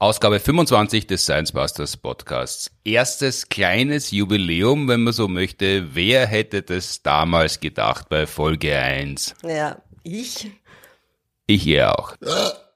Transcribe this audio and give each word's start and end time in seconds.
Ausgabe 0.00 0.38
25 0.38 1.08
des 1.08 1.24
Science 1.24 1.50
Busters 1.50 1.96
Podcasts. 1.96 2.70
Erstes 2.84 3.48
kleines 3.48 4.12
Jubiläum, 4.12 4.86
wenn 4.86 5.02
man 5.02 5.12
so 5.12 5.26
möchte. 5.26 5.92
Wer 5.96 6.24
hätte 6.24 6.62
das 6.62 7.02
damals 7.02 7.58
gedacht 7.58 8.08
bei 8.08 8.28
Folge 8.28 8.78
1? 8.78 9.34
Ja, 9.42 9.82
ich. 10.04 10.52
Ich 11.48 11.66
eher 11.66 11.98
auch. 11.98 12.14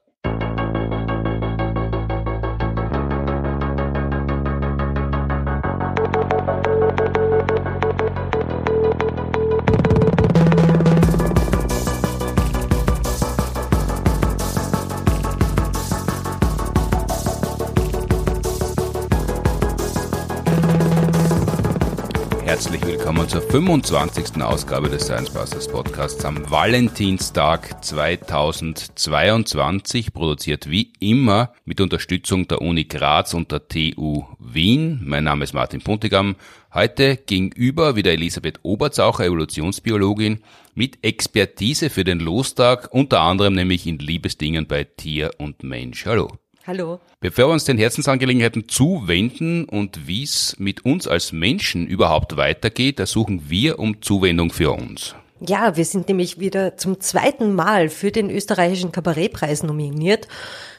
zur 23.33 23.41
25. 23.41 24.41
Ausgabe 24.43 24.89
des 24.89 25.05
Science 25.05 25.31
Busters 25.31 25.67
Podcasts 25.67 26.23
am 26.23 26.51
Valentinstag 26.51 27.83
2022, 27.83 30.13
produziert 30.13 30.69
wie 30.69 30.93
immer 30.99 31.51
mit 31.65 31.81
Unterstützung 31.81 32.47
der 32.47 32.61
Uni 32.61 32.83
Graz 32.83 33.33
und 33.33 33.51
der 33.51 33.67
TU 33.67 34.25
Wien. 34.37 35.01
Mein 35.03 35.23
Name 35.23 35.45
ist 35.45 35.53
Martin 35.53 35.81
Puntigam. 35.81 36.35
Heute 36.75 37.17
gegenüber 37.17 37.95
wieder 37.95 38.11
Elisabeth 38.11 38.59
Oberzaucher, 38.61 39.25
Evolutionsbiologin, 39.25 40.43
mit 40.75 41.03
Expertise 41.03 41.89
für 41.89 42.03
den 42.03 42.19
Lostag, 42.19 42.89
unter 42.91 43.21
anderem 43.21 43.55
nämlich 43.55 43.87
in 43.87 43.97
Liebesdingen 43.97 44.67
bei 44.67 44.83
Tier 44.83 45.31
und 45.39 45.63
Mensch. 45.63 46.05
Hallo. 46.05 46.29
Hallo. 46.65 47.01
Bevor 47.19 47.49
wir 47.49 47.53
uns 47.53 47.65
den 47.65 47.77
Herzensangelegenheiten 47.77 48.69
zuwenden 48.69 49.65
und 49.65 50.07
wie 50.07 50.23
es 50.23 50.55
mit 50.59 50.85
uns 50.85 51.09
als 51.09 51.33
Menschen 51.33 51.85
überhaupt 51.85 52.37
weitergeht, 52.37 53.01
ersuchen 53.01 53.49
wir 53.49 53.79
um 53.79 54.01
Zuwendung 54.01 54.49
für 54.49 54.71
uns. 54.71 55.13
Ja, 55.41 55.75
wir 55.75 55.83
sind 55.83 56.07
nämlich 56.07 56.39
wieder 56.39 56.77
zum 56.77 57.01
zweiten 57.01 57.53
Mal 57.53 57.89
für 57.89 58.11
den 58.11 58.29
österreichischen 58.29 58.93
Kabarettpreis 58.93 59.63
nominiert 59.63 60.29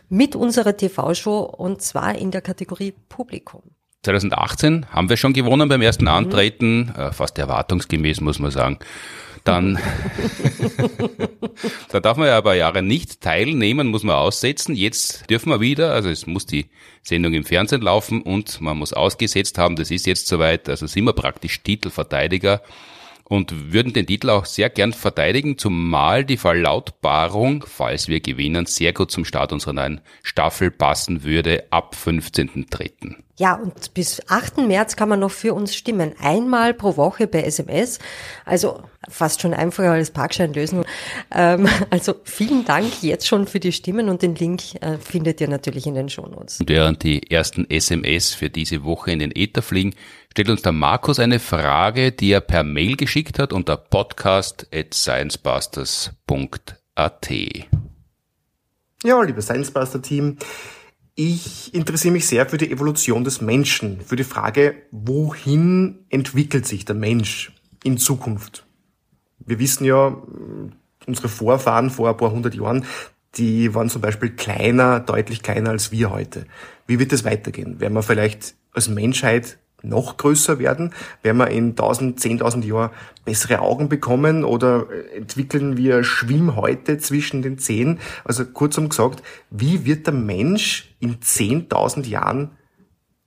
mit 0.09 0.34
unserer 0.34 0.75
TV-Show 0.75 1.41
und 1.41 1.83
zwar 1.83 2.14
in 2.14 2.31
der 2.31 2.41
Kategorie 2.41 2.94
Publikum. 3.11 3.61
2018 4.05 4.87
haben 4.91 5.11
wir 5.11 5.19
schon 5.19 5.34
gewonnen 5.34 5.69
beim 5.69 5.83
ersten 5.83 6.09
Antreten, 6.09 6.94
äh, 6.97 7.12
fast 7.12 7.39
erwartungsgemäß 7.39 8.22
muss 8.22 8.39
man 8.39 8.50
sagen 8.50 8.78
dann, 9.45 9.78
da 11.91 12.00
darf 12.00 12.17
man 12.17 12.28
ja 12.28 12.39
ein 12.39 12.42
paar 12.42 12.55
Jahre 12.55 12.83
nicht 12.83 13.20
teilnehmen, 13.20 13.89
muss 13.89 14.03
man 14.03 14.17
aussetzen. 14.17 14.75
Jetzt 14.75 15.28
dürfen 15.31 15.50
wir 15.50 15.61
wieder, 15.61 15.92
also 15.92 16.09
es 16.09 16.27
muss 16.27 16.47
die 16.47 16.67
Sendung 17.03 17.34
im 17.34 17.45
Fernsehen 17.45 17.83
laufen 17.83 18.22
und 18.22 18.61
man 18.61 18.78
muss 18.78 18.95
ausgesetzt 18.95 19.59
haben, 19.59 19.77
das 19.77 19.91
ist 19.91 20.06
jetzt 20.06 20.27
soweit, 20.27 20.69
also 20.69 20.87
sind 20.87 21.05
wir 21.05 21.12
praktisch 21.12 21.62
Titelverteidiger 21.62 22.62
und 23.25 23.72
würden 23.72 23.92
den 23.92 24.06
Titel 24.06 24.31
auch 24.31 24.47
sehr 24.47 24.70
gern 24.70 24.92
verteidigen, 24.92 25.59
zumal 25.59 26.25
die 26.25 26.37
Verlautbarung, 26.37 27.65
falls 27.67 28.09
wir 28.09 28.20
gewinnen, 28.20 28.67
sehr 28.67 28.92
gut 28.92 29.11
zum 29.11 29.25
Start 29.25 29.53
unserer 29.53 29.75
neuen 29.75 30.00
Staffel 30.22 30.70
passen 30.70 31.22
würde 31.22 31.65
ab 31.70 31.95
15.3. 31.95 33.23
Ja, 33.37 33.55
und 33.55 33.95
bis 33.95 34.23
8. 34.29 34.59
März 34.59 34.95
kann 34.95 35.09
man 35.09 35.19
noch 35.19 35.33
für 35.33 35.55
uns 35.55 35.75
stimmen. 35.75 36.15
Einmal 36.21 36.73
pro 36.73 36.97
Woche 36.97 37.27
per 37.27 37.45
SMS. 37.45 37.99
Also 38.45 38.81
fast 39.09 39.43
schon 39.43 39.55
einfacher 39.55 39.91
als 39.91 40.13
Parkschein 40.13 40.55
lösen. 40.55 40.85
Ähm, 41.33 41.69
also 41.91 42.15
vielen 42.23 42.65
Dank 42.65 43.03
jetzt 43.03 43.27
schon 43.27 43.49
für 43.49 43.59
die 43.59 43.73
Stimmen 43.73 44.09
und 44.09 44.23
den 44.23 44.37
Link 44.37 44.81
äh, 44.81 44.99
findet 44.99 45.41
ihr 45.41 45.49
natürlich 45.49 45.89
in 45.89 45.95
den 45.95 46.09
Shownotes. 46.09 46.61
Und 46.61 46.69
während 46.69 47.03
die 47.03 47.29
ersten 47.29 47.69
SMS 47.69 48.35
für 48.35 48.51
diese 48.51 48.85
Woche 48.85 49.11
in 49.11 49.19
den 49.19 49.35
Äther 49.35 49.62
fliegen, 49.62 49.97
stellt 50.31 50.49
uns 50.49 50.62
der 50.62 50.73
Markus 50.73 51.19
eine 51.19 51.41
Frage, 51.41 52.12
die 52.12 52.31
er 52.31 52.41
per 52.41 52.62
Mail 52.62 52.97
geschickt 52.97 53.41
hat 53.41 53.53
unter 53.53 53.77
podcast 53.77 54.69
at 54.73 54.94
sciencebusters.at. 54.94 57.31
Ja, 59.03 59.21
liebe 59.23 59.43
Sciencebuster 59.43 60.00
Team, 60.00 60.39
ich 61.14 61.72
interessiere 61.75 62.12
mich 62.12 62.26
sehr 62.26 62.47
für 62.47 62.58
die 62.58 62.70
Evolution 62.70 63.25
des 63.25 63.41
Menschen, 63.41 64.00
für 64.00 64.16
die 64.16 64.25
Frage, 64.25 64.82
wohin 64.91 66.04
entwickelt 66.08 66.66
sich 66.66 66.84
der 66.84 66.97
Mensch 66.97 67.52
in 67.84 67.98
Zukunft? 67.98 68.66
Wir 69.38 69.58
wissen 69.58 69.84
ja, 69.84 70.16
unsere 71.06 71.28
Vorfahren 71.28 71.91
vor 71.91 72.08
ein 72.08 72.16
paar 72.16 72.32
hundert 72.32 72.54
Jahren, 72.54 72.84
die 73.36 73.75
waren 73.75 73.91
zum 73.91 74.00
Beispiel 74.00 74.30
kleiner, 74.30 75.00
deutlich 75.00 75.42
kleiner 75.42 75.70
als 75.70 75.92
wir 75.92 76.10
heute. 76.10 76.47
Wie 76.86 76.98
wird 76.98 77.12
es 77.12 77.25
weitergehen? 77.25 77.81
Werden 77.81 77.94
wir 77.94 78.02
vielleicht 78.02 78.54
als 78.72 78.88
Menschheit 78.88 79.58
noch 79.84 80.17
größer 80.17 80.59
werden? 80.59 80.93
Werden 81.22 81.39
wir 81.39 81.49
in 81.49 81.71
1000, 81.71 82.19
10.000 82.19 82.65
Jahren 82.65 82.91
bessere 83.25 83.61
Augen 83.61 83.89
bekommen 83.89 84.45
oder 84.45 84.87
entwickeln 85.15 85.77
wir 85.77 86.05
Schwimmhäute 86.05 86.99
zwischen 86.99 87.43
den 87.43 87.59
Zehen? 87.59 88.00
Also 88.25 88.44
kurzum 88.44 88.89
gesagt, 88.89 89.23
wie 89.50 89.84
wird 89.84 90.06
der 90.06 90.15
Mensch 90.15 90.94
in 91.00 91.17
10.000 91.21 92.06
Jahren 92.06 92.50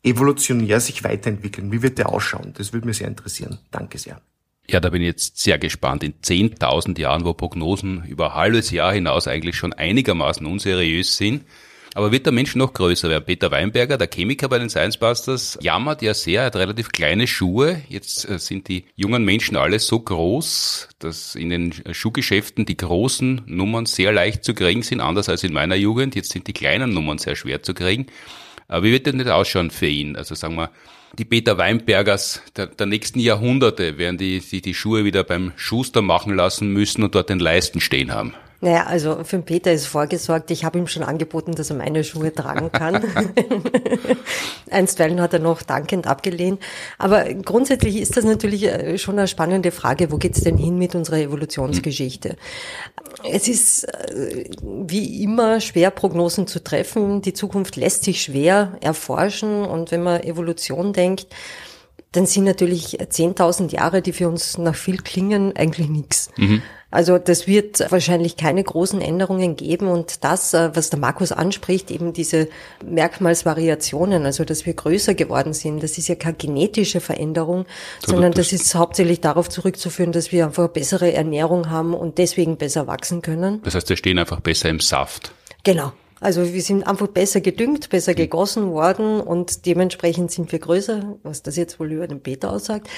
evolutionär 0.04 0.80
sich 0.80 1.04
weiterentwickeln? 1.04 1.72
Wie 1.72 1.82
wird 1.82 1.98
der 1.98 2.10
ausschauen? 2.10 2.54
Das 2.58 2.74
würde 2.74 2.88
mich 2.88 2.98
sehr 2.98 3.08
interessieren. 3.08 3.60
Danke 3.72 3.98
sehr. 3.98 4.22
Ja, 4.70 4.82
da 4.82 4.90
bin 4.90 5.02
ich 5.02 5.08
jetzt 5.08 5.38
sehr 5.38 5.58
gespannt. 5.58 6.04
In 6.04 6.14
10.000 6.16 7.00
Jahren, 7.00 7.24
wo 7.24 7.34
Prognosen 7.34 8.04
über 8.04 8.32
ein 8.32 8.36
halbes 8.36 8.70
Jahr 8.72 8.94
hinaus 8.94 9.28
eigentlich 9.28 9.56
schon 9.56 9.72
einigermaßen 9.72 10.46
unseriös 10.46 11.16
sind, 11.16 11.46
aber 11.98 12.12
wird 12.12 12.28
der 12.28 12.34
Mensch 12.34 12.56
noch 12.56 12.74
größer 12.74 13.10
werden? 13.10 13.26
Peter 13.26 13.50
Weinberger, 13.50 13.98
der 13.98 14.08
Chemiker 14.08 14.50
bei 14.50 14.60
den 14.60 14.70
Science 14.70 14.98
Busters, 14.98 15.58
jammert 15.64 16.04
ja 16.04 16.14
sehr, 16.14 16.44
hat 16.44 16.56
relativ 16.56 16.92
kleine 16.92 17.26
Schuhe. 17.26 17.82
Jetzt 17.90 18.30
äh, 18.30 18.38
sind 18.38 18.68
die 18.68 18.86
jungen 18.96 19.26
Menschen 19.26 19.58
alle 19.58 19.80
so 19.80 20.00
groß, 20.00 20.90
dass 21.00 21.34
in 21.34 21.50
den 21.50 21.74
Schuhgeschäften 21.92 22.68
die 22.68 22.78
großen 22.78 23.42
Nummern 23.48 23.88
sehr 23.88 24.12
leicht 24.12 24.44
zu 24.44 24.54
kriegen 24.54 24.84
sind, 24.84 25.02
anders 25.02 25.28
als 25.28 25.44
in 25.44 25.54
meiner 25.54 25.74
Jugend. 25.74 26.16
Jetzt 26.16 26.34
sind 26.34 26.46
die 26.46 26.54
kleinen 26.54 26.94
Nummern 26.94 27.18
sehr 27.18 27.36
schwer 27.36 27.64
zu 27.64 27.74
kriegen. 27.74 28.06
Aber 28.68 28.84
wie 28.84 28.92
wird 28.92 29.08
denn 29.08 29.18
das 29.18 29.30
ausschauen 29.30 29.72
für 29.72 29.88
ihn? 29.88 30.16
Also 30.16 30.36
sagen 30.36 30.54
wir, 30.54 30.70
die 31.18 31.26
Peter 31.26 31.58
Weinbergers 31.58 32.44
der, 32.56 32.68
der 32.68 32.86
nächsten 32.86 33.20
Jahrhunderte 33.20 33.98
werden 33.98 34.20
die, 34.20 34.40
die 34.40 34.62
die 34.62 34.76
Schuhe 34.76 35.04
wieder 35.04 35.24
beim 35.24 35.52
Schuster 35.56 36.04
machen 36.04 36.36
lassen 36.36 36.72
müssen 36.72 37.02
und 37.02 37.16
dort 37.16 37.32
den 37.32 37.40
Leisten 37.40 37.82
stehen 37.82 38.14
haben. 38.14 38.36
Naja, 38.60 38.86
also 38.88 39.24
für 39.24 39.38
den 39.38 39.44
Peter 39.44 39.72
ist 39.72 39.86
vorgesorgt. 39.86 40.50
Ich 40.50 40.66
habe 40.66 40.80
ihm 40.80 40.88
schon 40.88 41.04
angeboten, 41.04 41.54
dass 41.54 41.70
er 41.70 41.76
meine 41.76 42.04
Schuhe 42.04 42.34
tragen 42.34 42.72
kann. 42.72 43.04
Einstweilen 44.72 45.22
hat 45.22 45.34
er 45.34 45.40
noch 45.40 45.62
dankend 45.62 46.08
abgelehnt. 46.08 46.60
Aber 46.98 47.26
grundsätzlich 47.34 47.98
ist 47.98 48.18
das 48.18 48.26
natürlich 48.26 48.64
äh, 48.64 48.98
schon 48.98 49.20
eine 49.20 49.28
spannende 49.28 49.72
Frage. 49.72 50.12
Wo 50.12 50.18
geht's 50.18 50.42
denn 50.42 50.58
hin 50.58 50.80
mit 50.80 50.96
unserer 50.96 51.20
Evolutionsgeschichte? 51.20 52.36
Es 53.24 53.48
ist 53.48 53.84
äh, 53.84 54.46
wie 54.62 55.22
immer 55.22 55.62
schwer, 55.62 55.92
Prognosen 55.92 56.48
zu 56.48 56.64
treffen. 56.64 57.22
Die 57.22 57.34
Zukunft 57.34 57.76
lässt 57.76 58.06
sich 58.06 58.24
schwer 58.24 58.78
erforschen. 58.82 59.66
Und 59.66 59.92
wenn 59.92 60.02
man 60.02 60.24
Evolution 60.24 60.94
denkt, 60.94 61.28
dann 62.12 62.26
sind 62.26 62.46
natürlich 62.46 63.00
10.000 63.00 63.72
Jahre, 63.72 64.02
die 64.02 64.14
für 64.14 64.28
uns 64.28 64.58
nach 64.58 64.76
viel 64.76 64.98
klingen, 64.98 65.56
eigentlich 65.56 65.90
nichts. 65.90 66.32
Mhm. 66.38 66.64
Also 66.90 67.18
das 67.18 67.48
wird 67.48 67.92
wahrscheinlich 67.92 68.38
keine 68.38 68.64
großen 68.64 69.02
Änderungen 69.02 69.58
geben 69.58 69.88
und 69.88 70.24
das, 70.24 70.54
äh, 70.54 70.72
was 70.74 70.90
der 70.90 71.00
Markus 71.00 71.34
anspricht, 71.34 71.92
eben 71.92 72.14
diese 72.14 72.48
Merkmalsvariationen, 72.86 74.26
also 74.26 74.46
dass 74.46 74.66
wir 74.66 74.74
größer 74.74 75.14
geworden 75.14 75.54
sind, 75.54 75.84
das 75.84 75.98
ist 75.98 76.08
ja 76.08 76.16
keine 76.16 76.38
genetische 76.38 77.02
Veränderung, 77.02 77.66
so, 78.06 78.14
sondern 78.14 78.32
das 78.32 78.54
ist 78.54 78.74
hauptsächlich 78.74 79.20
darauf 79.20 79.50
zurückzuführen, 79.50 80.14
dass 80.14 80.32
wir 80.32 80.46
einfach 80.46 80.70
bessere 80.70 81.12
Ernährung 81.12 81.70
haben 81.70 81.94
und 81.94 82.18
deswegen 82.20 82.56
besser 82.56 82.88
wachsen 82.88 83.22
können. 83.22 83.62
Das 83.64 83.76
heißt, 83.76 83.90
wir 83.90 83.98
stehen 83.98 84.18
einfach 84.18 84.40
besser 84.40 84.70
im 84.70 84.80
Saft. 84.80 85.32
Genau. 85.66 85.92
Also 86.20 86.54
wir 86.54 86.62
sind 86.62 86.86
einfach 86.88 87.08
besser 87.08 87.42
gedüngt, 87.42 87.90
besser 87.90 88.12
hm. 88.12 88.18
gegossen 88.18 88.72
worden 88.72 89.20
und 89.20 89.66
dementsprechend 89.66 90.32
sind 90.32 90.52
wir 90.52 90.60
größer, 90.60 91.18
was 91.24 91.44
das 91.44 91.56
jetzt 91.58 91.80
wohl 91.80 91.92
über 91.92 92.08
den 92.08 92.22
Peter 92.22 92.52
aussagt. 92.52 92.90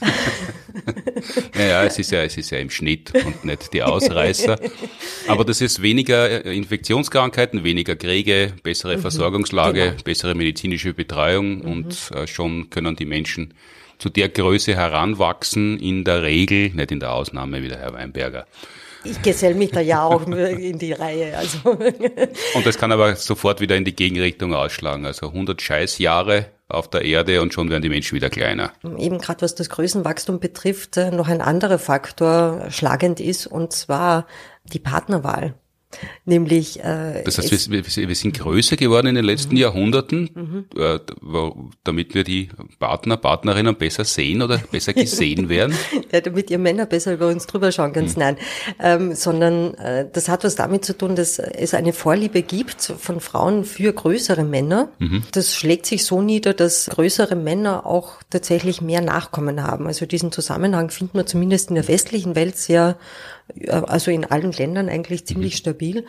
naja, 1.54 1.84
es 1.84 1.98
ist 1.98 2.12
ja, 2.12 2.22
es 2.22 2.36
ist 2.36 2.50
ja 2.50 2.58
im 2.58 2.70
Schnitt 2.70 3.12
und 3.14 3.44
nicht 3.44 3.72
die 3.72 3.82
Ausreißer. 3.82 4.58
Aber 5.26 5.44
das 5.44 5.60
ist 5.60 5.82
weniger 5.82 6.44
Infektionskrankheiten, 6.44 7.64
weniger 7.64 7.96
Kriege, 7.96 8.52
bessere 8.62 8.96
mhm, 8.96 9.00
Versorgungslage, 9.00 9.90
genau. 9.90 10.02
bessere 10.04 10.34
medizinische 10.36 10.94
Betreuung 10.94 11.58
mhm. 11.58 11.62
und 11.62 12.10
äh, 12.14 12.26
schon 12.28 12.70
können 12.70 12.94
die 12.94 13.06
Menschen 13.06 13.54
zu 13.98 14.08
der 14.08 14.28
Größe 14.28 14.76
heranwachsen, 14.76 15.78
in 15.80 16.04
der 16.04 16.22
Regel, 16.22 16.70
nicht 16.70 16.92
in 16.92 17.00
der 17.00 17.12
Ausnahme 17.12 17.62
wie 17.62 17.68
der 17.68 17.78
Herr 17.78 17.94
Weinberger. 17.94 18.46
Ich 19.04 19.22
gesell 19.22 19.54
mich 19.54 19.70
da 19.70 19.80
ja 19.80 20.02
auch 20.02 20.26
in 20.26 20.78
die 20.78 20.92
Reihe. 20.92 21.36
Also. 21.36 21.70
Und 21.70 22.66
das 22.66 22.78
kann 22.78 22.92
aber 22.92 23.16
sofort 23.16 23.60
wieder 23.60 23.76
in 23.76 23.84
die 23.84 23.94
Gegenrichtung 23.94 24.54
ausschlagen. 24.54 25.06
Also 25.06 25.28
100 25.28 25.60
Scheißjahre 25.60 26.46
auf 26.68 26.88
der 26.88 27.02
Erde 27.02 27.40
und 27.40 27.54
schon 27.54 27.70
werden 27.70 27.82
die 27.82 27.88
Menschen 27.88 28.14
wieder 28.14 28.28
kleiner. 28.28 28.72
Eben 28.98 29.18
gerade 29.18 29.42
was 29.42 29.54
das 29.54 29.70
Größenwachstum 29.70 30.38
betrifft, 30.38 30.96
äh, 30.96 31.10
noch 31.10 31.28
ein 31.28 31.40
anderer 31.40 31.78
Faktor 31.78 32.66
schlagend 32.70 33.20
ist, 33.20 33.46
und 33.46 33.72
zwar 33.72 34.26
die 34.64 34.78
Partnerwahl. 34.78 35.54
Nämlich. 36.26 36.80
Äh, 36.80 37.22
das 37.24 37.38
heißt, 37.38 37.70
wir, 37.70 37.84
wir, 37.84 38.14
sind 38.14 38.38
größer 38.38 38.76
geworden 38.76 39.06
in 39.06 39.14
den 39.14 39.24
letzten 39.24 39.54
mhm. 39.54 39.60
Jahrhunderten, 39.60 40.30
mhm. 40.34 40.64
Äh, 40.78 40.98
damit 41.82 42.14
wir 42.14 42.24
die 42.24 42.50
Partner, 42.78 43.16
Partnerinnen 43.16 43.74
besser 43.74 44.04
sehen 44.04 44.42
oder 44.42 44.58
besser 44.58 44.92
gesehen 44.92 45.48
werden. 45.48 45.74
ja, 46.12 46.20
damit 46.20 46.50
ihr 46.50 46.58
Männer 46.58 46.84
besser 46.84 47.14
über 47.14 47.28
uns 47.28 47.46
drüber 47.46 47.72
schauen 47.72 47.94
könnt. 47.94 48.14
Mhm. 48.16 48.20
Nein, 48.20 48.36
ähm, 48.80 49.14
sondern 49.14 49.74
äh, 49.74 50.06
das 50.12 50.28
hat 50.28 50.44
was 50.44 50.56
damit 50.56 50.84
zu 50.84 50.96
tun, 50.96 51.16
dass 51.16 51.38
es 51.38 51.72
eine 51.72 51.94
Vorliebe 51.94 52.42
gibt 52.42 52.82
von 52.82 53.20
Frauen 53.20 53.64
für 53.64 53.92
größere 53.92 54.44
Männer. 54.44 54.92
Mhm. 54.98 55.22
Das 55.32 55.54
schlägt 55.54 55.86
sich 55.86 56.04
so 56.04 56.20
nieder, 56.20 56.52
dass 56.52 56.86
größere 56.86 57.34
Männer 57.34 57.86
auch 57.86 58.22
tatsächlich 58.28 58.82
mehr 58.82 59.00
Nachkommen 59.00 59.62
haben. 59.62 59.86
Also 59.86 60.04
diesen 60.04 60.32
Zusammenhang 60.32 60.90
finden 60.90 61.16
wir 61.16 61.26
zumindest 61.26 61.70
in 61.70 61.76
der 61.76 61.88
westlichen 61.88 62.36
Welt 62.36 62.58
sehr 62.58 62.98
also 63.66 64.10
in 64.10 64.24
allen 64.24 64.52
Ländern 64.52 64.88
eigentlich 64.88 65.26
ziemlich 65.26 65.54
mhm. 65.54 65.58
stabil. 65.58 66.06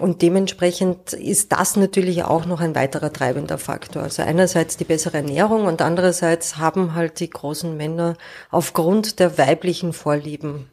Und 0.00 0.22
dementsprechend 0.22 1.12
ist 1.12 1.52
das 1.52 1.76
natürlich 1.76 2.24
auch 2.24 2.46
noch 2.46 2.60
ein 2.60 2.74
weiterer 2.74 3.12
treibender 3.12 3.58
Faktor. 3.58 4.02
Also 4.02 4.22
einerseits 4.22 4.76
die 4.76 4.84
bessere 4.84 5.18
Ernährung 5.18 5.66
und 5.66 5.82
andererseits 5.82 6.58
haben 6.58 6.94
halt 6.94 7.20
die 7.20 7.30
großen 7.30 7.76
Männer 7.76 8.16
aufgrund 8.50 9.20
der 9.20 9.38
weiblichen 9.38 9.92
Vorlieben 9.92 10.66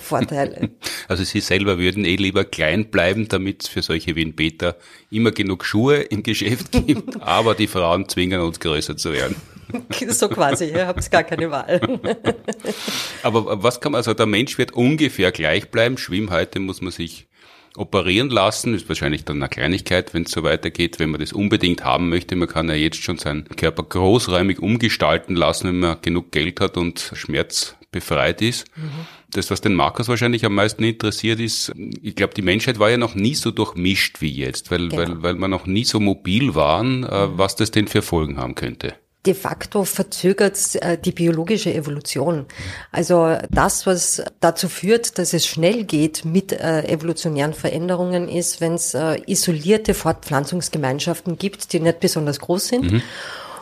Vorteile. 0.00 0.70
Also 1.08 1.24
Sie 1.24 1.40
selber 1.40 1.78
würden 1.78 2.04
eh 2.04 2.14
lieber 2.14 2.44
klein 2.44 2.90
bleiben, 2.90 3.26
damit 3.26 3.64
es 3.64 3.68
für 3.68 3.82
solche 3.82 4.14
wie 4.14 4.24
ein 4.24 4.36
Peter 4.36 4.76
immer 5.10 5.32
genug 5.32 5.64
Schuhe 5.64 5.96
im 5.96 6.22
Geschäft 6.22 6.70
gibt, 6.70 7.20
aber 7.20 7.56
die 7.56 7.66
Frauen 7.66 8.08
zwingen 8.08 8.40
uns 8.40 8.60
größer 8.60 8.96
zu 8.96 9.12
werden. 9.12 9.34
so 10.08 10.28
quasi, 10.28 10.66
ihr 10.66 10.86
habt 10.86 11.10
gar 11.10 11.24
keine 11.24 11.50
Wahl. 11.50 11.80
Aber 13.22 13.62
was 13.62 13.80
kann 13.80 13.92
man, 13.92 13.98
also 13.98 14.14
der 14.14 14.26
Mensch 14.26 14.58
wird 14.58 14.72
ungefähr 14.72 15.32
gleich 15.32 15.70
bleiben. 15.70 15.98
Schwimmhäute 15.98 16.60
muss 16.60 16.80
man 16.80 16.92
sich 16.92 17.28
operieren 17.76 18.30
lassen, 18.30 18.74
ist 18.74 18.88
wahrscheinlich 18.88 19.24
dann 19.24 19.36
eine 19.36 19.48
Kleinigkeit, 19.48 20.12
wenn 20.12 20.24
es 20.24 20.32
so 20.32 20.42
weitergeht, 20.42 20.98
wenn 20.98 21.10
man 21.10 21.20
das 21.20 21.32
unbedingt 21.32 21.84
haben 21.84 22.08
möchte. 22.08 22.36
Man 22.36 22.48
kann 22.48 22.68
ja 22.68 22.74
jetzt 22.74 23.02
schon 23.02 23.18
seinen 23.18 23.44
Körper 23.44 23.84
großräumig 23.84 24.60
umgestalten 24.60 25.36
lassen, 25.36 25.68
wenn 25.68 25.80
man 25.80 26.02
genug 26.02 26.32
Geld 26.32 26.60
hat 26.60 26.76
und 26.76 27.12
schmerzbefreit 27.14 28.42
ist. 28.42 28.66
Mhm. 28.76 29.06
Das, 29.32 29.50
was 29.50 29.60
den 29.60 29.74
Markus 29.74 30.08
wahrscheinlich 30.08 30.44
am 30.44 30.56
meisten 30.56 30.82
interessiert, 30.82 31.38
ist, 31.38 31.72
ich 32.02 32.16
glaube, 32.16 32.34
die 32.34 32.42
Menschheit 32.42 32.80
war 32.80 32.90
ja 32.90 32.96
noch 32.96 33.14
nie 33.14 33.36
so 33.36 33.52
durchmischt 33.52 34.20
wie 34.20 34.32
jetzt, 34.32 34.72
weil, 34.72 34.88
genau. 34.88 34.96
weil, 34.96 35.22
weil 35.22 35.34
wir 35.36 35.48
noch 35.48 35.66
nie 35.66 35.84
so 35.84 36.00
mobil 36.00 36.56
waren, 36.56 37.04
äh, 37.04 37.28
mhm. 37.28 37.38
was 37.38 37.54
das 37.54 37.70
denn 37.70 37.86
für 37.86 38.02
Folgen 38.02 38.38
haben 38.38 38.56
könnte 38.56 38.94
de 39.26 39.34
facto 39.34 39.84
verzögert 39.84 40.56
äh, 40.76 40.96
die 40.96 41.12
biologische 41.12 41.72
Evolution. 41.74 42.46
Also 42.90 43.36
das, 43.50 43.86
was 43.86 44.22
dazu 44.40 44.68
führt, 44.68 45.18
dass 45.18 45.34
es 45.34 45.46
schnell 45.46 45.84
geht 45.84 46.24
mit 46.24 46.52
äh, 46.52 46.84
evolutionären 46.88 47.52
Veränderungen, 47.52 48.28
ist, 48.28 48.60
wenn 48.60 48.74
es 48.74 48.94
äh, 48.94 49.20
isolierte 49.26 49.92
Fortpflanzungsgemeinschaften 49.92 51.36
gibt, 51.36 51.72
die 51.72 51.80
nicht 51.80 52.00
besonders 52.00 52.40
groß 52.40 52.68
sind. 52.68 52.92
Mhm. 52.92 53.02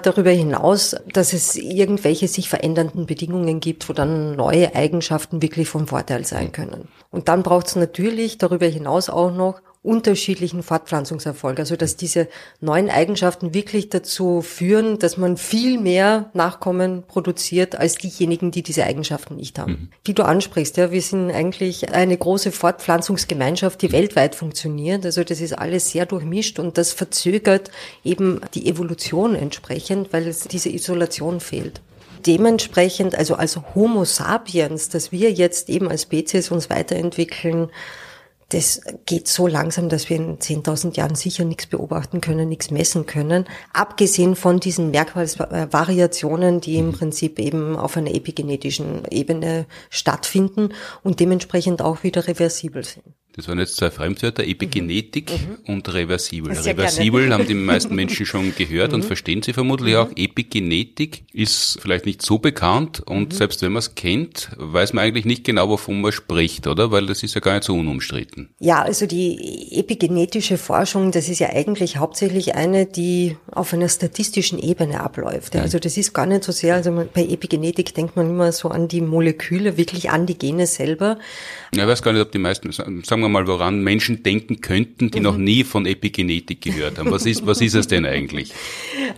Darüber 0.05 0.31
hinaus, 0.31 0.95
dass 1.13 1.33
es 1.33 1.57
irgendwelche 1.57 2.29
sich 2.29 2.49
verändernden 2.49 3.07
Bedingungen 3.07 3.59
gibt, 3.59 3.89
wo 3.89 3.93
dann 3.93 4.37
neue 4.37 4.77
Eigenschaften 4.77 5.43
wirklich 5.43 5.69
vom 5.69 5.89
Vorteil 5.89 6.25
sein 6.25 6.53
können. 6.53 6.87
Und 7.11 7.27
dann 7.27 7.43
braucht 7.43 7.67
es 7.67 7.75
natürlich 7.75 8.39
darüber 8.39 8.67
hinaus 8.67 9.11
auch 9.11 9.33
noch 9.33 9.61
unterschiedlichen 9.89 10.63
Fortpflanzungserfolg. 10.63 11.59
Also 11.59 11.75
dass 11.75 11.97
diese 11.97 12.29
neuen 12.61 12.91
Eigenschaften 12.91 13.55
wirklich 13.55 13.89
dazu 13.89 14.43
führen, 14.43 14.99
dass 14.99 15.17
man 15.17 15.39
viel 15.39 15.81
mehr 15.81 16.31
Nachkommen 16.35 17.05
produziert 17.09 17.75
als 17.75 17.97
diejenigen, 17.97 18.51
die 18.51 18.63
diese 18.63 18.85
Eigenschaften 18.85 19.37
nicht 19.37 19.59
haben. 19.59 19.73
Mhm. 19.73 19.89
Wie 20.05 20.15
du 20.15 20.25
ansprichst, 20.25 20.77
ja, 20.77 20.93
wir 20.93 21.03
sind 21.03 21.31
eigentlich 21.31 21.93
eine 21.93 22.17
große 22.17 22.53
Fortpflanzungsgemeinschaft, 22.53 23.81
die 23.81 23.91
weltweit 23.91 24.35
funktioniert. 24.35 25.07
Also 25.07 25.25
das 25.25 25.41
ist 25.41 25.59
alles 25.59 25.91
sehr 25.91 26.05
durchmischt 26.05 26.59
und 26.59 26.77
das 26.77 26.93
verzögert 26.93 27.71
eben 28.05 28.41
die 28.55 28.69
Evolution 28.69 29.35
entsprechend, 29.35 30.13
weil 30.13 30.29
es 30.29 30.41
diese 30.41 30.69
Isolation 30.69 31.41
fehlt 31.41 31.81
dementsprechend, 32.27 33.15
also 33.15 33.37
als 33.37 33.59
Homo 33.75 34.05
sapiens, 34.05 34.89
dass 34.89 35.13
wir 35.13 35.31
jetzt 35.31 35.71
eben 35.71 35.89
als 35.89 36.03
Spezies 36.03 36.51
uns 36.51 36.69
weiterentwickeln, 36.69 37.71
das 38.51 38.81
geht 39.05 39.29
so 39.29 39.47
langsam, 39.47 39.91
dass 39.91 40.09
wir 40.09 40.17
in 40.17 40.39
10.000 40.39 40.97
Jahren 40.97 41.15
sicher 41.15 41.45
nichts 41.45 41.67
beobachten 41.67 42.23
können, 42.23 42.49
nichts 42.49 42.71
messen 42.71 43.05
können. 43.05 43.47
Abgesehen 43.75 44.37
von 44.37 44.59
diesen 44.59 44.91
Merkmalsvariationen, 44.91 46.63
die 46.63 46.77
im 46.77 46.93
Prinzip 46.93 47.39
eben 47.39 47.77
auf 47.77 47.99
einer 47.99 48.15
epigenetischen 48.15 49.03
Ebene 49.11 49.67
stattfinden 49.91 50.73
und 51.03 51.21
dementsprechend 51.21 51.83
auch 51.83 52.03
wieder 52.03 52.27
reversibel 52.27 52.85
sind. 52.85 53.05
Das 53.39 53.47
waren 53.47 53.61
jetzt 53.61 53.77
zwei 53.77 53.93
Fremdwörter, 53.93 54.45
Epigenetik 54.45 55.31
mhm. 55.31 55.73
und 55.73 55.95
reversibel. 55.95 56.53
Sehr 56.57 56.73
reversibel 56.73 57.33
haben 57.33 57.47
die 57.47 57.55
meisten 57.55 57.95
Menschen 57.95 58.27
schon 58.27 58.53
gehört 58.57 58.89
mhm. 58.89 58.97
und 58.97 59.05
verstehen 59.05 59.43
sie 59.45 59.53
vermutlich 59.53 59.95
mhm. 59.95 60.01
auch. 60.01 60.11
Epigenetik 60.17 61.23
ist 61.33 61.79
vielleicht 61.81 62.05
nicht 62.05 62.21
so 62.21 62.41
bekannt 62.41 62.99
und 63.07 63.33
mhm. 63.33 63.37
selbst 63.37 63.63
wenn 63.63 63.71
man 63.71 63.79
es 63.79 63.95
kennt, 63.95 64.51
weiß 64.57 64.93
man 64.93 65.05
eigentlich 65.05 65.25
nicht 65.25 65.45
genau, 65.45 65.69
wovon 65.69 66.01
man 66.01 66.11
spricht, 66.11 66.67
oder? 66.67 66.91
Weil 66.91 67.07
das 67.07 67.23
ist 67.23 67.37
ja 67.37 67.41
gar 67.41 67.55
nicht 67.55 67.63
so 67.63 67.75
unumstritten. 67.77 68.49
Ja, 68.59 68.83
also 68.83 69.07
die 69.07 69.69
epigenetische 69.71 70.59
Forschung, 70.59 71.13
das 71.13 71.29
ist 71.29 71.39
ja 71.39 71.51
eigentlich 71.51 71.97
hauptsächlich 71.97 72.57
eine, 72.57 72.87
die 72.87 73.37
auf 73.53 73.73
einer 73.73 73.89
statistischen 73.89 74.59
Ebene 74.59 74.99
abläuft. 74.99 75.55
Ja. 75.55 75.61
Mhm. 75.61 75.65
Also 75.65 75.79
das 75.79 75.97
ist 75.97 76.13
gar 76.13 76.27
nicht 76.27 76.43
so 76.43 76.51
sehr, 76.51 76.75
also 76.75 77.07
bei 77.15 77.23
Epigenetik 77.23 77.95
denkt 77.95 78.17
man 78.17 78.29
immer 78.31 78.51
so 78.51 78.69
an 78.69 78.89
die 78.89 79.01
Moleküle, 79.01 79.77
wirklich 79.77 80.11
an 80.11 80.27
die 80.27 80.37
Gene 80.37 80.67
selber. 80.67 81.21
Ja, 81.73 81.85
ich 81.85 81.89
weiß 81.89 82.03
gar 82.03 82.13
nicht, 82.13 82.23
ob 82.23 82.33
die 82.33 82.39
meisten, 82.39 82.73
sagen 82.73 83.21
wir 83.21 83.28
mal, 83.29 83.47
woran 83.47 83.83
Menschen 83.83 84.23
denken 84.23 84.61
könnten, 84.61 85.11
die 85.11 85.19
mhm. 85.19 85.25
noch 85.25 85.37
nie 85.37 85.65
von 85.65 85.87
Epigenetik 85.87 86.61
gehört 86.61 86.99
haben. 86.99 87.11
Was 87.11 87.27
ist, 87.27 87.47
was 87.47 87.61
ist 87.61 87.75
es 87.75 87.89
denn 87.89 88.07
eigentlich? 88.07 88.53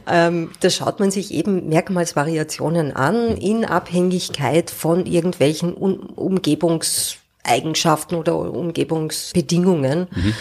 Ähm, 0.07 0.51
da 0.61 0.71
schaut 0.71 0.99
man 0.99 1.11
sich 1.11 1.33
eben 1.33 1.69
Merkmalsvariationen 1.69 2.97
an 2.97 3.37
in 3.37 3.65
Abhängigkeit 3.65 4.71
von 4.71 5.05
irgendwelchen 5.05 5.75
um 5.75 6.01
Umgebungseigenschaften 6.01 8.17
oder 8.17 8.39
Umgebungsbedingungen. 8.39 10.09
Mhm 10.15 10.35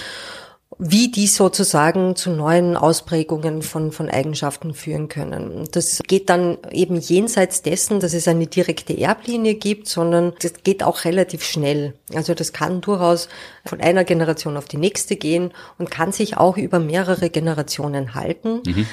wie 0.81 1.11
die 1.11 1.27
sozusagen 1.27 2.15
zu 2.15 2.31
neuen 2.31 2.77
Ausprägungen 2.77 3.61
von, 3.61 3.91
von 3.91 4.09
Eigenschaften 4.09 4.73
führen 4.73 5.09
können. 5.09 5.67
Das 5.73 5.99
geht 6.07 6.29
dann 6.29 6.57
eben 6.71 6.95
jenseits 6.95 7.61
dessen, 7.61 7.99
dass 7.99 8.13
es 8.13 8.29
eine 8.29 8.47
direkte 8.47 8.97
Erblinie 8.97 9.55
gibt, 9.55 9.89
sondern 9.89 10.33
das 10.41 10.53
geht 10.63 10.81
auch 10.81 11.03
relativ 11.03 11.43
schnell. 11.43 11.95
Also 12.15 12.33
das 12.33 12.53
kann 12.53 12.79
durchaus 12.79 13.27
von 13.65 13.81
einer 13.81 14.05
Generation 14.05 14.55
auf 14.55 14.65
die 14.65 14.77
nächste 14.77 15.17
gehen 15.17 15.51
und 15.77 15.91
kann 15.91 16.13
sich 16.13 16.37
auch 16.37 16.55
über 16.55 16.79
mehrere 16.79 17.29
Generationen 17.29 18.15
halten. 18.15 18.61
Mhm. 18.65 18.87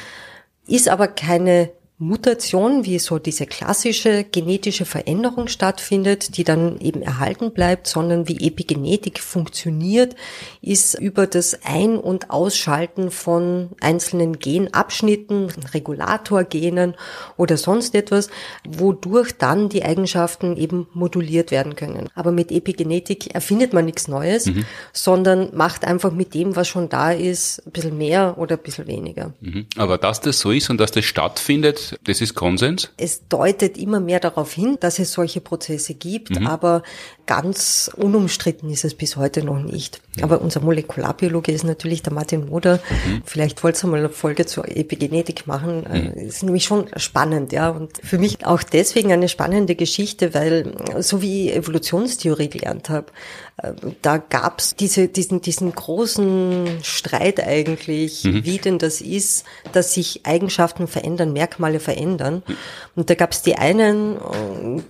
Ist 0.66 0.88
aber 0.88 1.06
keine 1.06 1.70
Mutation, 1.98 2.84
wie 2.84 2.98
so 2.98 3.18
diese 3.18 3.46
klassische 3.46 4.22
genetische 4.24 4.84
Veränderung 4.84 5.48
stattfindet, 5.48 6.36
die 6.36 6.44
dann 6.44 6.78
eben 6.78 7.00
erhalten 7.00 7.52
bleibt, 7.52 7.86
sondern 7.86 8.28
wie 8.28 8.46
Epigenetik 8.46 9.18
funktioniert, 9.18 10.14
ist 10.60 10.98
über 10.98 11.26
das 11.26 11.58
Ein- 11.64 11.96
und 11.96 12.30
Ausschalten 12.30 13.10
von 13.10 13.70
einzelnen 13.80 14.38
Genabschnitten, 14.38 15.48
Regulatorgenen 15.72 16.96
oder 17.38 17.56
sonst 17.56 17.94
etwas, 17.94 18.28
wodurch 18.68 19.32
dann 19.38 19.70
die 19.70 19.82
Eigenschaften 19.82 20.58
eben 20.58 20.88
moduliert 20.92 21.50
werden 21.50 21.76
können. 21.76 22.08
Aber 22.14 22.30
mit 22.30 22.52
Epigenetik 22.52 23.34
erfindet 23.34 23.72
man 23.72 23.86
nichts 23.86 24.06
Neues, 24.06 24.44
mhm. 24.44 24.66
sondern 24.92 25.56
macht 25.56 25.86
einfach 25.86 26.12
mit 26.12 26.34
dem, 26.34 26.56
was 26.56 26.68
schon 26.68 26.90
da 26.90 27.10
ist, 27.10 27.66
ein 27.66 27.72
bisschen 27.72 27.96
mehr 27.96 28.36
oder 28.36 28.56
ein 28.56 28.62
bisschen 28.62 28.86
weniger. 28.86 29.32
Mhm. 29.40 29.64
Aber 29.78 29.96
dass 29.96 30.20
das 30.20 30.38
so 30.40 30.50
ist 30.50 30.68
und 30.68 30.78
dass 30.78 30.90
das 30.90 31.06
stattfindet, 31.06 31.85
das 32.04 32.20
ist 32.20 32.34
Konsens? 32.34 32.90
Es 32.96 33.28
deutet 33.28 33.78
immer 33.78 34.00
mehr 34.00 34.20
darauf 34.20 34.52
hin, 34.52 34.76
dass 34.80 34.98
es 34.98 35.12
solche 35.12 35.40
Prozesse 35.40 35.94
gibt, 35.94 36.38
mhm. 36.38 36.46
aber 36.46 36.82
ganz 37.26 37.90
unumstritten 37.94 38.70
ist 38.70 38.84
es 38.84 38.94
bis 38.94 39.16
heute 39.16 39.44
noch 39.44 39.58
nicht. 39.58 40.00
Mhm. 40.16 40.24
Aber 40.24 40.40
unser 40.40 40.60
Molekularbiologe 40.60 41.52
ist 41.52 41.64
natürlich 41.64 42.02
der 42.02 42.12
Martin 42.12 42.48
Moder. 42.48 42.80
Mhm. 43.06 43.22
Vielleicht 43.24 43.62
wolltest 43.62 43.84
du 43.84 43.88
mal 43.88 43.98
eine 43.98 44.08
Folge 44.08 44.46
zur 44.46 44.68
Epigenetik 44.68 45.46
machen. 45.46 45.84
Mhm. 45.88 45.94
Äh, 45.94 46.26
ist 46.26 46.42
nämlich 46.42 46.64
schon 46.64 46.86
spannend, 46.96 47.52
ja. 47.52 47.70
Und 47.70 47.90
für 48.02 48.18
mich 48.18 48.46
auch 48.46 48.62
deswegen 48.62 49.12
eine 49.12 49.28
spannende 49.28 49.74
Geschichte, 49.74 50.34
weil 50.34 50.72
so 51.00 51.20
wie 51.20 51.50
ich 51.50 51.56
Evolutionstheorie 51.56 52.48
gelernt 52.48 52.88
habe, 52.88 53.06
äh, 53.56 53.72
da 54.02 54.18
gab's 54.18 54.76
diese, 54.76 55.08
diesen, 55.08 55.40
diesen 55.40 55.74
großen 55.74 56.78
Streit 56.82 57.40
eigentlich, 57.40 58.24
mhm. 58.24 58.44
wie 58.44 58.58
denn 58.58 58.78
das 58.78 59.00
ist, 59.00 59.44
dass 59.72 59.94
sich 59.94 60.20
Eigenschaften 60.24 60.86
verändern, 60.86 61.32
Merkmale 61.32 61.80
verändern. 61.80 62.42
Und 62.94 63.10
da 63.10 63.14
gab's 63.14 63.42
die 63.42 63.56
einen, 63.56 64.16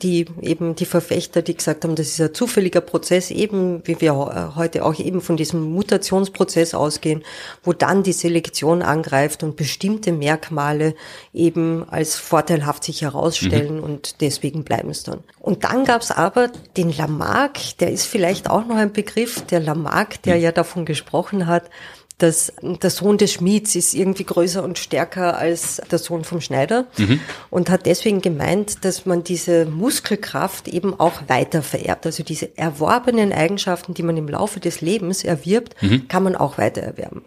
die 0.02 0.26
eben 0.43 0.75
die 0.75 0.85
Verfechter, 0.85 1.43
die 1.43 1.57
gesagt 1.57 1.85
haben, 1.85 1.95
das 1.95 2.09
ist 2.09 2.19
dieser 2.26 2.33
zufällige 2.33 2.80
Prozess 2.80 3.30
eben, 3.30 3.83
wie 3.85 4.00
wir 4.00 4.11
äh, 4.11 4.56
heute 4.56 4.85
auch 4.85 4.99
eben 4.99 5.21
von 5.21 5.37
diesem 5.37 5.62
Mutationsprozess 5.73 6.75
ausgehen, 6.75 7.23
wo 7.62 7.73
dann 7.73 8.02
die 8.02 8.12
Selektion 8.12 8.83
angreift 8.83 9.42
und 9.42 9.56
bestimmte 9.56 10.12
Merkmale 10.12 10.95
eben 11.33 11.88
als 11.88 12.16
vorteilhaft 12.16 12.85
sich 12.85 13.02
herausstellen 13.02 13.76
mhm. 13.76 13.85
und 13.85 14.21
deswegen 14.21 14.64
bleiben 14.64 14.90
es 14.90 15.04
dann. 15.04 15.21
Und 15.38 15.64
dann 15.64 15.85
gab 15.85 16.02
es 16.02 16.11
aber 16.11 16.50
den 16.76 16.90
Lamarck, 16.97 17.78
der 17.78 17.92
ist 17.92 18.06
vielleicht 18.06 18.50
auch 18.50 18.66
noch 18.66 18.76
ein 18.76 18.92
Begriff, 18.92 19.42
der 19.42 19.61
Lamarck, 19.61 20.23
der 20.23 20.37
mhm. 20.37 20.42
ja 20.42 20.52
davon 20.52 20.85
gesprochen 20.85 21.47
hat, 21.47 21.71
dass 22.19 22.53
der 22.63 22.91
Sohn 22.91 23.19
des 23.19 23.35
Schmieds 23.35 23.75
ist 23.75 23.93
irgendwie 23.93 24.25
größer 24.25 24.63
und 24.63 24.79
stärker 24.79 25.37
als 25.37 25.83
der 25.91 25.99
Sohn 25.99 26.25
vom 26.25 26.41
Schneider 26.41 26.87
mhm. 26.97 27.21
und 27.51 27.69
hat 27.69 27.85
deswegen 27.85 28.23
gemeint, 28.23 28.85
dass 28.87 29.05
man 29.05 29.23
diese 29.23 29.67
Muskelkraft 29.67 30.67
eben 30.67 30.99
auch 30.99 31.29
weiter 31.29 31.63
vererbt. 31.63 32.07
Also 32.07 32.23
diese 32.23 32.57
erworbenen 32.57 33.33
Eigenschaften, 33.33 33.93
die 33.93 34.03
man 34.03 34.17
im 34.17 34.29
Laufe 34.29 34.61
des 34.61 34.81
Lebens 34.81 35.25
erwirbt, 35.25 35.75
mhm. 35.83 36.09
kann 36.09 36.23
man 36.23 36.37
auch 36.37 36.57
weiter 36.57 36.81
erwerben. 36.81 37.23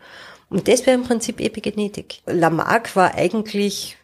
Und 0.50 0.67
das 0.67 0.88
wäre 0.88 0.98
im 0.98 1.03
Prinzip 1.03 1.39
Epigenetik. 1.39 2.22
Lamarck 2.25 2.96
war 2.96 3.13
eigentlich, 3.13 3.98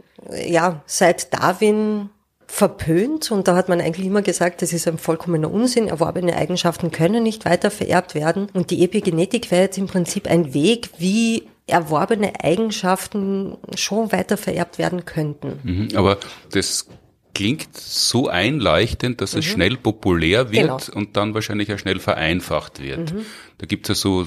ja, 0.47 0.83
seit 0.85 1.33
Darwin 1.33 2.09
verpönt 2.47 3.31
und 3.31 3.47
da 3.47 3.55
hat 3.55 3.69
man 3.69 3.81
eigentlich 3.81 4.05
immer 4.05 4.21
gesagt, 4.21 4.61
das 4.61 4.71
ist 4.71 4.87
ein 4.87 4.97
vollkommener 4.97 5.51
Unsinn, 5.51 5.87
erworbene 5.87 6.35
Eigenschaften 6.35 6.91
können 6.91 7.23
nicht 7.23 7.45
weiter 7.45 7.71
vererbt 7.71 8.15
werden 8.15 8.47
und 8.53 8.71
die 8.71 8.83
Epigenetik 8.83 9.51
wäre 9.51 9.63
jetzt 9.63 9.77
im 9.77 9.87
Prinzip 9.87 10.29
ein 10.29 10.53
Weg, 10.53 10.89
wie 10.97 11.47
erworbene 11.67 12.43
Eigenschaften 12.43 13.57
schon 13.75 14.11
weiter 14.11 14.37
vererbt 14.37 14.77
werden 14.77 15.05
könnten. 15.05 15.59
Mhm, 15.63 15.87
aber 15.95 16.17
das 16.51 16.87
klingt 17.33 17.75
so 17.75 18.27
einleuchtend, 18.27 19.21
dass 19.21 19.33
es 19.33 19.45
mhm. 19.45 19.49
schnell 19.49 19.77
populär 19.77 20.51
wird 20.51 20.61
genau. 20.61 20.79
und 20.93 21.17
dann 21.17 21.33
wahrscheinlich 21.33 21.73
auch 21.73 21.79
schnell 21.79 21.99
vereinfacht 21.99 22.81
wird. 22.81 23.13
Mhm. 23.13 23.25
Da 23.57 23.65
gibt 23.65 23.89
es 23.89 23.97
ja 23.97 24.01
so 24.01 24.25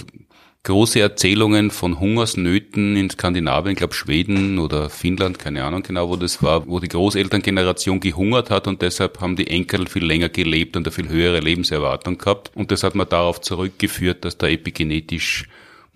große 0.64 1.00
Erzählungen 1.00 1.70
von 1.70 1.98
Hungersnöten 1.98 2.96
in 2.96 3.10
Skandinavien, 3.10 3.72
ich 3.72 3.78
glaube 3.78 3.94
Schweden 3.94 4.58
oder 4.58 4.90
Finnland, 4.90 5.38
keine 5.38 5.64
Ahnung 5.64 5.82
genau, 5.82 6.08
wo 6.08 6.16
das 6.16 6.42
war, 6.42 6.66
wo 6.66 6.80
die 6.80 6.88
Großelterngeneration 6.88 8.00
gehungert 8.00 8.50
hat 8.50 8.66
und 8.66 8.82
deshalb 8.82 9.20
haben 9.20 9.36
die 9.36 9.46
Enkel 9.46 9.86
viel 9.86 10.04
länger 10.04 10.28
gelebt 10.28 10.76
und 10.76 10.86
eine 10.86 10.92
viel 10.92 11.08
höhere 11.08 11.40
Lebenserwartung 11.40 12.18
gehabt. 12.18 12.50
Und 12.54 12.70
das 12.70 12.82
hat 12.82 12.94
man 12.94 13.08
darauf 13.08 13.40
zurückgeführt, 13.40 14.24
dass 14.24 14.36
da 14.36 14.48
epigenetisch 14.48 15.48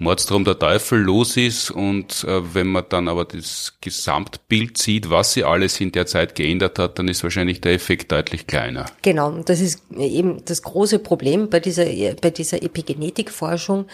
Mordstrom 0.03 0.45
der 0.45 0.59
Teufel 0.59 0.99
los 0.99 1.37
ist 1.37 1.71
und 1.71 2.25
äh, 2.25 2.55
wenn 2.55 2.67
man 2.67 2.85
dann 2.89 3.07
aber 3.07 3.25
das 3.25 3.75
Gesamtbild 3.81 4.77
sieht, 4.77 5.11
was 5.11 5.33
sie 5.33 5.45
alles 5.45 5.81
in 5.81 5.93
der 5.93 6.07
Zeit 6.07 6.35
geändert 6.35 6.79
hat, 6.79 6.99
dann 6.99 7.09
ist 7.09 7.23
wahrscheinlich 7.23 7.61
der 7.61 7.73
Effekt 7.73 8.11
deutlich 8.11 8.47
kleiner. 8.47 8.87
Genau, 9.03 9.31
das 9.45 9.61
ist 9.61 9.83
eben 9.97 10.45
das 10.45 10.63
große 10.63 10.99
Problem 10.99 11.49
bei 11.49 11.61
dieser, 11.61 11.85
bei 12.21 12.31
dieser 12.31 12.63
Epigenetikforschung, 12.63 13.87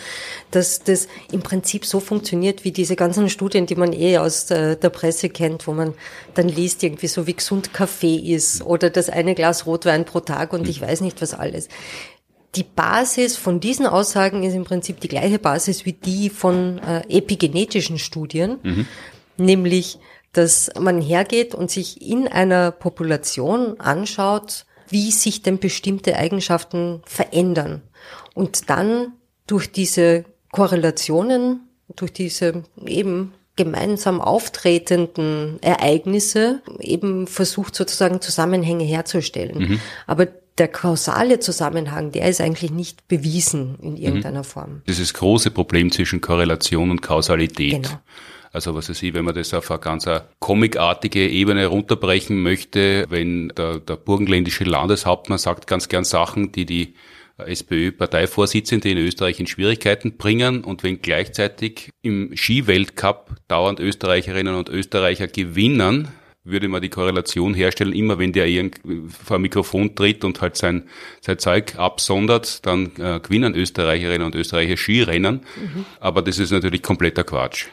dass 0.51 0.83
das 0.83 1.09
im 1.31 1.43
Prinzip 1.43 1.85
so 1.85 2.01
funktioniert 2.01 2.65
wie 2.65 2.73
diese 2.73 2.97
ganzen 2.97 3.29
Studien, 3.29 3.67
die 3.67 3.77
man 3.77 3.93
eh 3.93 4.19
aus 4.19 4.47
der, 4.47 4.77
der 4.77 4.91
Presse 4.91 5.29
kennt, 5.29 5.67
wo 5.67 5.73
man 5.73 5.93
dann 6.35 6.49
liest 6.49 6.83
irgendwie 6.83 7.09
so, 7.09 7.27
wie 7.27 7.35
gesund 7.35 7.75
Kaffee 7.75 8.17
ist 8.17 8.63
oder 8.63 8.89
das 8.89 9.11
eine 9.11 9.35
Glas 9.35 9.67
Rotwein 9.67 10.07
pro 10.07 10.21
Tag 10.21 10.55
und 10.55 10.69
ich 10.69 10.81
weiß 10.81 11.03
nicht 11.03 11.21
was 11.21 11.35
alles 11.35 11.69
die 12.59 12.65
Basis 12.65 13.37
von 13.37 13.61
diesen 13.61 13.87
Aussagen 13.87 14.43
ist 14.43 14.55
im 14.55 14.65
Prinzip 14.65 14.99
die 14.99 15.07
gleiche 15.07 15.39
Basis 15.39 15.85
wie 15.85 15.93
die 15.93 16.29
von 16.29 16.79
äh, 16.79 17.03
epigenetischen 17.09 17.99
Studien, 17.99 18.59
mhm. 18.65 18.87
nämlich, 19.37 20.01
dass 20.33 20.69
man 20.79 21.01
hergeht 21.01 21.55
und 21.55 21.71
sich 21.71 22.03
in 22.03 22.27
einer 22.27 22.73
Population 22.73 23.79
anschaut, 23.79 24.67
wie 24.89 25.13
sich 25.13 25.43
denn 25.43 25.61
bestimmte 25.61 26.17
Eigenschaften 26.17 27.01
verändern 27.07 27.83
und 28.35 28.69
dann 28.71 29.13
durch 29.47 29.71
diese 29.71 30.25
Korrelationen, 30.51 31.61
durch 31.95 32.13
diese 32.13 32.65
eben 32.85 33.35
gemeinsam 33.55 34.21
auftretenden 34.21 35.63
Ereignisse 35.63 36.61
eben 36.81 37.29
versucht 37.29 37.77
sozusagen 37.77 38.21
Zusammenhänge 38.21 38.85
herzustellen. 38.85 39.59
Mhm. 39.59 39.81
Aber 40.09 40.27
der 40.59 40.69
kausale 40.69 41.41
Zusammenhang, 41.41 42.13
der 42.13 42.29
ist 42.29 42.41
eigentlich 42.41 42.71
nicht 42.71 43.09
bewiesen 43.09 43.77
in 43.81 43.93
mhm. 43.93 43.97
irgendeiner 43.97 44.45
Form. 44.45 44.83
Dieses 44.87 45.15
große 45.15 45.51
Problem 45.51 45.91
zwischen 45.91 46.21
Korrelation 46.21 46.91
und 46.91 47.03
Kausalität. 47.03 47.83
Genau. 47.83 48.01
Also 48.53 48.75
was 48.75 48.89
weiß 48.89 49.03
ich, 49.03 49.15
wenn 49.15 49.25
man 49.25 49.35
das 49.35 49.53
auf 49.53 49.71
eine 49.71 49.79
ganz 49.81 50.09
comicartige 50.39 51.29
Ebene 51.29 51.67
runterbrechen 51.67 52.43
möchte, 52.43 53.05
wenn 53.09 53.49
der, 53.49 53.79
der 53.79 53.97
burgenländische 53.97 54.65
Landeshauptmann 54.65 55.39
sagt 55.39 55.67
ganz 55.67 55.89
gern 55.89 56.05
Sachen, 56.05 56.51
die 56.53 56.65
die 56.65 56.95
SPÖ-Parteivorsitzende 57.37 58.91
in 58.91 58.99
Österreich 58.99 59.39
in 59.39 59.47
Schwierigkeiten 59.47 60.17
bringen 60.17 60.65
und 60.65 60.83
wenn 60.83 61.01
gleichzeitig 61.01 61.91
im 62.03 62.37
Skiweltcup 62.37 63.37
dauernd 63.47 63.81
Österreicherinnen 63.81 64.55
und 64.55 64.69
Österreicher 64.69 65.29
gewinnen, 65.29 66.09
würde 66.51 66.69
man 66.69 66.83
die 66.83 66.89
Korrelation 66.89 67.55
herstellen, 67.55 67.93
immer 67.93 68.19
wenn 68.19 68.33
der 68.33 68.49
vor 69.25 69.37
ein 69.37 69.43
Mikrofon 69.43 69.95
tritt 69.95 70.25
und 70.25 70.41
halt 70.41 70.57
sein, 70.57 70.85
sein 71.21 71.39
Zeug 71.39 71.77
absondert, 71.77 72.65
dann 72.67 72.93
äh, 72.99 73.21
gewinnen 73.21 73.55
Österreicherinnen 73.55 74.27
und 74.27 74.35
Österreicher 74.35 74.77
Skirennen. 74.77 75.41
Mhm. 75.57 75.85
Aber 76.01 76.23
das 76.23 76.39
ist 76.39 76.51
natürlich 76.51 76.83
kompletter 76.83 77.25
Quatsch. 77.25 77.67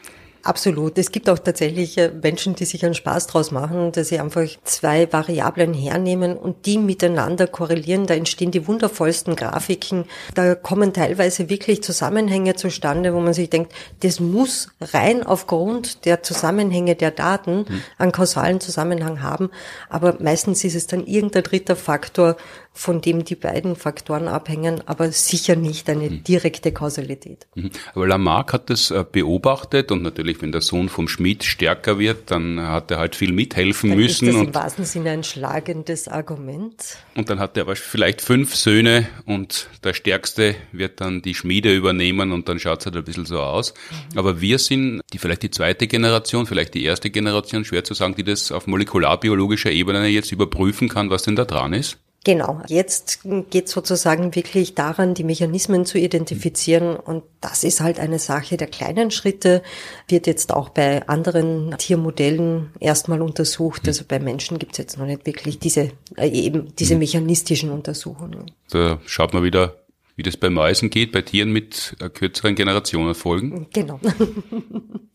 Absolut. 0.46 0.96
Es 0.96 1.10
gibt 1.10 1.28
auch 1.28 1.40
tatsächlich 1.40 1.98
äh, 1.98 2.12
Menschen, 2.22 2.54
die 2.54 2.66
sich 2.66 2.84
einen 2.84 2.94
Spaß 2.94 3.26
draus 3.26 3.50
machen, 3.50 3.90
dass 3.90 4.10
sie 4.10 4.20
einfach 4.20 4.46
zwei 4.62 5.12
Variablen 5.12 5.74
hernehmen 5.74 6.36
und 6.36 6.66
die 6.66 6.78
miteinander 6.78 7.48
korrelieren. 7.48 8.06
Da 8.06 8.14
entstehen 8.14 8.52
die 8.52 8.68
wundervollsten 8.68 9.34
Grafiken. 9.34 10.04
Da 10.36 10.54
kommen 10.54 10.92
teilweise 10.92 11.48
wirklich 11.48 11.82
Zusammenhänge 11.82 12.54
zustande, 12.54 13.12
wo 13.12 13.18
man 13.18 13.34
sich 13.34 13.50
denkt, 13.50 13.72
das 14.04 14.20
muss 14.20 14.68
rein 14.80 15.26
aufgrund 15.26 16.04
der 16.04 16.22
Zusammenhänge 16.22 16.94
der 16.94 17.10
Daten 17.10 17.66
hm. 17.66 17.82
einen 17.98 18.12
kausalen 18.12 18.60
Zusammenhang 18.60 19.22
haben. 19.22 19.50
Aber 19.88 20.16
meistens 20.20 20.62
ist 20.62 20.76
es 20.76 20.86
dann 20.86 21.08
irgendein 21.08 21.42
dritter 21.42 21.74
Faktor, 21.74 22.36
von 22.76 23.00
dem 23.00 23.24
die 23.24 23.36
beiden 23.36 23.74
Faktoren 23.74 24.28
abhängen, 24.28 24.82
aber 24.86 25.10
sicher 25.10 25.56
nicht 25.56 25.88
eine 25.88 26.10
hm. 26.10 26.24
direkte 26.24 26.72
Kausalität. 26.72 27.46
Mhm. 27.54 27.70
Aber 27.94 28.06
Lamarck 28.06 28.52
hat 28.52 28.68
das 28.68 28.90
äh, 28.90 29.02
beobachtet 29.10 29.90
und 29.90 30.02
natürlich, 30.02 30.42
wenn 30.42 30.52
der 30.52 30.60
Sohn 30.60 30.90
vom 30.90 31.08
Schmied 31.08 31.42
stärker 31.42 31.98
wird, 31.98 32.30
dann 32.30 32.60
hat 32.60 32.90
er 32.90 32.98
halt 32.98 33.16
viel 33.16 33.32
mithelfen 33.32 33.90
dann 33.90 33.98
müssen. 33.98 34.28
Ist 34.28 34.36
das 34.36 34.42
im 34.42 34.54
wahrsten 34.54 34.84
Sinne 34.84 35.10
ein 35.10 35.24
schlagendes 35.24 36.06
Argument. 36.06 36.98
Und 37.14 37.30
dann 37.30 37.38
hat 37.38 37.56
er 37.56 37.62
aber 37.62 37.76
vielleicht 37.76 38.20
fünf 38.20 38.54
Söhne 38.54 39.06
und 39.24 39.70
der 39.82 39.94
Stärkste 39.94 40.54
wird 40.70 41.00
dann 41.00 41.22
die 41.22 41.34
Schmiede 41.34 41.74
übernehmen 41.74 42.30
und 42.30 42.46
dann 42.46 42.58
schaut 42.58 42.80
es 42.80 42.86
halt 42.86 42.96
ein 42.96 43.04
bisschen 43.04 43.24
so 43.24 43.40
aus. 43.40 43.72
Mhm. 44.12 44.18
Aber 44.18 44.42
wir 44.42 44.58
sind 44.58 45.00
die 45.14 45.18
vielleicht 45.18 45.42
die 45.42 45.50
zweite 45.50 45.86
Generation, 45.86 46.46
vielleicht 46.46 46.74
die 46.74 46.84
erste 46.84 47.08
Generation, 47.08 47.64
schwer 47.64 47.84
zu 47.84 47.94
sagen, 47.94 48.16
die 48.16 48.24
das 48.24 48.52
auf 48.52 48.66
molekularbiologischer 48.66 49.70
Ebene 49.70 50.06
jetzt 50.08 50.30
überprüfen 50.30 50.90
kann, 50.90 51.08
was 51.08 51.22
denn 51.22 51.36
da 51.36 51.46
dran 51.46 51.72
ist. 51.72 51.96
Genau, 52.26 52.60
jetzt 52.66 53.20
geht 53.50 53.68
sozusagen 53.68 54.34
wirklich 54.34 54.74
daran, 54.74 55.14
die 55.14 55.22
Mechanismen 55.22 55.86
zu 55.86 55.96
identifizieren 55.96 56.96
und 56.96 57.22
das 57.40 57.62
ist 57.62 57.80
halt 57.80 58.00
eine 58.00 58.18
Sache 58.18 58.56
der 58.56 58.66
kleinen 58.66 59.12
Schritte, 59.12 59.62
wird 60.08 60.26
jetzt 60.26 60.52
auch 60.52 60.70
bei 60.70 61.06
anderen 61.06 61.76
Tiermodellen 61.78 62.70
erstmal 62.80 63.22
untersucht. 63.22 63.86
Also 63.86 64.04
bei 64.08 64.18
Menschen 64.18 64.58
gibt 64.58 64.72
es 64.72 64.78
jetzt 64.78 64.98
noch 64.98 65.06
nicht 65.06 65.24
wirklich 65.24 65.60
diese, 65.60 65.92
äh, 66.16 66.26
eben 66.26 66.74
diese 66.74 66.94
mhm. 66.94 66.98
mechanistischen 66.98 67.70
Untersuchungen. 67.70 68.50
Da 68.70 68.98
schaut 69.06 69.32
man 69.32 69.44
wieder, 69.44 69.76
wie 70.16 70.22
das 70.22 70.36
bei 70.36 70.50
Mäusen 70.50 70.90
geht, 70.90 71.12
bei 71.12 71.22
Tieren 71.22 71.52
mit 71.52 71.94
äh, 72.00 72.08
kürzeren 72.08 72.54
Generationenfolgen. 72.54 73.66
Genau. 73.72 74.00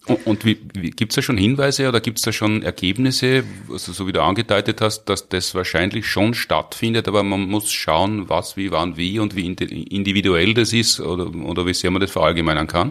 Und, 0.07 0.25
und 0.25 0.45
wie, 0.45 0.59
wie, 0.73 0.89
gibt 0.89 1.11
es 1.11 1.17
da 1.17 1.21
schon 1.21 1.37
Hinweise 1.37 1.87
oder 1.87 2.01
gibt 2.01 2.17
es 2.17 2.23
da 2.23 2.31
schon 2.31 2.63
Ergebnisse, 2.63 3.43
also 3.69 3.91
so 3.91 4.07
wie 4.07 4.11
du 4.11 4.23
angedeutet 4.23 4.81
hast, 4.81 5.05
dass 5.05 5.29
das 5.29 5.53
wahrscheinlich 5.53 6.07
schon 6.07 6.33
stattfindet, 6.33 7.07
aber 7.07 7.21
man 7.21 7.41
muss 7.41 7.71
schauen, 7.71 8.27
was, 8.27 8.57
wie, 8.57 8.71
wann, 8.71 8.97
wie 8.97 9.19
und 9.19 9.35
wie 9.35 9.45
individuell 9.45 10.55
das 10.55 10.73
ist 10.73 10.99
oder, 10.99 11.31
oder 11.45 11.67
wie 11.67 11.75
sehr 11.75 11.91
man 11.91 12.01
das 12.01 12.09
verallgemeinern 12.09 12.65
kann? 12.65 12.89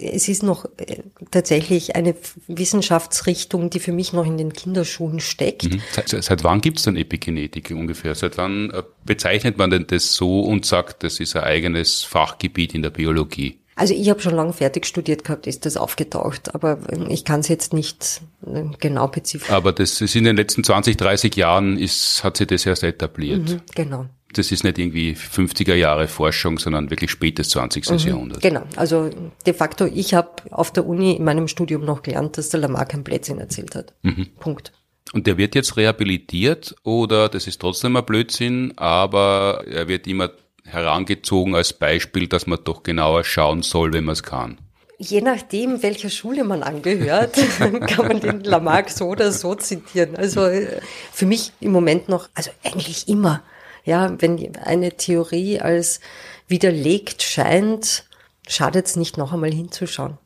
Es 0.00 0.28
ist 0.28 0.42
noch 0.42 0.64
äh, 0.76 1.02
tatsächlich 1.30 1.96
eine 1.96 2.14
Wissenschaftsrichtung, 2.46 3.70
die 3.70 3.80
für 3.80 3.92
mich 3.92 4.12
noch 4.12 4.26
in 4.26 4.38
den 4.38 4.52
Kinderschuhen 4.52 5.20
steckt. 5.20 5.64
Mhm. 5.64 5.82
Seit, 5.92 6.08
seit 6.08 6.44
wann 6.44 6.60
gibt 6.60 6.78
es 6.78 6.84
denn 6.84 6.96
Epigenetik 6.96 7.70
ungefähr? 7.70 8.14
Seit 8.14 8.38
wann 8.38 8.70
äh, 8.70 8.82
bezeichnet 9.04 9.58
man 9.58 9.70
denn 9.70 9.86
das 9.86 10.14
so 10.14 10.40
und 10.40 10.64
sagt, 10.66 11.02
das 11.02 11.20
ist 11.20 11.36
ein 11.36 11.44
eigenes 11.44 12.04
Fachgebiet 12.04 12.74
in 12.74 12.82
der 12.82 12.90
Biologie? 12.90 13.58
Also 13.78 13.94
ich 13.94 14.10
habe 14.10 14.20
schon 14.20 14.34
lange 14.34 14.52
fertig 14.52 14.86
studiert 14.86 15.22
gehabt, 15.22 15.46
ist 15.46 15.64
das 15.64 15.76
aufgetaucht, 15.76 16.52
aber 16.52 16.80
ähm, 16.90 17.06
ich 17.10 17.24
kann 17.24 17.40
es 17.40 17.48
jetzt 17.48 17.72
nicht 17.72 18.22
äh, 18.44 18.64
genau 18.80 19.06
beziffern. 19.06 19.54
Aber 19.54 19.72
das 19.72 20.00
ist 20.00 20.16
in 20.16 20.24
den 20.24 20.36
letzten 20.36 20.64
20, 20.64 20.96
30 20.96 21.36
Jahren 21.36 21.78
ist, 21.78 22.24
hat 22.24 22.38
sich 22.38 22.48
das 22.48 22.66
erst 22.66 22.82
etabliert. 22.82 23.48
Mhm, 23.48 23.60
genau. 23.76 24.06
Das 24.34 24.52
ist 24.52 24.62
nicht 24.62 24.78
irgendwie 24.78 25.14
50er 25.14 25.74
Jahre 25.74 26.06
Forschung, 26.06 26.58
sondern 26.58 26.90
wirklich 26.90 27.10
spätes 27.10 27.48
20. 27.50 27.88
Mhm, 27.88 27.96
Jahrhundert. 27.98 28.42
Genau. 28.42 28.62
Also 28.76 29.10
de 29.46 29.54
facto, 29.54 29.86
ich 29.86 30.12
habe 30.12 30.30
auf 30.50 30.70
der 30.70 30.86
Uni 30.86 31.12
in 31.16 31.24
meinem 31.24 31.48
Studium 31.48 31.84
noch 31.84 32.02
gelernt, 32.02 32.36
dass 32.36 32.50
der 32.50 32.60
Lamarck 32.60 32.92
ein 32.92 33.04
Blödsinn 33.04 33.38
erzählt 33.38 33.74
hat. 33.74 33.94
Mhm. 34.02 34.26
Punkt. 34.38 34.72
Und 35.12 35.26
der 35.26 35.38
wird 35.38 35.54
jetzt 35.54 35.76
rehabilitiert 35.76 36.76
oder 36.82 37.28
das 37.28 37.46
ist 37.46 37.60
trotzdem 37.60 37.96
ein 37.96 38.04
Blödsinn, 38.04 38.74
aber 38.76 39.64
er 39.66 39.88
wird 39.88 40.06
immer 40.06 40.30
herangezogen 40.64 41.54
als 41.54 41.72
Beispiel, 41.72 42.26
dass 42.28 42.46
man 42.46 42.58
doch 42.62 42.82
genauer 42.82 43.24
schauen 43.24 43.62
soll, 43.62 43.92
wenn 43.92 44.04
man 44.04 44.12
es 44.12 44.22
kann. 44.22 44.58
Je 44.98 45.20
nachdem, 45.20 45.82
welcher 45.82 46.10
Schule 46.10 46.44
man 46.44 46.62
angehört, 46.62 47.36
kann 47.58 48.08
man 48.08 48.20
den 48.20 48.40
Lamarck 48.42 48.90
so 48.90 49.06
oder 49.06 49.32
so 49.32 49.54
zitieren. 49.54 50.16
Also 50.16 50.44
äh, 50.44 50.80
für 51.12 51.24
mich 51.24 51.52
im 51.60 51.70
Moment 51.72 52.08
noch, 52.08 52.28
also 52.34 52.50
eigentlich 52.64 53.08
immer. 53.08 53.42
Ja, 53.88 54.14
wenn 54.18 54.54
eine 54.58 54.98
Theorie 54.98 55.60
als 55.60 56.00
widerlegt 56.46 57.22
scheint, 57.22 58.04
schadet 58.46 58.84
es 58.84 58.96
nicht 58.96 59.16
noch 59.16 59.32
einmal 59.32 59.50
hinzuschauen. 59.50 60.18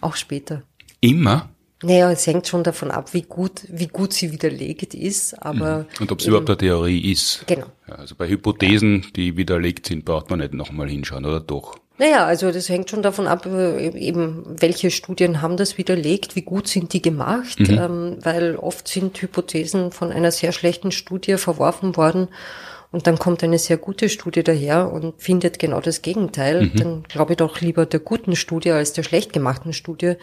Auch 0.00 0.16
später. 0.16 0.64
Immer? 1.00 1.48
Naja, 1.80 2.10
es 2.10 2.26
hängt 2.26 2.48
schon 2.48 2.64
davon 2.64 2.90
ab, 2.90 3.14
wie 3.14 3.22
gut, 3.22 3.62
wie 3.68 3.86
gut 3.86 4.12
sie 4.12 4.32
widerlegt 4.32 4.94
ist, 4.94 5.40
aber. 5.40 5.78
Mhm. 5.78 5.86
Und 6.00 6.10
ob 6.10 6.18
es 6.18 6.26
überhaupt 6.26 6.50
eine 6.50 6.58
Theorie 6.58 7.12
ist. 7.12 7.44
Genau. 7.46 7.66
Ja, 7.86 7.94
also 7.94 8.16
bei 8.16 8.26
Hypothesen, 8.26 9.06
die 9.14 9.36
widerlegt 9.36 9.86
sind, 9.86 10.04
braucht 10.04 10.28
man 10.28 10.40
nicht 10.40 10.54
nochmal 10.54 10.88
hinschauen, 10.88 11.24
oder 11.24 11.38
doch? 11.38 11.76
Naja, 11.98 12.26
also 12.26 12.50
das 12.50 12.68
hängt 12.68 12.90
schon 12.90 13.02
davon 13.02 13.28
ab, 13.28 13.46
äh, 13.46 13.90
eben 13.90 14.44
welche 14.60 14.90
Studien 14.90 15.40
haben 15.40 15.56
das 15.56 15.78
widerlegt, 15.78 16.34
wie 16.34 16.42
gut 16.42 16.66
sind 16.66 16.92
die 16.92 17.02
gemacht, 17.02 17.60
mhm. 17.60 17.78
ähm, 17.78 18.16
weil 18.22 18.56
oft 18.56 18.88
sind 18.88 19.22
Hypothesen 19.22 19.92
von 19.92 20.10
einer 20.10 20.32
sehr 20.32 20.50
schlechten 20.50 20.90
Studie 20.90 21.36
verworfen 21.36 21.96
worden 21.96 22.26
und 22.90 23.06
dann 23.06 23.18
kommt 23.18 23.42
eine 23.42 23.58
sehr 23.58 23.76
gute 23.76 24.08
Studie 24.08 24.42
daher 24.42 24.90
und 24.90 25.20
findet 25.20 25.58
genau 25.58 25.80
das 25.80 26.00
Gegenteil, 26.00 26.62
mhm. 26.62 26.76
dann 26.76 27.02
glaube 27.02 27.34
ich 27.34 27.36
doch 27.36 27.60
lieber 27.60 27.84
der 27.84 28.00
guten 28.00 28.34
Studie 28.34 28.70
als 28.70 28.94
der 28.94 29.02
schlecht 29.02 29.32
gemachten 29.32 29.72
Studie. 29.72 30.14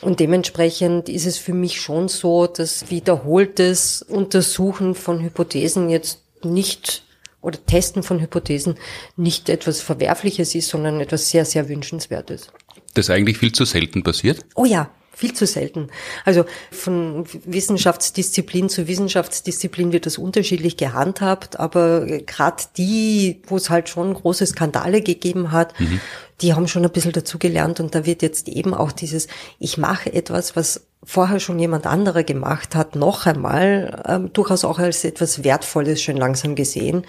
Und 0.00 0.20
dementsprechend 0.20 1.08
ist 1.08 1.26
es 1.26 1.38
für 1.38 1.54
mich 1.54 1.80
schon 1.80 2.08
so, 2.08 2.46
dass 2.46 2.90
wiederholtes 2.90 4.02
Untersuchen 4.02 4.94
von 4.94 5.22
Hypothesen 5.22 5.90
jetzt 5.90 6.22
nicht 6.44 7.04
oder 7.40 7.58
Testen 7.66 8.02
von 8.02 8.20
Hypothesen 8.20 8.76
nicht 9.16 9.48
etwas 9.48 9.80
Verwerfliches 9.80 10.54
ist, 10.54 10.68
sondern 10.68 11.00
etwas 11.00 11.30
sehr, 11.30 11.44
sehr 11.44 11.68
Wünschenswertes. 11.68 12.48
Das 12.94 13.10
eigentlich 13.10 13.38
viel 13.38 13.52
zu 13.52 13.64
selten 13.64 14.02
passiert? 14.02 14.40
Oh 14.54 14.64
ja, 14.64 14.90
viel 15.14 15.32
zu 15.32 15.46
selten. 15.46 15.88
Also 16.24 16.44
von 16.70 17.24
Wissenschaftsdisziplin 17.44 18.68
zu 18.68 18.88
Wissenschaftsdisziplin 18.88 19.92
wird 19.92 20.06
das 20.06 20.18
unterschiedlich 20.18 20.76
gehandhabt, 20.76 21.58
aber 21.58 22.06
gerade 22.06 22.64
die, 22.76 23.40
wo 23.46 23.56
es 23.56 23.70
halt 23.70 23.88
schon 23.88 24.14
große 24.14 24.46
Skandale 24.46 25.00
gegeben 25.00 25.52
hat, 25.52 25.78
mhm. 25.80 26.00
die 26.40 26.54
haben 26.54 26.68
schon 26.68 26.84
ein 26.84 26.90
bisschen 26.90 27.12
dazugelernt 27.12 27.80
und 27.80 27.94
da 27.94 28.06
wird 28.06 28.22
jetzt 28.22 28.48
eben 28.48 28.74
auch 28.74 28.92
dieses, 28.92 29.28
ich 29.58 29.78
mache 29.78 30.12
etwas, 30.12 30.56
was 30.56 30.82
vorher 31.04 31.38
schon 31.38 31.58
jemand 31.58 31.86
anderer 31.86 32.24
gemacht 32.24 32.74
hat, 32.74 32.96
noch 32.96 33.26
einmal 33.26 34.02
ähm, 34.06 34.32
durchaus 34.32 34.64
auch 34.64 34.78
als 34.78 35.04
etwas 35.04 35.44
Wertvolles 35.44 36.02
schon 36.02 36.16
langsam 36.16 36.54
gesehen. 36.54 37.04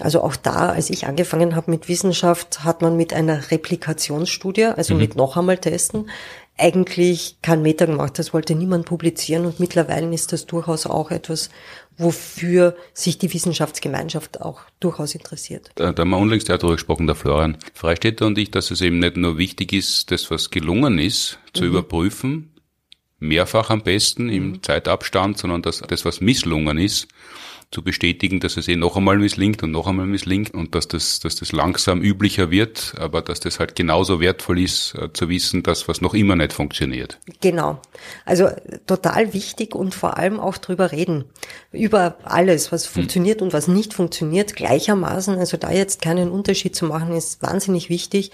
Also 0.00 0.22
auch 0.22 0.34
da, 0.34 0.70
als 0.70 0.90
ich 0.90 1.06
angefangen 1.06 1.54
habe 1.54 1.70
mit 1.70 1.88
Wissenschaft, 1.88 2.64
hat 2.64 2.80
man 2.80 2.96
mit 2.96 3.12
einer 3.12 3.50
Replikationsstudie, 3.50 4.64
also 4.64 4.94
mhm. 4.94 5.00
mit 5.00 5.16
noch 5.16 5.36
einmal 5.36 5.58
testen, 5.58 6.10
eigentlich 6.56 7.38
keinen 7.42 7.62
Meter 7.62 7.86
gemacht. 7.86 8.18
Das 8.18 8.34
wollte 8.34 8.54
niemand 8.54 8.86
publizieren 8.86 9.46
und 9.46 9.60
mittlerweile 9.60 10.12
ist 10.12 10.32
das 10.32 10.46
durchaus 10.46 10.86
auch 10.86 11.10
etwas, 11.10 11.50
wofür 11.96 12.76
sich 12.92 13.18
die 13.18 13.32
Wissenschaftsgemeinschaft 13.32 14.40
auch 14.40 14.62
durchaus 14.78 15.14
interessiert. 15.14 15.70
Da, 15.74 15.92
da 15.92 16.02
haben 16.02 16.10
wir 16.10 16.18
unlängst 16.18 16.48
ja 16.48 16.56
darüber 16.56 16.76
gesprochen, 16.76 17.06
der 17.06 17.16
Florian 17.16 17.56
Freistetter 17.74 18.26
und 18.26 18.38
ich, 18.38 18.50
dass 18.50 18.70
es 18.70 18.80
eben 18.80 18.98
nicht 18.98 19.16
nur 19.16 19.38
wichtig 19.38 19.72
ist, 19.72 20.10
das, 20.10 20.30
was 20.30 20.50
gelungen 20.50 20.98
ist, 20.98 21.38
zu 21.52 21.64
mhm. 21.64 21.70
überprüfen, 21.70 22.50
mehrfach 23.18 23.70
am 23.70 23.82
besten 23.82 24.28
im 24.28 24.48
mhm. 24.48 24.62
Zeitabstand, 24.62 25.38
sondern 25.38 25.62
dass 25.62 25.80
das, 25.80 26.04
was 26.04 26.20
misslungen 26.20 26.78
ist, 26.78 27.08
zu 27.70 27.82
bestätigen, 27.82 28.40
dass 28.40 28.56
es 28.56 28.66
eh 28.66 28.74
noch 28.74 28.96
einmal 28.96 29.16
misslingt 29.18 29.62
und 29.62 29.70
noch 29.70 29.86
einmal 29.86 30.06
misslingt 30.06 30.52
und 30.52 30.74
dass 30.74 30.88
das, 30.88 31.20
dass 31.20 31.36
das 31.36 31.52
langsam 31.52 32.02
üblicher 32.02 32.50
wird, 32.50 32.94
aber 32.98 33.22
dass 33.22 33.38
das 33.38 33.60
halt 33.60 33.76
genauso 33.76 34.20
wertvoll 34.20 34.58
ist, 34.58 34.94
äh, 34.96 35.12
zu 35.12 35.28
wissen, 35.28 35.62
dass 35.62 35.86
was 35.86 36.00
noch 36.00 36.14
immer 36.14 36.34
nicht 36.34 36.52
funktioniert. 36.52 37.20
Genau. 37.40 37.80
Also 38.24 38.48
total 38.86 39.32
wichtig 39.34 39.76
und 39.76 39.94
vor 39.94 40.16
allem 40.16 40.40
auch 40.40 40.58
drüber 40.58 40.90
reden. 40.90 41.26
Über 41.70 42.16
alles, 42.24 42.72
was 42.72 42.86
hm. 42.86 42.92
funktioniert 42.92 43.40
hm. 43.40 43.46
und 43.46 43.52
was 43.52 43.68
nicht 43.68 43.94
funktioniert, 43.94 44.56
gleichermaßen. 44.56 45.38
Also 45.38 45.56
da 45.56 45.70
jetzt 45.70 46.02
keinen 46.02 46.30
Unterschied 46.30 46.74
zu 46.74 46.86
machen, 46.86 47.14
ist 47.14 47.40
wahnsinnig 47.40 47.88
wichtig. 47.88 48.32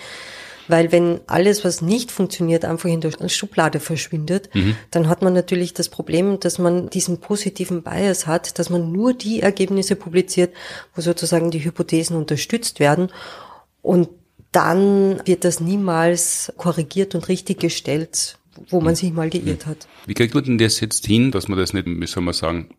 Weil 0.69 0.93
wenn 0.93 1.21
alles, 1.27 1.65
was 1.65 1.83
nicht 1.83 2.11
funktioniert, 2.11 2.65
einfach 2.65 2.89
in 2.89 3.01
der 3.01 3.13
Schublade 3.29 3.81
verschwindet, 3.81 4.55
mhm. 4.55 4.77
dann 4.91 5.09
hat 5.09 5.23
man 5.23 5.33
natürlich 5.33 5.75
das 5.75 5.89
Problem, 5.89 6.41
dass 6.41 6.59
man 6.59 6.91
diesen 6.91 7.19
positiven 7.19 7.83
Bias 7.83 8.27
hat, 8.27 8.59
dass 8.59 8.71
man 8.71 8.93
nur 8.93 9.15
die 9.15 9.41
Ergebnisse 9.41 9.97
publiziert, 9.97 10.55
wo 10.95 11.01
sozusagen 11.03 11.51
die 11.51 11.65
Hypothesen 11.65 12.17
unterstützt 12.17 12.81
werden. 12.81 13.09
Und 13.83 14.09
dann 14.53 15.21
wird 15.27 15.45
das 15.45 15.61
niemals 15.61 16.53
korrigiert 16.57 17.15
und 17.15 17.29
richtig 17.29 17.61
gestellt, 17.61 18.39
wo 18.71 18.81
man 18.81 18.93
mhm. 18.93 18.97
sich 18.97 19.13
mal 19.13 19.31
geirrt 19.31 19.67
hat. 19.67 19.87
Wie 20.07 20.15
kriegt 20.15 20.35
man 20.35 20.45
denn 20.45 20.59
das 20.59 20.81
jetzt 20.81 21.07
hin, 21.07 21.31
dass 21.31 21.49
man 21.49 21.59
das 21.59 21.73
nicht, 21.73 21.87
wie 21.87 22.07
soll 22.07 22.23
man 22.23 22.35
sagen, 22.35 22.71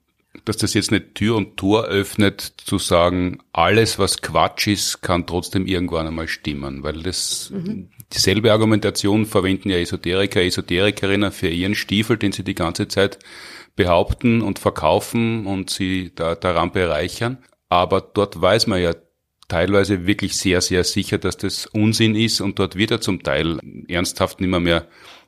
dass 0.47 0.57
das 0.57 0.73
jetzt 0.73 0.91
nicht 0.91 1.15
Tür 1.15 1.36
und 1.36 1.57
Tor 1.57 1.86
öffnet, 1.86 2.41
zu 2.41 2.79
sagen, 2.79 3.39
alles, 3.51 3.99
was 3.99 4.21
Quatsch 4.21 4.67
ist, 4.67 5.01
kann 5.01 5.25
trotzdem 5.25 5.67
irgendwann 5.67 6.07
einmal 6.07 6.27
stimmen, 6.27 6.83
weil 6.83 7.03
das 7.03 7.49
mhm. 7.49 7.89
dieselbe 8.13 8.51
Argumentation 8.51 9.25
verwenden 9.25 9.69
ja 9.69 9.77
Esoteriker, 9.77 10.41
Esoterikerinnen 10.41 11.31
für 11.31 11.49
ihren 11.49 11.75
Stiefel, 11.75 12.17
den 12.17 12.31
sie 12.31 12.43
die 12.43 12.55
ganze 12.55 12.88
Zeit 12.88 13.19
behaupten 13.75 14.41
und 14.41 14.60
verkaufen 14.60 15.45
und 15.45 15.69
sie 15.69 16.12
da, 16.15 16.36
daran 16.36 16.71
bereichern. 16.71 17.39
Aber 17.69 17.99
dort 17.99 18.41
weiß 18.41 18.67
man 18.67 18.81
ja 18.81 18.93
teilweise 19.47 20.07
wirklich 20.07 20.38
sehr, 20.38 20.62
sehr 20.62 20.83
sicher, 20.83 21.17
dass 21.17 21.38
das 21.38 21.65
Unsinn 21.67 22.15
ist 22.15 22.41
und 22.41 22.60
dort 22.60 22.75
wird 22.75 22.91
er 22.91 23.01
zum 23.01 23.23
Teil 23.23 23.60
ernsthaft 23.88 24.39
nicht 24.41 24.49
mehr, 24.49 24.60
mehr 24.60 24.88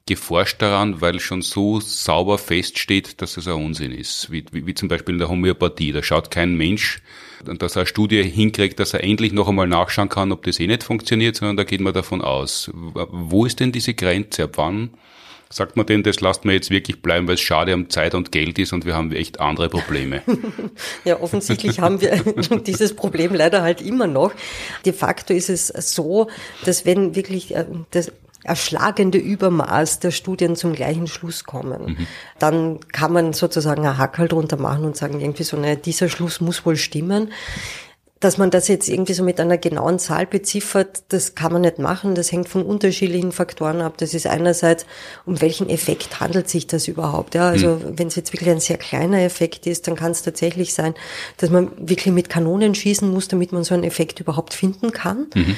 geforscht 0.10 0.62
daran, 0.62 1.02
weil 1.02 1.19
schon 1.19 1.41
so 1.41 1.80
sauber 1.80 2.38
feststeht, 2.38 3.22
dass 3.22 3.38
es 3.38 3.48
ein 3.48 3.54
Unsinn 3.54 3.91
ist. 3.91 4.32
Wie, 4.32 4.43
wie, 4.52 4.65
wie 4.65 4.74
zum 4.74 4.89
Beispiel 4.89 5.15
in 5.15 5.19
der 5.19 5.30
Homöopathie. 5.30 5.91
Da 5.91 6.02
schaut 6.02 6.32
kein 6.32 6.56
Mensch, 6.56 7.02
dass 7.45 7.76
er 7.76 7.82
eine 7.82 7.88
Studie 7.88 8.24
hinkriegt, 8.24 8.80
dass 8.80 8.93
er 8.93 9.04
endlich 9.04 9.32
noch 9.32 9.48
einmal 9.48 9.67
nachschauen 9.67 10.10
kann, 10.10 10.32
ob 10.32 10.43
das 10.43 10.60
eh 10.60 10.67
nicht 10.67 10.84
funktioniert, 10.84 11.36
sondern 11.36 11.58
da 11.58 11.63
geht 11.63 11.80
man 11.80 11.93
davon 11.93 12.22
aus. 12.22 12.72
Wo 12.74 13.45
ist 13.45 13.60
denn 13.60 13.72
diese 13.72 13.93
Grenze? 13.93 14.45
Ab 14.45 14.54
wann 14.56 14.89
sagt 15.52 15.78
man 15.78 15.86
denn, 15.86 16.04
das 16.04 16.22
lasst 16.22 16.45
mir 16.45 16.54
jetzt 16.54 16.69
wirklich 16.69 17.02
bleiben, 17.02 17.28
weil 17.28 17.36
es 17.36 17.41
schade 17.41 17.74
um 17.74 17.89
Zeit 17.89 18.13
und 18.13 18.32
Geld 18.32 18.60
ist 18.60 18.72
und 18.72 18.86
wir 18.86 18.95
haben 18.95 19.12
echt 19.12 19.39
andere 19.39 19.69
Probleme. 19.69 20.22
ja, 21.06 21.19
offensichtlich 21.19 21.80
haben 21.80 22.02
wir 22.02 22.17
dieses 22.67 22.95
Problem 22.95 23.34
leider 23.34 23.62
halt 23.62 23.82
immer 23.82 24.08
noch. 24.08 24.32
De 24.86 24.93
facto 24.93 25.34
ist 25.34 25.50
es 25.50 25.67
so, 25.67 26.28
dass 26.65 26.86
wenn 26.86 27.15
wirklich 27.15 27.56
äh, 27.56 27.65
das 27.91 28.12
erschlagende 28.49 29.19
Übermaß 29.19 29.99
der 29.99 30.12
Studien 30.12 30.55
zum 30.55 30.73
gleichen 30.73 31.07
Schluss 31.07 31.43
kommen, 31.43 31.91
mhm. 31.91 32.07
dann 32.39 32.79
kann 32.91 33.13
man 33.13 33.33
sozusagen 33.33 33.85
ein 33.85 33.97
Hackerl 33.97 34.27
drunter 34.27 34.57
machen 34.57 34.85
und 34.85 34.97
sagen, 34.97 35.21
irgendwie 35.21 35.43
so, 35.43 35.55
naja, 35.55 35.75
dieser 35.75 36.09
Schluss 36.09 36.41
muss 36.41 36.65
wohl 36.65 36.75
stimmen. 36.75 37.31
Dass 38.21 38.38
man 38.38 38.49
das 38.51 38.67
jetzt 38.67 38.89
irgendwie 38.89 39.13
so 39.13 39.23
mit 39.23 39.39
einer 39.39 39.57
genauen 39.57 39.97
Zahl 39.97 40.25
beziffert, 40.25 41.03
das 41.07 41.35
kann 41.35 41.53
man 41.53 41.62
nicht 41.62 41.79
machen. 41.79 42.15
Das 42.15 42.33
hängt 42.33 42.49
von 42.49 42.63
unterschiedlichen 42.63 43.31
Faktoren 43.31 43.79
ab. 43.79 43.97
Das 43.97 44.13
ist 44.13 44.27
einerseits, 44.27 44.85
um 45.25 45.39
welchen 45.39 45.69
Effekt 45.69 46.19
handelt 46.19 46.49
sich 46.49 46.67
das 46.67 46.89
überhaupt? 46.89 47.35
Ja, 47.35 47.47
also 47.47 47.75
mhm. 47.75 47.97
wenn 47.97 48.07
es 48.07 48.17
jetzt 48.17 48.33
wirklich 48.33 48.49
ein 48.49 48.59
sehr 48.59 48.75
kleiner 48.75 49.21
Effekt 49.21 49.67
ist, 49.67 49.88
dann 49.88 49.95
kann 49.95 50.12
es 50.12 50.21
tatsächlich 50.21 50.73
sein, 50.73 50.95
dass 51.38 51.49
man 51.49 51.71
wirklich 51.77 52.13
mit 52.13 52.27
Kanonen 52.27 52.75
schießen 52.75 53.09
muss, 53.09 53.29
damit 53.29 53.53
man 53.53 53.63
so 53.63 53.73
einen 53.73 53.85
Effekt 53.85 54.19
überhaupt 54.19 54.53
finden 54.53 54.91
kann. 54.91 55.27
Mhm 55.33 55.55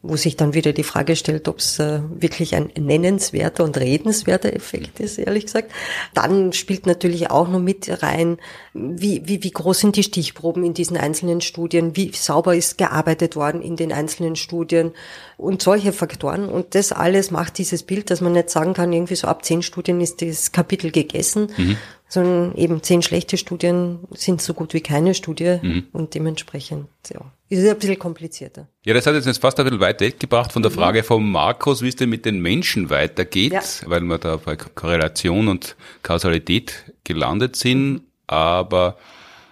wo 0.00 0.16
sich 0.16 0.36
dann 0.36 0.54
wieder 0.54 0.72
die 0.72 0.84
Frage 0.84 1.16
stellt, 1.16 1.48
ob 1.48 1.58
es 1.58 1.80
äh, 1.80 2.00
wirklich 2.08 2.54
ein 2.54 2.70
nennenswerter 2.78 3.64
und 3.64 3.76
redenswerter 3.76 4.52
Effekt 4.54 5.00
ist, 5.00 5.18
ehrlich 5.18 5.46
gesagt. 5.46 5.72
Dann 6.14 6.52
spielt 6.52 6.86
natürlich 6.86 7.30
auch 7.30 7.48
noch 7.48 7.58
mit 7.58 8.02
rein, 8.02 8.38
wie, 8.74 9.22
wie, 9.24 9.42
wie 9.42 9.50
groß 9.50 9.80
sind 9.80 9.96
die 9.96 10.04
Stichproben 10.04 10.62
in 10.62 10.72
diesen 10.72 10.96
einzelnen 10.96 11.40
Studien, 11.40 11.96
wie 11.96 12.12
sauber 12.12 12.54
ist 12.54 12.78
gearbeitet 12.78 13.34
worden 13.34 13.60
in 13.60 13.74
den 13.74 13.92
einzelnen 13.92 14.36
Studien 14.36 14.92
und 15.36 15.62
solche 15.62 15.92
Faktoren. 15.92 16.48
Und 16.48 16.76
das 16.76 16.92
alles 16.92 17.32
macht 17.32 17.58
dieses 17.58 17.82
Bild, 17.82 18.10
dass 18.10 18.20
man 18.20 18.32
nicht 18.32 18.50
sagen 18.50 18.74
kann, 18.74 18.92
irgendwie 18.92 19.16
so 19.16 19.26
ab 19.26 19.44
zehn 19.44 19.62
Studien 19.62 20.00
ist 20.00 20.22
das 20.22 20.52
Kapitel 20.52 20.92
gegessen, 20.92 21.48
mhm 21.56 21.76
sondern 22.10 22.54
eben 22.54 22.82
zehn 22.82 23.02
schlechte 23.02 23.36
Studien 23.36 23.98
sind 24.14 24.40
so 24.40 24.54
gut 24.54 24.72
wie 24.72 24.80
keine 24.80 25.14
Studie 25.14 25.58
mhm. 25.60 25.88
und 25.92 26.14
dementsprechend, 26.14 26.88
ja, 27.12 27.20
ist 27.48 27.60
es 27.60 27.70
ein 27.70 27.78
bisschen 27.78 27.98
komplizierter. 27.98 28.68
Ja, 28.84 28.94
das 28.94 29.06
hat 29.06 29.14
jetzt 29.14 29.40
fast 29.40 29.58
ein 29.58 29.64
bisschen 29.64 29.80
weit 29.80 30.00
weggebracht 30.00 30.52
von 30.52 30.62
der 30.62 30.70
mhm. 30.70 30.76
Frage 30.76 31.02
von 31.02 31.30
Markus, 31.30 31.82
wie 31.82 31.88
es 31.88 31.96
denn 31.96 32.10
mit 32.10 32.24
den 32.24 32.40
Menschen 32.40 32.90
weitergeht, 32.90 33.52
ja. 33.52 33.62
weil 33.86 34.00
wir 34.02 34.18
da 34.18 34.36
bei 34.36 34.56
Korrelation 34.56 35.48
und 35.48 35.76
Kausalität 36.02 36.92
gelandet 37.04 37.56
sind, 37.56 38.02
aber 38.26 38.98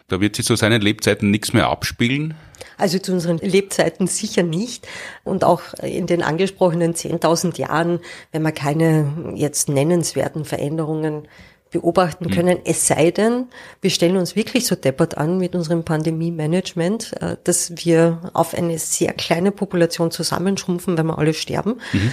da 0.08 0.20
wird 0.20 0.36
sich 0.36 0.44
zu 0.44 0.56
seinen 0.56 0.82
Lebzeiten 0.82 1.30
nichts 1.30 1.52
mehr 1.52 1.68
abspielen. 1.68 2.34
Also 2.78 2.98
zu 2.98 3.12
unseren 3.12 3.38
Lebzeiten 3.38 4.06
sicher 4.06 4.42
nicht. 4.42 4.86
Und 5.24 5.44
auch 5.44 5.62
in 5.82 6.06
den 6.06 6.22
angesprochenen 6.22 6.94
10.000 6.94 7.58
Jahren, 7.58 8.00
wenn 8.32 8.42
man 8.42 8.54
keine 8.54 9.32
jetzt 9.34 9.68
nennenswerten 9.68 10.44
Veränderungen 10.44 11.26
beobachten 11.76 12.30
können, 12.30 12.58
es 12.64 12.86
sei 12.86 13.10
denn, 13.10 13.48
wir 13.82 13.90
stellen 13.90 14.16
uns 14.16 14.34
wirklich 14.34 14.66
so 14.66 14.74
deppert 14.74 15.18
an 15.18 15.38
mit 15.38 15.54
unserem 15.54 15.84
Pandemie-Management, 15.84 17.20
äh, 17.20 17.36
dass 17.44 17.72
wir 17.84 18.30
auf 18.32 18.54
eine 18.54 18.78
sehr 18.78 19.12
kleine 19.12 19.52
Population 19.52 20.10
zusammenschrumpfen, 20.10 20.96
wenn 20.96 21.06
wir 21.06 21.18
alle 21.18 21.34
sterben. 21.34 21.80
Mhm 21.92 22.12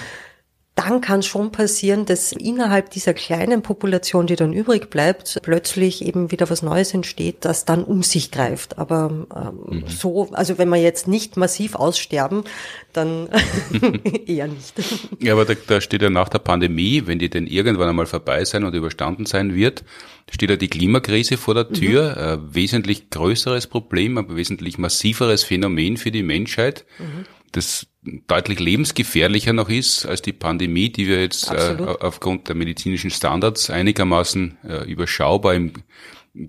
dann 0.75 1.01
kann 1.01 1.19
es 1.19 1.27
schon 1.27 1.51
passieren, 1.51 2.05
dass 2.07 2.31
innerhalb 2.31 2.89
dieser 2.89 3.13
kleinen 3.13 3.61
Population, 3.61 4.25
die 4.25 4.35
dann 4.35 4.53
übrig 4.53 4.89
bleibt, 4.89 5.39
plötzlich 5.43 6.03
eben 6.03 6.31
wieder 6.31 6.49
was 6.49 6.63
Neues 6.63 6.95
entsteht, 6.95 7.45
das 7.45 7.65
dann 7.65 7.83
um 7.83 8.01
sich 8.01 8.31
greift. 8.31 8.79
Aber 8.79 9.27
ähm, 9.35 9.81
mhm. 9.81 9.87
so, 9.87 10.31
also 10.31 10.57
wenn 10.57 10.69
wir 10.69 10.77
jetzt 10.77 11.07
nicht 11.07 11.37
massiv 11.37 11.75
aussterben, 11.75 12.43
dann 12.91 13.29
eher 14.25 14.47
nicht. 14.47 14.73
Ja, 15.19 15.33
aber 15.33 15.45
da, 15.45 15.53
da 15.67 15.79
steht 15.79 16.01
ja 16.01 16.09
nach 16.09 16.29
der 16.29 16.39
Pandemie, 16.39 17.03
wenn 17.05 17.19
die 17.19 17.29
denn 17.29 17.45
irgendwann 17.45 17.89
einmal 17.89 18.07
vorbei 18.07 18.43
sein 18.43 18.63
und 18.63 18.73
überstanden 18.73 19.27
sein 19.27 19.53
wird, 19.53 19.83
steht 20.31 20.49
ja 20.49 20.55
die 20.55 20.69
Klimakrise 20.69 21.37
vor 21.37 21.53
der 21.53 21.69
Tür, 21.69 22.15
mhm. 22.15 22.17
ein 22.17 22.55
wesentlich 22.55 23.11
größeres 23.11 23.67
Problem, 23.67 24.17
ein 24.17 24.35
wesentlich 24.35 24.79
massiveres 24.79 25.43
Phänomen 25.43 25.97
für 25.97 26.09
die 26.09 26.23
Menschheit. 26.23 26.85
Mhm 26.97 27.25
das 27.53 27.87
deutlich 28.27 28.59
lebensgefährlicher 28.59 29.53
noch 29.53 29.69
ist 29.69 30.05
als 30.05 30.21
die 30.21 30.33
Pandemie, 30.33 30.89
die 30.89 31.07
wir 31.07 31.21
jetzt 31.21 31.49
äh, 31.51 31.77
aufgrund 32.01 32.49
der 32.49 32.55
medizinischen 32.55 33.11
Standards 33.11 33.69
einigermaßen 33.69 34.57
äh, 34.67 34.91
überschaubar 34.91 35.53
im 35.53 35.71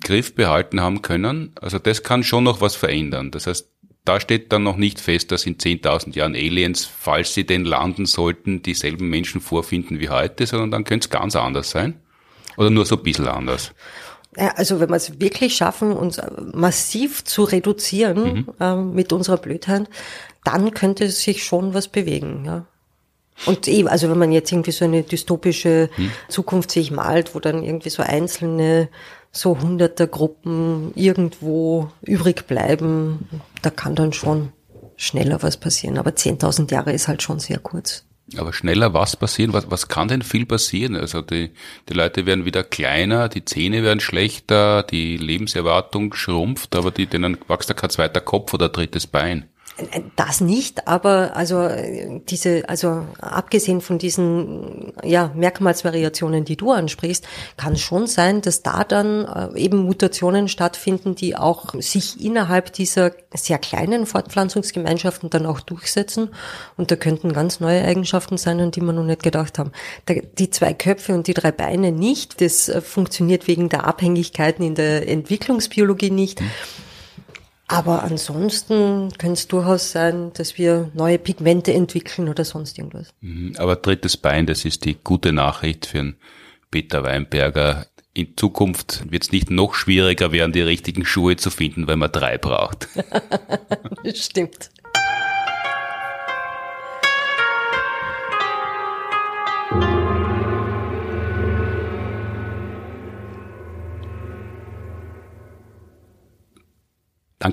Griff 0.01 0.35
behalten 0.35 0.81
haben 0.81 1.03
können. 1.03 1.53
Also 1.61 1.79
das 1.79 2.03
kann 2.03 2.25
schon 2.25 2.45
noch 2.45 2.61
was 2.61 2.75
verändern. 2.75 3.31
Das 3.31 3.47
heißt, 3.47 3.71
da 4.05 4.21
steht 4.21 4.53
dann 4.53 4.63
noch 4.63 4.77
nicht 4.77 5.01
fest, 5.01 5.33
dass 5.33 5.47
in 5.47 5.57
10.000 5.57 6.15
Jahren 6.15 6.35
Aliens, 6.35 6.85
falls 6.85 7.33
sie 7.33 7.47
denn 7.47 7.65
landen 7.65 8.07
sollten, 8.07 8.63
dieselben 8.63 9.09
Menschen 9.09 9.41
vorfinden 9.41 10.01
wie 10.01 10.11
heute, 10.11 10.47
sondern 10.47 10.71
dann 10.71 10.85
könnte 10.85 11.07
es 11.07 11.11
ganz 11.11 11.37
anders 11.37 11.71
sein. 11.71 12.01
Oder 12.57 12.71
nur 12.71 12.85
so 12.85 12.97
ein 12.97 13.03
bisschen 13.03 13.29
anders. 13.29 13.73
Also 14.37 14.81
wenn 14.81 14.91
wir 14.91 14.97
es 14.97 15.21
wirklich 15.21 15.57
schaffen, 15.57 15.93
uns 15.93 16.21
massiv 16.53 17.25
zu 17.25 17.45
reduzieren 17.45 18.35
mhm. 18.35 18.47
äh, 18.61 18.77
mit 18.77 19.13
unserer 19.13 19.37
Blödheit, 19.37 19.89
dann 20.45 20.73
könnte 20.73 21.11
sich 21.11 21.45
schon 21.45 21.75
was 21.75 21.89
bewegen, 21.89 22.45
ja. 22.45 22.67
Und 23.47 23.67
eben, 23.67 23.89
also 23.89 24.09
wenn 24.09 24.19
man 24.19 24.31
jetzt 24.31 24.53
irgendwie 24.53 24.71
so 24.71 24.85
eine 24.85 25.03
dystopische 25.03 25.91
hm. 25.97 26.11
Zukunft 26.29 26.71
sich 26.71 26.91
malt, 26.91 27.35
wo 27.35 27.41
dann 27.41 27.65
irgendwie 27.65 27.91
so 27.91 28.03
einzelne, 28.03 28.89
so 29.33 29.59
hunderter 29.59 30.07
Gruppen 30.07 30.93
irgendwo 30.95 31.91
übrig 32.03 32.47
bleiben, 32.47 33.29
da 33.61 33.71
kann 33.71 33.97
dann 33.97 34.13
schon 34.13 34.53
schneller 34.97 35.43
was 35.43 35.57
passieren. 35.57 35.99
Aber 35.99 36.11
10.000 36.11 36.71
Jahre 36.71 36.93
ist 36.93 37.09
halt 37.09 37.23
schon 37.23 37.41
sehr 37.41 37.59
kurz. 37.59 38.05
Aber 38.39 38.53
schneller 38.53 38.95
was 38.95 39.17
passieren? 39.17 39.53
Was, 39.53 39.71
was 39.71 39.89
kann 39.89 40.09
denn 40.09 40.23
viel 40.23 40.47
passieren? 40.47 40.97
Also 40.97 41.21
die, 41.21 41.51
die 41.89 41.93
Leute 41.93 42.27
werden 42.27 42.45
wieder 42.45 42.63
kleiner, 42.63 43.29
die 43.29 43.45
Zähne 43.45 43.83
werden 43.83 44.01
schlechter, 44.01 44.83
die 44.83 45.17
Lebenserwartung 45.17 46.15
schrumpft, 46.15 46.75
aber 46.75 46.91
die, 46.91 47.07
denen 47.07 47.37
wächst 47.49 47.69
da 47.69 47.75
kein 47.75 47.91
zweiter 47.91 48.21
Kopf 48.21 48.55
oder 48.55 48.71
drittes 48.71 49.07
Bein. 49.07 49.49
Das 50.15 50.41
nicht, 50.41 50.87
aber 50.87 51.33
also 51.35 51.69
diese, 52.29 52.69
also 52.69 53.05
abgesehen 53.21 53.81
von 53.81 53.99
diesen 53.99 54.93
ja, 55.03 55.33
Merkmalsvariationen, 55.35 56.45
die 56.45 56.57
du 56.57 56.71
ansprichst, 56.71 57.27
kann 57.57 57.77
schon 57.77 58.07
sein, 58.07 58.41
dass 58.41 58.63
da 58.63 58.85
dann 58.85 59.25
äh, 59.25 59.59
eben 59.59 59.79
Mutationen 59.79 60.47
stattfinden, 60.47 61.17
die 61.17 61.35
auch 61.37 61.75
sich 61.81 62.25
innerhalb 62.25 62.73
dieser 62.73 63.11
sehr 63.35 63.59
kleinen 63.59 64.07
Fortpflanzungsgemeinschaften 64.07 65.29
dann 65.29 65.45
auch 65.45 65.59
durchsetzen. 65.59 66.29
Und 66.77 66.93
da 66.93 66.97
könnten 66.97 67.33
ganz 67.33 67.59
neue 67.59 67.83
Eigenschaften 67.85 68.37
sein, 68.37 68.61
an 68.61 68.71
die 68.71 68.81
wir 68.81 68.93
noch 68.93 69.03
nicht 69.03 69.25
gedacht 69.25 69.59
haben. 69.59 69.73
die 70.39 70.51
zwei 70.51 70.73
Köpfe 70.73 71.15
und 71.15 71.27
die 71.27 71.35
drei 71.35 71.51
Beine 71.51 71.91
nicht, 71.91 72.41
das 72.41 72.69
äh, 72.69 72.81
funktioniert 72.81 73.49
wegen 73.49 73.71
der 73.71 73.87
Abhängigkeiten 73.89 74.65
in 74.65 74.77
der 74.77 75.09
Entwicklungsbiologie 75.09 76.13
nicht. 76.13 76.41
Mhm. 76.41 76.51
Aber 77.67 78.03
ansonsten 78.03 79.11
könnte 79.17 79.35
es 79.35 79.49
durchaus 79.49 79.91
sein, 79.91 80.33
dass 80.35 80.59
wir 80.59 80.91
neue 80.95 81.19
Pigmente 81.19 81.73
entwickeln 81.73 82.29
oder 82.29 82.45
sonst 82.45 82.79
irgendwas. 82.79 83.09
Mhm. 83.21 83.55
Aber 83.57 83.77
drittes 83.77 84.17
Bein, 84.17 84.47
das 84.47 84.65
ist 84.65 84.85
die 84.85 84.97
gute 85.03 85.33
Nachricht 85.33 85.87
für 85.87 86.01
einen 86.01 86.17
Peter 86.71 87.03
Weinberger. 87.05 87.87
In 88.13 88.37
Zukunft 88.37 89.11
wird 89.11 89.25
es 89.25 89.33
nicht 89.33 89.51
noch 89.51 89.75
schwieriger 89.75 90.31
werden, 90.31 90.53
die 90.53 90.61
richtigen 90.61 91.05
Schuhe 91.05 91.37
zu 91.37 91.51
finden, 91.51 91.87
weil 91.87 91.97
man 91.97 92.13
drei 92.13 92.39
braucht. 92.39 92.89
Stimmt. 94.15 94.71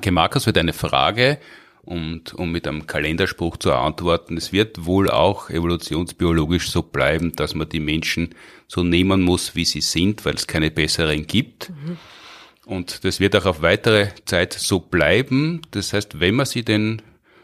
Danke, 0.02 0.14
Markus, 0.14 0.42
für 0.42 0.52
deine 0.52 0.72
Frage. 0.72 1.38
Und 1.82 2.34
um 2.34 2.50
mit 2.50 2.66
einem 2.66 2.88
Kalenderspruch 2.88 3.56
zu 3.58 3.72
antworten, 3.72 4.36
es 4.36 4.52
wird 4.52 4.84
wohl 4.84 5.08
auch 5.08 5.48
evolutionsbiologisch 5.48 6.72
so 6.72 6.82
bleiben, 6.82 7.30
dass 7.36 7.54
man 7.54 7.68
die 7.68 7.78
Menschen 7.78 8.34
so 8.66 8.82
nehmen 8.82 9.22
muss, 9.22 9.54
wie 9.54 9.64
sie 9.64 9.80
sind, 9.80 10.24
weil 10.24 10.34
es 10.34 10.48
keine 10.48 10.72
besseren 10.72 11.28
gibt. 11.28 11.70
Mhm. 11.70 11.98
Und 12.66 13.04
das 13.04 13.20
wird 13.20 13.36
auch 13.36 13.46
auf 13.46 13.62
weitere 13.62 14.08
Zeit 14.24 14.54
so 14.54 14.80
bleiben. 14.80 15.62
Das 15.70 15.92
heißt, 15.92 16.18
wenn 16.18 16.34
man 16.34 16.46
sie 16.46 16.64
denn 16.64 17.00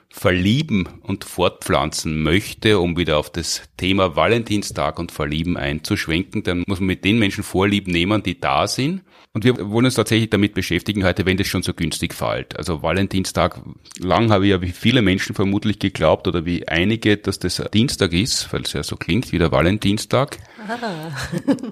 verlieben 0.08 0.88
und 1.02 1.22
fortpflanzen 1.22 2.24
möchte, 2.24 2.80
um 2.80 2.96
wieder 2.96 3.18
auf 3.18 3.30
das 3.30 3.62
Thema 3.76 4.16
Valentinstag 4.16 4.98
und 4.98 5.12
Verlieben 5.12 5.56
einzuschwenken, 5.56 6.42
dann 6.42 6.64
muss 6.66 6.80
man 6.80 6.88
mit 6.88 7.04
den 7.04 7.20
Menschen 7.20 7.44
Vorlieb 7.44 7.86
nehmen, 7.86 8.24
die 8.24 8.40
da 8.40 8.66
sind 8.66 9.02
und 9.34 9.44
wir 9.44 9.70
wollen 9.70 9.84
uns 9.84 9.94
tatsächlich 9.94 10.30
damit 10.30 10.54
beschäftigen 10.54 11.04
heute, 11.04 11.26
wenn 11.26 11.36
das 11.36 11.46
schon 11.46 11.62
so 11.62 11.74
günstig 11.74 12.14
fällt. 12.14 12.56
Also 12.56 12.82
Valentinstag, 12.82 13.60
lang 13.98 14.30
habe 14.30 14.46
ich 14.46 14.50
ja 14.50 14.62
wie 14.62 14.70
viele 14.70 15.02
Menschen 15.02 15.34
vermutlich 15.34 15.78
geglaubt 15.78 16.26
oder 16.26 16.44
wie 16.44 16.66
einige, 16.66 17.18
dass 17.18 17.38
das 17.38 17.62
Dienstag 17.72 18.12
ist, 18.12 18.52
weil 18.52 18.62
es 18.62 18.72
ja 18.72 18.82
so 18.82 18.96
klingt 18.96 19.30
wie 19.30 19.38
der 19.38 19.52
Valentinstag. 19.52 20.38
Ah. 20.66 21.10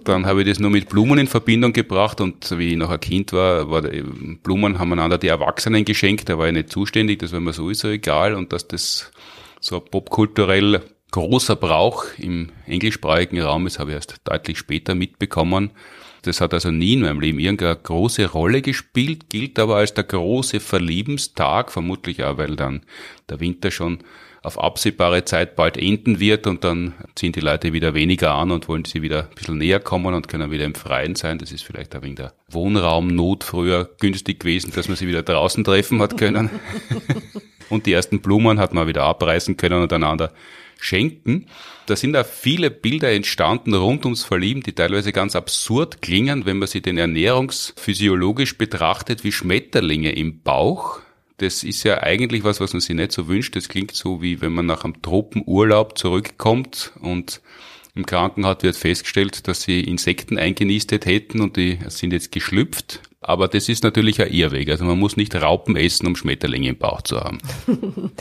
Dann 0.05 0.27
habe 0.27 0.43
ich 0.43 0.49
das 0.49 0.61
nur 0.61 0.71
mit 0.71 0.89
Blumen 0.89 1.19
in 1.19 1.27
Verbindung 1.27 1.73
gebracht 1.73 2.21
und 2.21 2.57
wie 2.59 2.71
ich 2.73 2.77
noch 2.77 2.91
ein 2.91 3.01
Kind 3.01 3.33
war, 3.33 3.71
war 3.71 3.83
Blumen 3.83 4.79
haben 4.79 4.93
einander 4.93 5.19
die 5.19 5.29
Erwachsenen 5.29 5.85
geschenkt, 5.85 6.29
da 6.29 6.39
war 6.39 6.47
ich 6.47 6.53
nicht 6.53 6.71
zuständig, 6.71 7.19
das 7.21 7.33
war 7.33 7.41
mir 7.41 7.53
sowieso 7.53 7.89
egal 7.89 8.35
und 8.35 8.53
dass 8.53 8.69
das 8.69 9.11
so 9.61 9.81
popkulturell 9.81 10.83
großer 11.11 11.57
Brauch 11.57 12.05
im 12.19 12.51
englischsprachigen 12.67 13.41
Raum 13.41 13.67
ist, 13.67 13.79
habe 13.79 13.91
ich 13.91 13.95
erst 13.97 14.17
deutlich 14.25 14.59
später 14.59 14.95
mitbekommen. 14.95 15.71
Das 16.27 16.41
hat 16.41 16.53
also 16.53 16.71
nie 16.71 16.95
in 16.95 17.01
meinem 17.01 17.21
Leben 17.21 17.39
irgendeine 17.39 17.77
große 17.77 18.27
Rolle 18.27 18.61
gespielt, 18.61 19.31
gilt 19.31 19.59
aber 19.59 19.77
als 19.77 19.95
der 19.95 20.05
große 20.05 20.61
Verliebenstag, 20.61 21.71
vermutlich 21.71 22.25
auch, 22.25 22.37
weil 22.37 22.57
dann 22.57 22.83
der 23.29 23.41
Winter 23.41 23.71
schon 23.71 24.01
auf 24.43 24.61
absehbare 24.61 25.25
Zeit 25.25 25.57
bald 25.57 25.77
enden 25.77 26.21
wird 26.21 26.47
und 26.47 26.63
dann 26.63 26.95
ziehen 27.17 27.33
die 27.33 27.41
Leute 27.41 27.73
wieder 27.73 27.95
weniger 27.95 28.35
an 28.35 28.53
und 28.53 28.69
wollen 28.69 28.85
sie 28.85 29.03
wieder 29.03 29.25
ein 29.25 29.35
bisschen 29.35 29.59
näher 29.59 29.81
kommen 29.81 30.15
und 30.15 30.29
können 30.29 30.51
wieder 30.51 30.65
im 30.65 30.75
Freien 30.75 31.17
sein. 31.17 31.39
Das 31.39 31.51
ist 31.51 31.65
vielleicht 31.65 31.97
auch 31.97 32.03
wegen 32.03 32.15
der 32.17 32.33
Wohnraumnot 32.49 33.43
früher 33.43 33.91
günstig 34.01 34.41
gewesen, 34.41 34.73
dass 34.75 34.87
man 34.89 34.97
sie 34.97 35.09
wieder 35.09 35.25
draußen 35.25 35.65
treffen 35.65 36.01
hat 36.01 36.17
können. 36.17 36.51
und 37.71 37.87
die 37.87 37.93
ersten 37.93 38.21
Blumen 38.21 38.61
hat 38.61 38.73
man 38.73 38.87
wieder 38.87 39.03
abreißen 39.03 39.57
können 39.57 39.83
und 39.83 39.93
einander 39.93 40.33
schenken. 40.79 41.47
Da 41.87 41.97
sind 41.97 42.17
auch 42.17 42.27
viele 42.27 42.71
Bilder 42.71 43.13
entstanden 43.13 43.75
rund 43.75 44.05
ums 44.05 44.25
Verlieben, 44.25 44.63
die 44.63 44.75
teilweise 44.75 45.13
ganz 45.13 45.37
absurd 45.37 46.03
klingen, 46.03 46.47
wenn 46.47 46.59
man 46.59 46.69
sie 46.69 46.83
denn 46.83 46.99
ernährungsphysiologisch 46.99 48.59
betrachtet, 48.59 49.25
wie 49.25 49.33
Schmetterlinge 49.33 50.13
im 50.13 50.43
Bauch. 50.43 51.01
Das 51.39 51.65
ist 51.65 51.85
ja 51.85 52.03
eigentlich 52.03 52.45
was, 52.45 52.61
was 52.61 52.73
man 52.73 52.81
sich 52.81 52.97
nicht 52.97 53.13
so 53.13 53.29
wünscht. 53.29 53.57
Das 53.57 53.69
klingt 53.69 53.95
so, 53.95 54.23
wie 54.23 54.41
wenn 54.41 54.53
man 54.53 54.67
nach 54.67 54.85
einem 54.85 55.03
Tropenurlaub 55.03 55.99
zurückkommt 55.99 56.93
und 57.01 57.41
im 57.95 58.05
Krankenhaus 58.05 58.59
wird 58.63 58.77
festgestellt, 58.77 59.49
dass 59.49 59.63
sie 59.63 59.81
Insekten 59.81 60.39
eingenistet 60.39 61.07
hätten 61.07 61.41
und 61.41 61.57
die 61.57 61.79
sind 61.89 62.13
jetzt 62.13 62.31
geschlüpft. 62.31 63.01
Aber 63.27 63.49
das 63.49 63.69
ist 63.69 63.83
natürlich 63.83 64.23
ein 64.23 64.31
Irrweg. 64.31 64.71
Also 64.71 64.85
man 64.85 65.01
muss 65.01 65.17
nicht 65.17 65.35
Raupen 65.35 65.75
essen, 65.75 66.07
um 66.07 66.15
Schmetterlinge 66.15 66.69
im 66.69 66.79
Bauch 66.79 67.03
zu 67.03 67.21
haben. 67.21 67.39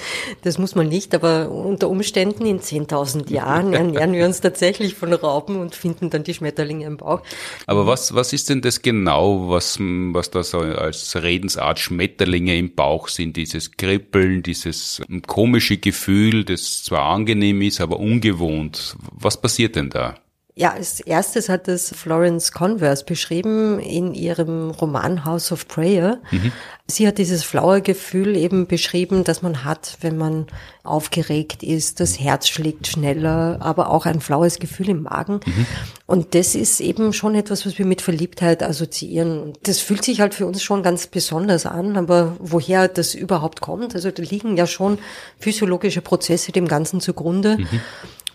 Das 0.42 0.58
muss 0.58 0.76
man 0.76 0.90
nicht, 0.90 1.16
aber 1.16 1.50
unter 1.50 1.90
Umständen 1.90 2.46
in 2.46 2.60
10.000 2.60 3.32
Jahren 3.32 3.74
ernähren 3.74 4.14
wir 4.14 4.26
uns 4.26 4.42
tatsächlich 4.42 4.94
von 4.94 5.14
Raupen 5.14 5.56
und 5.58 5.76
finden 5.76 6.10
dann 6.10 6.24
die 6.24 6.34
Schmetterlinge 6.34 6.86
im 6.86 6.98
Bauch. 6.98 7.22
Aber 7.66 7.88
was, 7.88 8.14
was 8.14 8.34
ist 8.34 8.50
denn 8.50 8.62
das 8.62 8.82
genau, 8.82 9.50
was, 9.50 9.80
was 9.80 10.32
da 10.32 10.44
so 10.44 10.60
als 10.60 11.16
Redensart 11.16 11.80
Schmetterlinge 11.80 12.58
im 12.58 12.74
Bauch 12.74 13.08
sind? 13.08 13.38
Dieses 13.38 13.72
Kribbeln, 13.72 14.44
dieses 14.44 15.02
komische 15.28 15.78
Gefühl, 15.78 16.44
das 16.44 16.84
zwar 16.84 17.06
angenehm 17.06 17.62
ist, 17.62 17.82
aber 17.82 18.00
ungewohnt. 18.00 18.96
Was 19.12 19.40
passiert 19.40 19.76
denn 19.76 19.90
da? 19.90 20.16
Ja, 20.58 20.72
als 20.72 21.02
erstes 21.02 21.50
hat 21.50 21.68
es 21.68 21.90
Florence 21.90 22.54
Converse 22.54 23.04
beschrieben 23.04 23.78
in 23.82 24.14
ihrem 24.14 24.72
Roman 24.72 25.26
House 25.26 25.52
of 25.52 25.68
Prayer. 25.68 26.20
Mhm. 26.32 26.54
Sie 26.88 27.06
hat 27.06 27.18
dieses 27.18 27.44
flaue 27.44 27.82
Gefühl 27.82 28.38
eben 28.38 28.66
beschrieben, 28.66 29.26
dass 29.26 29.42
man 29.42 29.66
hat, 29.66 29.98
wenn 30.00 30.16
man 30.18 30.48
aufgeregt 30.86 31.62
ist, 31.62 32.00
das 32.00 32.22
Herz 32.22 32.48
schlägt 32.48 32.88
schneller, 32.88 33.58
aber 33.60 33.90
auch 33.90 34.06
ein 34.06 34.22
flaues 34.22 34.60
Gefühl 34.60 34.88
im 34.88 35.04
Magen. 35.04 35.42
Mhm. 35.46 35.66
Und 36.06 36.36
das 36.36 36.56
ist 36.56 36.80
eben 36.80 37.12
schon 37.12 37.36
etwas, 37.36 37.66
was 37.66 37.78
wir 37.78 37.86
mit 37.86 38.02
Verliebtheit 38.02 38.64
assoziieren. 38.64 39.52
Das 39.64 39.80
fühlt 39.80 40.06
sich 40.06 40.22
halt 40.22 40.34
für 40.34 40.46
uns 40.46 40.64
schon 40.64 40.84
ganz 40.84 41.08
besonders 41.08 41.66
an, 41.66 41.98
aber 41.98 42.38
woher 42.40 42.88
das 42.88 43.14
überhaupt 43.14 43.60
kommt, 43.60 43.94
also 43.94 44.10
da 44.10 44.24
liegen 44.24 44.56
ja 44.56 44.68
schon 44.68 45.00
physiologische 45.38 46.00
Prozesse 46.00 46.54
dem 46.54 46.70
Ganzen 46.70 47.02
zugrunde. 47.02 47.58
Mhm. 47.58 47.82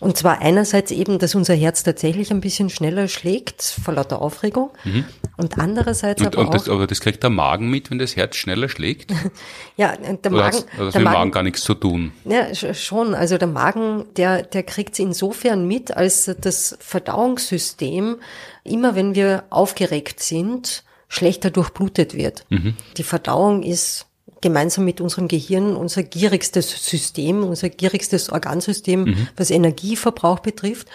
Und 0.00 0.16
zwar 0.16 0.40
einerseits 0.40 0.90
eben, 0.90 1.18
dass 1.18 1.34
unser 1.34 1.54
Herz 1.54 1.82
tatsächlich 1.82 2.30
ein 2.30 2.40
bisschen 2.40 2.70
schneller 2.70 3.06
schlägt, 3.06 3.62
vor 3.62 3.92
lauter 3.94 4.22
Aufregung. 4.22 4.70
Mhm. 4.84 5.04
Und 5.36 5.58
andererseits 5.58 6.22
und, 6.22 6.28
aber 6.28 6.38
und 6.38 6.48
auch... 6.48 6.52
Das, 6.52 6.68
aber 6.70 6.86
das 6.86 7.00
kriegt 7.00 7.22
der 7.22 7.28
Magen 7.28 7.68
mit, 7.68 7.90
wenn 7.90 7.98
das 7.98 8.16
Herz 8.16 8.36
schneller 8.36 8.70
schlägt? 8.70 9.12
ja, 9.76 9.94
der 9.96 10.30
Magen... 10.30 10.42
hat 10.42 10.54
das 10.54 10.64
der 10.64 10.84
mit 10.84 10.94
dem 10.94 11.04
Magen, 11.04 11.18
Magen 11.18 11.30
gar 11.32 11.42
nichts 11.42 11.62
zu 11.62 11.74
tun? 11.74 12.12
Ja, 12.24 12.54
schon. 12.74 13.14
Also 13.14 13.36
der 13.36 13.48
Magen, 13.48 14.06
der, 14.16 14.42
der 14.42 14.62
kriegt 14.62 14.94
es 14.94 14.98
insofern 15.00 15.68
mit, 15.68 15.94
als 15.94 16.34
das 16.40 16.78
Verdauungssystem, 16.80 18.16
immer 18.64 18.94
wenn 18.94 19.14
wir 19.14 19.44
aufgeregt 19.50 20.20
sind, 20.20 20.82
schlechter 21.08 21.50
durchblutet 21.50 22.14
wird. 22.14 22.46
Mhm. 22.48 22.74
Die 22.96 23.02
Verdauung 23.02 23.62
ist 23.62 24.06
gemeinsam 24.40 24.84
mit 24.84 25.00
unserem 25.00 25.28
Gehirn 25.28 25.76
unser 25.76 26.02
gierigstes 26.02 26.84
System, 26.84 27.44
unser 27.44 27.68
gierigstes 27.68 28.30
Organsystem, 28.30 29.04
mhm. 29.04 29.28
was 29.36 29.50
Energieverbrauch 29.50 30.40
betrifft. 30.40 30.88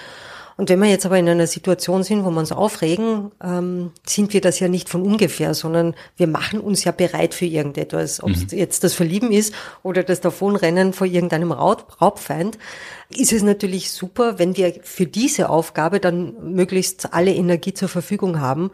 Und 0.58 0.70
wenn 0.70 0.80
wir 0.80 0.88
jetzt 0.88 1.06
aber 1.06 1.20
in 1.20 1.28
einer 1.28 1.48
Situation 1.48 2.04
sind, 2.04 2.24
wo 2.24 2.32
wir 2.32 2.40
uns 2.40 2.54
aufregen, 2.54 3.32
ähm, 3.44 3.92
sind 4.06 4.32
wir 4.32 4.40
das 4.40 4.60
ja 4.62 4.70
nicht 4.70 4.88
von 4.88 5.02
ungefähr, 5.02 5.54
sondern 5.54 5.96
wir 6.16 6.28
machen 6.28 6.62
uns 6.62 6.86
ja 6.86 6.94
bereit 6.94 7.34
für 7.34 7.46
irgendetwas. 7.46 8.24
Ob 8.24 8.30
es 8.30 8.52
mhm. 8.52 8.58
jetzt 8.58 8.86
das 8.86 8.94
Verlieben 8.94 9.34
ist 9.34 9.54
oder 9.84 10.04
das 10.04 10.22
Davonrennen 10.22 10.94
vor 10.94 11.08
irgendeinem 11.08 11.52
Raub, 11.52 11.98
Raubfeind, 12.00 12.58
ist 13.10 13.34
es 13.34 13.44
natürlich 13.44 13.92
super, 13.92 14.40
wenn 14.40 14.56
wir 14.56 14.76
für 14.82 15.06
diese 15.06 15.50
Aufgabe 15.50 16.00
dann 16.00 16.54
möglichst 16.54 17.14
alle 17.14 17.34
Energie 17.34 17.74
zur 17.74 17.90
Verfügung 17.90 18.40
haben. 18.40 18.72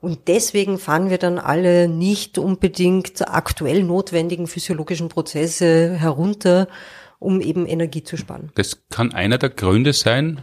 Und 0.00 0.28
deswegen 0.28 0.78
fahren 0.78 1.10
wir 1.10 1.18
dann 1.18 1.38
alle 1.38 1.86
nicht 1.86 2.38
unbedingt 2.38 3.28
aktuell 3.28 3.82
notwendigen 3.82 4.46
physiologischen 4.46 5.08
Prozesse 5.08 5.94
herunter, 5.94 6.68
um 7.18 7.40
eben 7.42 7.66
Energie 7.66 8.02
zu 8.02 8.16
sparen. 8.16 8.50
Das 8.54 8.88
kann 8.88 9.12
einer 9.12 9.36
der 9.36 9.50
Gründe 9.50 9.92
sein, 9.92 10.42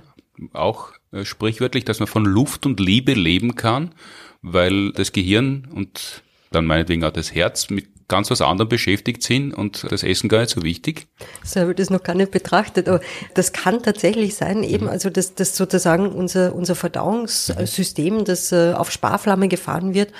auch 0.53 0.91
äh, 1.11 1.25
sprichwörtlich, 1.25 1.85
dass 1.85 1.99
man 1.99 2.07
von 2.07 2.23
Luft 2.23 2.67
und 2.67 2.79
Liebe 2.79 3.13
leben 3.13 3.55
kann, 3.55 3.95
weil 4.43 4.91
das 4.91 5.11
Gehirn 5.11 5.67
und 5.73 6.23
dann 6.51 6.65
meinetwegen 6.65 7.03
auch 7.03 7.11
das 7.11 7.33
Herz 7.33 7.69
mit 7.69 7.87
ganz 8.07 8.31
was 8.31 8.41
anderem 8.41 8.69
beschäftigt 8.69 9.21
sind 9.23 9.53
und 9.53 9.85
das 9.91 10.03
Essen 10.03 10.29
gar 10.29 10.39
nicht 10.39 10.51
so 10.51 10.61
wichtig? 10.61 11.07
So 11.43 11.59
habe 11.59 11.71
ich 11.71 11.77
das 11.77 11.89
noch 11.89 12.03
gar 12.03 12.15
nicht 12.15 12.31
betrachtet, 12.31 12.87
aber 12.87 13.01
das 13.33 13.51
kann 13.51 13.83
tatsächlich 13.83 14.35
sein, 14.35 14.63
eben 14.63 14.85
mhm. 14.85 14.91
also 14.91 15.09
dass 15.09 15.35
das 15.35 15.55
sozusagen 15.55 16.07
unser, 16.07 16.55
unser 16.55 16.75
Verdauungssystem, 16.75 18.23
das 18.25 18.51
äh, 18.51 18.73
auf 18.73 18.91
Sparflamme 18.91 19.47
gefahren 19.47 19.93
wird 19.93 20.13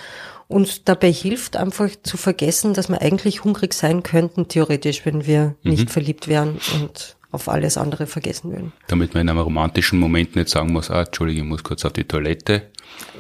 und 0.48 0.88
dabei 0.88 1.12
hilft 1.12 1.58
einfach 1.58 1.90
zu 2.04 2.18
vergessen, 2.18 2.74
dass 2.74 2.90
wir 2.90 3.02
eigentlich 3.02 3.44
hungrig 3.44 3.74
sein 3.74 4.04
könnten, 4.04 4.48
theoretisch, 4.48 5.06
wenn 5.06 5.26
wir 5.26 5.56
mhm. 5.64 5.72
nicht 5.72 5.90
verliebt 5.90 6.28
wären 6.28 6.60
und 6.82 7.17
auf 7.32 7.50
alles 7.50 7.78
andere 7.78 8.08
vergessen 8.08 8.52
würden. 8.52 8.74
Damit 8.88 9.14
man 9.14 9.22
in 9.22 9.30
einem 9.30 9.40
romantischen 9.40 10.00
Moment 10.00 10.36
nicht 10.36 10.50
sagen 10.50 10.72
muss, 10.72 10.90
ah, 10.90 11.02
Entschuldige, 11.02 11.42
ich 11.42 11.46
muss 11.46 11.64
kurz 11.64 11.84
auf 11.86 11.94
die 11.94 12.06
Toilette. 12.06 12.72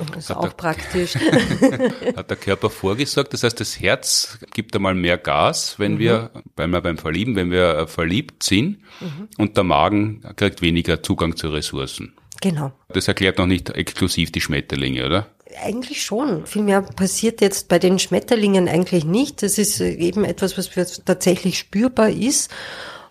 Das 0.10 0.17
ist 0.17 0.30
hat 0.30 0.38
auch 0.38 0.41
der, 0.43 0.50
praktisch. 0.52 1.15
hat 2.15 2.30
der 2.30 2.38
Körper 2.38 2.70
vorgesorgt. 2.70 3.34
Das 3.34 3.43
heißt, 3.43 3.60
das 3.60 3.80
Herz 3.80 4.39
gibt 4.54 4.76
einmal 4.76 4.96
mehr 4.96 5.17
Gas, 5.17 5.76
wenn 5.78 5.96
mhm. 5.96 6.00
wir, 6.00 6.32
weil 6.56 6.67
wir 6.67 6.82
beim 6.82 6.98
Verlieben, 6.98 7.36
wenn 7.36 7.52
wir 7.52 7.78
äh, 7.80 7.88
verliebt 7.88 8.43
sind 8.43 8.80
mhm. 9.02 9.28
und 9.38 9.58
der 9.58 9.63
Magen 9.63 10.22
kriegt 10.36 10.62
weniger 10.62 11.04
Zugang 11.04 11.36
zu 11.36 11.50
Ressourcen. 11.50 12.13
Genau. 12.41 12.72
Das 12.89 13.08
erklärt 13.08 13.39
noch 13.39 13.48
nicht 13.48 13.72
exklusiv 13.72 14.32
die 14.32 14.41
Schmetterlinge, 14.41 15.06
oder? 15.06 15.28
Eigentlich 15.63 16.04
schon. 16.04 16.46
Vielmehr 16.46 16.82
passiert 16.82 17.41
jetzt 17.41 17.67
bei 17.67 17.80
den 17.80 18.00
Schmetterlingen 18.00 18.67
eigentlich 18.67 19.06
nicht. 19.06 19.41
Das 19.43 19.58
ist 19.58 19.82
äh, 19.82 19.93
eben 19.93 20.24
etwas, 20.24 20.58
was 20.58 21.04
tatsächlich 21.04 21.58
spürbar 21.58 22.10
ist 22.10 22.52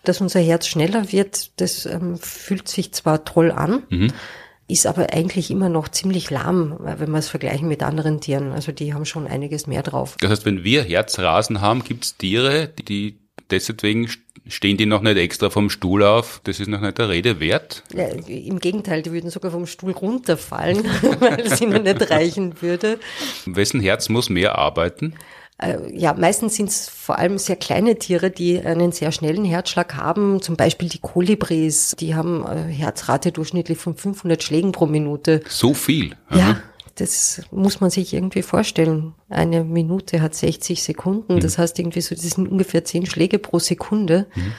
dass 0.07 0.21
unser 0.21 0.39
Herz 0.39 0.67
schneller 0.67 1.11
wird, 1.11 1.59
das 1.59 1.85
ähm, 1.85 2.17
fühlt 2.17 2.67
sich 2.67 2.93
zwar 2.93 3.25
toll 3.25 3.51
an, 3.51 3.83
mhm. 3.89 4.13
ist 4.67 4.87
aber 4.87 5.13
eigentlich 5.13 5.51
immer 5.51 5.69
noch 5.69 5.89
ziemlich 5.89 6.29
lahm, 6.29 6.77
wenn 6.79 7.11
wir 7.11 7.19
es 7.19 7.29
vergleichen 7.29 7.67
mit 7.67 7.83
anderen 7.83 8.21
Tieren. 8.21 8.51
Also 8.51 8.71
die 8.71 8.93
haben 8.93 9.05
schon 9.05 9.27
einiges 9.27 9.67
mehr 9.67 9.83
drauf. 9.83 10.15
Das 10.19 10.31
heißt, 10.31 10.45
wenn 10.45 10.63
wir 10.63 10.83
Herzrasen 10.83 11.61
haben, 11.61 11.83
gibt 11.83 12.05
es 12.05 12.17
Tiere, 12.17 12.67
die 12.67 13.17
deswegen 13.49 14.09
stehen 14.47 14.77
die 14.77 14.85
noch 14.85 15.01
nicht 15.01 15.17
extra 15.17 15.49
vom 15.49 15.69
Stuhl 15.69 16.03
auf, 16.03 16.41
das 16.43 16.59
ist 16.59 16.67
noch 16.67 16.81
nicht 16.81 16.97
der 16.97 17.09
Rede 17.09 17.39
wert? 17.39 17.83
Ja, 17.93 18.05
Im 18.05 18.59
Gegenteil, 18.59 19.01
die 19.01 19.11
würden 19.11 19.29
sogar 19.29 19.51
vom 19.51 19.67
Stuhl 19.67 19.91
runterfallen, 19.91 20.85
weil 21.19 21.41
es 21.41 21.61
ihnen 21.61 21.83
nicht 21.83 22.09
reichen 22.09 22.61
würde. 22.61 22.99
Wessen 23.45 23.81
Herz 23.81 24.09
muss 24.09 24.29
mehr 24.29 24.57
arbeiten? 24.57 25.15
Äh, 25.59 25.77
ja, 25.97 26.13
meistens 26.13 26.55
sind 26.55 26.69
es 26.69 26.87
vor 26.87 27.17
allem 27.17 27.37
sehr 27.37 27.55
kleine 27.55 27.97
Tiere, 27.97 28.29
die 28.29 28.59
einen 28.59 28.91
sehr 28.91 29.11
schnellen 29.11 29.43
Herzschlag 29.43 29.95
haben. 29.95 30.41
Zum 30.41 30.55
Beispiel 30.55 30.89
die 30.89 30.99
Kolibris, 30.99 31.95
die 31.99 32.15
haben 32.15 32.45
eine 32.45 32.67
Herzrate 32.67 33.31
durchschnittlich 33.31 33.77
von 33.77 33.95
500 33.95 34.43
Schlägen 34.43 34.71
pro 34.71 34.85
Minute. 34.85 35.41
So 35.47 35.73
viel? 35.73 36.15
Aha. 36.29 36.37
Ja, 36.37 36.61
das 36.95 37.41
muss 37.51 37.81
man 37.81 37.89
sich 37.89 38.13
irgendwie 38.13 38.43
vorstellen. 38.43 39.13
Eine 39.29 39.63
Minute 39.63 40.21
hat 40.21 40.35
60 40.35 40.83
Sekunden. 40.83 41.35
Mhm. 41.35 41.39
Das 41.39 41.57
heißt 41.57 41.79
irgendwie 41.79 42.01
so, 42.01 42.13
das 42.13 42.23
sind 42.23 42.47
ungefähr 42.47 42.85
10 42.85 43.07
Schläge 43.07 43.39
pro 43.39 43.57
Sekunde. 43.57 44.27
Mhm. 44.35 44.53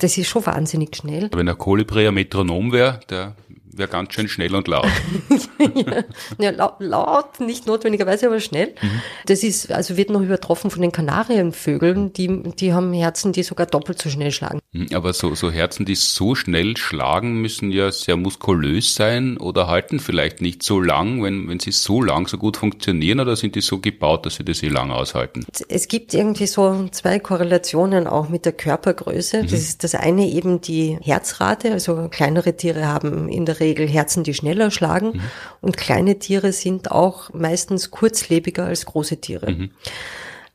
Das 0.00 0.18
ist 0.18 0.26
schon 0.26 0.44
wahnsinnig 0.44 0.96
schnell. 0.96 1.30
Wenn 1.32 1.48
ein 1.48 1.56
Kolibri 1.56 2.08
ein 2.08 2.14
Metronom 2.14 2.72
wäre, 2.72 2.98
der 3.08 3.36
wäre 3.76 3.88
ganz 3.88 4.12
schön 4.12 4.28
schnell 4.28 4.54
und 4.54 4.68
laut. 4.68 4.86
ja, 5.58 6.04
ja 6.38 6.50
laut, 6.50 6.74
laut, 6.78 7.40
nicht 7.40 7.66
notwendigerweise, 7.66 8.26
aber 8.26 8.40
schnell. 8.40 8.74
Mhm. 8.80 9.00
Das 9.26 9.42
ist, 9.42 9.72
also 9.72 9.96
wird 9.96 10.10
noch 10.10 10.20
übertroffen 10.20 10.70
von 10.70 10.82
den 10.82 10.92
Kanarienvögeln, 10.92 12.12
die, 12.12 12.42
die 12.58 12.72
haben 12.72 12.92
Herzen, 12.92 13.32
die 13.32 13.42
sogar 13.42 13.66
doppelt 13.66 14.00
so 14.00 14.08
schnell 14.08 14.30
schlagen. 14.30 14.60
Mhm, 14.72 14.88
aber 14.94 15.12
so, 15.12 15.34
so 15.34 15.50
Herzen, 15.50 15.84
die 15.84 15.94
so 15.94 16.34
schnell 16.34 16.76
schlagen, 16.76 17.40
müssen 17.40 17.70
ja 17.70 17.90
sehr 17.90 18.16
muskulös 18.16 18.94
sein 18.94 19.36
oder 19.38 19.66
halten 19.66 20.00
vielleicht 20.00 20.40
nicht 20.40 20.62
so 20.62 20.80
lang, 20.80 21.22
wenn, 21.22 21.48
wenn 21.48 21.60
sie 21.60 21.72
so 21.72 22.02
lang 22.02 22.28
so 22.28 22.38
gut 22.38 22.56
funktionieren 22.56 23.20
oder 23.20 23.36
sind 23.36 23.54
die 23.54 23.60
so 23.60 23.80
gebaut, 23.80 24.26
dass 24.26 24.36
sie 24.36 24.44
das 24.44 24.62
eh 24.62 24.68
lang 24.68 24.90
aushalten? 24.90 25.44
Es 25.68 25.88
gibt 25.88 26.14
irgendwie 26.14 26.46
so 26.46 26.88
zwei 26.90 27.18
Korrelationen 27.18 28.06
auch 28.06 28.28
mit 28.28 28.44
der 28.44 28.52
Körpergröße. 28.52 29.42
Mhm. 29.42 29.46
Das 29.46 29.52
ist 29.60 29.84
das 29.84 29.94
eine 29.94 30.28
eben 30.28 30.60
die 30.60 30.98
Herzrate, 31.02 31.72
also 31.72 32.08
kleinere 32.10 32.56
Tiere 32.56 32.86
haben 32.86 33.28
in 33.28 33.46
der 33.46 33.60
Regel 33.60 33.63
Herzen, 33.72 34.24
die 34.24 34.34
schneller 34.34 34.70
schlagen. 34.70 35.12
Mhm. 35.14 35.20
Und 35.60 35.76
kleine 35.76 36.18
Tiere 36.18 36.52
sind 36.52 36.90
auch 36.90 37.32
meistens 37.32 37.90
kurzlebiger 37.90 38.64
als 38.64 38.84
große 38.86 39.20
Tiere. 39.20 39.50
Mhm. 39.50 39.70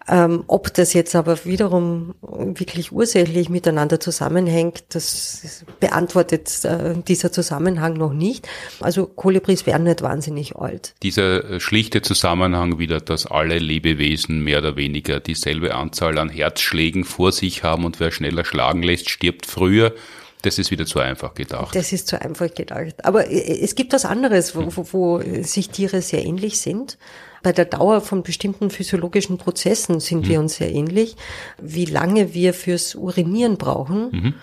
Ähm, 0.09 0.43
ob 0.47 0.73
das 0.73 0.93
jetzt 0.93 1.15
aber 1.15 1.45
wiederum 1.45 2.15
wirklich 2.21 2.91
ursächlich 2.91 3.49
miteinander 3.49 3.99
zusammenhängt, 3.99 4.83
das 4.89 5.65
beantwortet 5.79 6.65
äh, 6.65 6.95
dieser 7.07 7.31
Zusammenhang 7.31 7.93
noch 7.93 8.13
nicht. 8.13 8.47
Also 8.79 9.05
Kolibris 9.05 9.67
werden 9.67 9.83
nicht 9.83 10.01
wahnsinnig 10.01 10.55
alt. 10.55 10.95
Dieser 11.03 11.43
äh, 11.43 11.59
schlichte 11.59 12.01
Zusammenhang 12.01 12.79
wieder, 12.79 12.99
dass 12.99 13.27
alle 13.27 13.59
Lebewesen 13.59 14.43
mehr 14.43 14.59
oder 14.59 14.75
weniger 14.75 15.19
dieselbe 15.19 15.75
Anzahl 15.75 16.17
an 16.17 16.29
Herzschlägen 16.29 17.03
vor 17.03 17.31
sich 17.31 17.63
haben 17.63 17.85
und 17.85 17.99
wer 17.99 18.11
schneller 18.11 18.45
schlagen 18.45 18.81
lässt, 18.81 19.11
stirbt 19.11 19.45
früher 19.45 19.93
das 20.41 20.57
ist 20.57 20.71
wieder 20.71 20.85
zu 20.85 20.99
einfach 20.99 21.33
gedacht. 21.33 21.75
Das 21.75 21.91
ist 21.91 22.07
zu 22.07 22.21
einfach 22.21 22.53
gedacht. 22.53 23.03
Aber 23.03 23.29
äh, 23.29 23.59
es 23.61 23.75
gibt 23.75 23.93
was 23.93 24.05
anderes, 24.05 24.55
wo, 24.55 24.65
wo, 24.75 24.87
wo 24.91 25.43
sich 25.43 25.69
Tiere 25.69 26.01
sehr 26.01 26.25
ähnlich 26.25 26.59
sind. 26.59 26.97
Bei 27.43 27.51
der 27.51 27.65
Dauer 27.65 28.01
von 28.01 28.23
bestimmten 28.23 28.69
physiologischen 28.69 29.37
Prozessen 29.37 29.99
sind 29.99 30.25
mhm. 30.25 30.29
wir 30.29 30.39
uns 30.39 30.55
sehr 30.55 30.71
ähnlich. 30.71 31.15
Wie 31.61 31.85
lange 31.85 32.33
wir 32.33 32.53
fürs 32.53 32.95
Urinieren 32.95 33.57
brauchen, 33.57 34.11
mhm. 34.11 34.33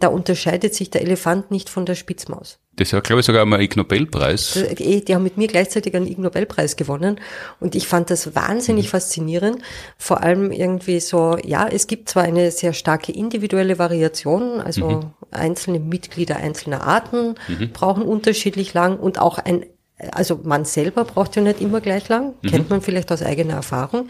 da 0.00 0.08
unterscheidet 0.08 0.74
sich 0.74 0.90
der 0.90 1.02
Elefant 1.02 1.50
nicht 1.50 1.68
von 1.68 1.86
der 1.86 1.94
Spitzmaus. 1.94 2.58
Das 2.78 2.92
hat, 2.92 3.04
glaube 3.04 3.20
ich, 3.20 3.26
sogar 3.26 3.44
mal 3.44 3.60
Ig 3.60 3.76
Nobelpreis. 3.76 4.56
Eh, 4.56 5.00
die 5.00 5.14
haben 5.14 5.24
mit 5.24 5.36
mir 5.36 5.48
gleichzeitig 5.48 5.94
einen 5.94 6.06
Ig 6.06 6.18
Nobelpreis 6.18 6.76
gewonnen. 6.76 7.20
Und 7.58 7.74
ich 7.74 7.88
fand 7.88 8.10
das 8.10 8.36
wahnsinnig 8.36 8.86
mhm. 8.86 8.90
faszinierend. 8.90 9.62
Vor 9.98 10.22
allem 10.22 10.52
irgendwie 10.52 11.00
so, 11.00 11.36
ja, 11.44 11.66
es 11.66 11.88
gibt 11.88 12.08
zwar 12.08 12.22
eine 12.22 12.52
sehr 12.52 12.72
starke 12.72 13.10
individuelle 13.10 13.78
Variation, 13.80 14.60
also 14.60 14.88
mhm. 14.88 15.10
einzelne 15.32 15.80
Mitglieder 15.80 16.36
einzelner 16.36 16.84
Arten 16.84 17.34
mhm. 17.48 17.72
brauchen 17.72 18.04
unterschiedlich 18.04 18.74
lang 18.74 18.98
und 18.98 19.18
auch 19.18 19.38
ein 19.38 19.66
also 20.12 20.38
man 20.44 20.64
selber 20.64 21.04
braucht 21.04 21.34
ja 21.34 21.42
nicht 21.42 21.60
immer 21.60 21.80
gleich 21.80 22.08
lang, 22.08 22.34
mhm. 22.40 22.48
kennt 22.48 22.70
man 22.70 22.82
vielleicht 22.82 23.10
aus 23.10 23.20
eigener 23.20 23.54
Erfahrung, 23.54 24.08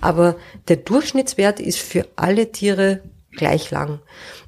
aber 0.00 0.34
der 0.66 0.78
Durchschnittswert 0.78 1.60
ist 1.60 1.78
für 1.78 2.08
alle 2.16 2.50
Tiere 2.50 3.02
gleich 3.38 3.70
lang. 3.70 4.00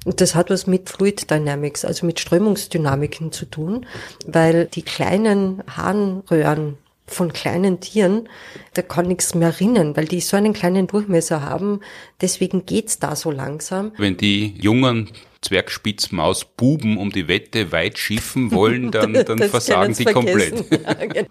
Und 0.05 0.21
das 0.21 0.35
hat 0.35 0.51
was 0.51 0.67
mit 0.67 0.89
Fluid 0.89 1.31
Dynamics, 1.31 1.83
also 1.83 2.05
mit 2.05 2.19
Strömungsdynamiken 2.19 3.31
zu 3.31 3.45
tun, 3.45 3.87
weil 4.27 4.65
die 4.65 4.83
kleinen 4.83 5.63
Harnröhren 5.67 6.77
von 7.07 7.33
kleinen 7.33 7.79
Tieren, 7.79 8.29
da 8.73 8.81
kann 8.81 9.07
nichts 9.07 9.35
mehr 9.35 9.59
rinnen, 9.59 9.97
weil 9.97 10.05
die 10.05 10.21
so 10.21 10.37
einen 10.37 10.53
kleinen 10.53 10.87
Durchmesser 10.87 11.41
haben. 11.41 11.81
Deswegen 12.21 12.65
geht's 12.65 12.99
da 12.99 13.15
so 13.15 13.31
langsam. 13.31 13.91
Wenn 13.97 14.17
die 14.17 14.55
jungen 14.59 15.09
Zwergspitzmausbuben 15.41 16.97
um 16.97 17.11
die 17.11 17.27
Wette 17.27 17.71
weit 17.71 17.97
schiffen 17.97 18.51
wollen, 18.51 18.91
dann, 18.91 19.13
dann 19.13 19.39
versagen 19.39 19.93
sie 19.93 20.05
komplett. 20.05 20.65
Ja, 20.71 20.93
genau. 20.93 21.27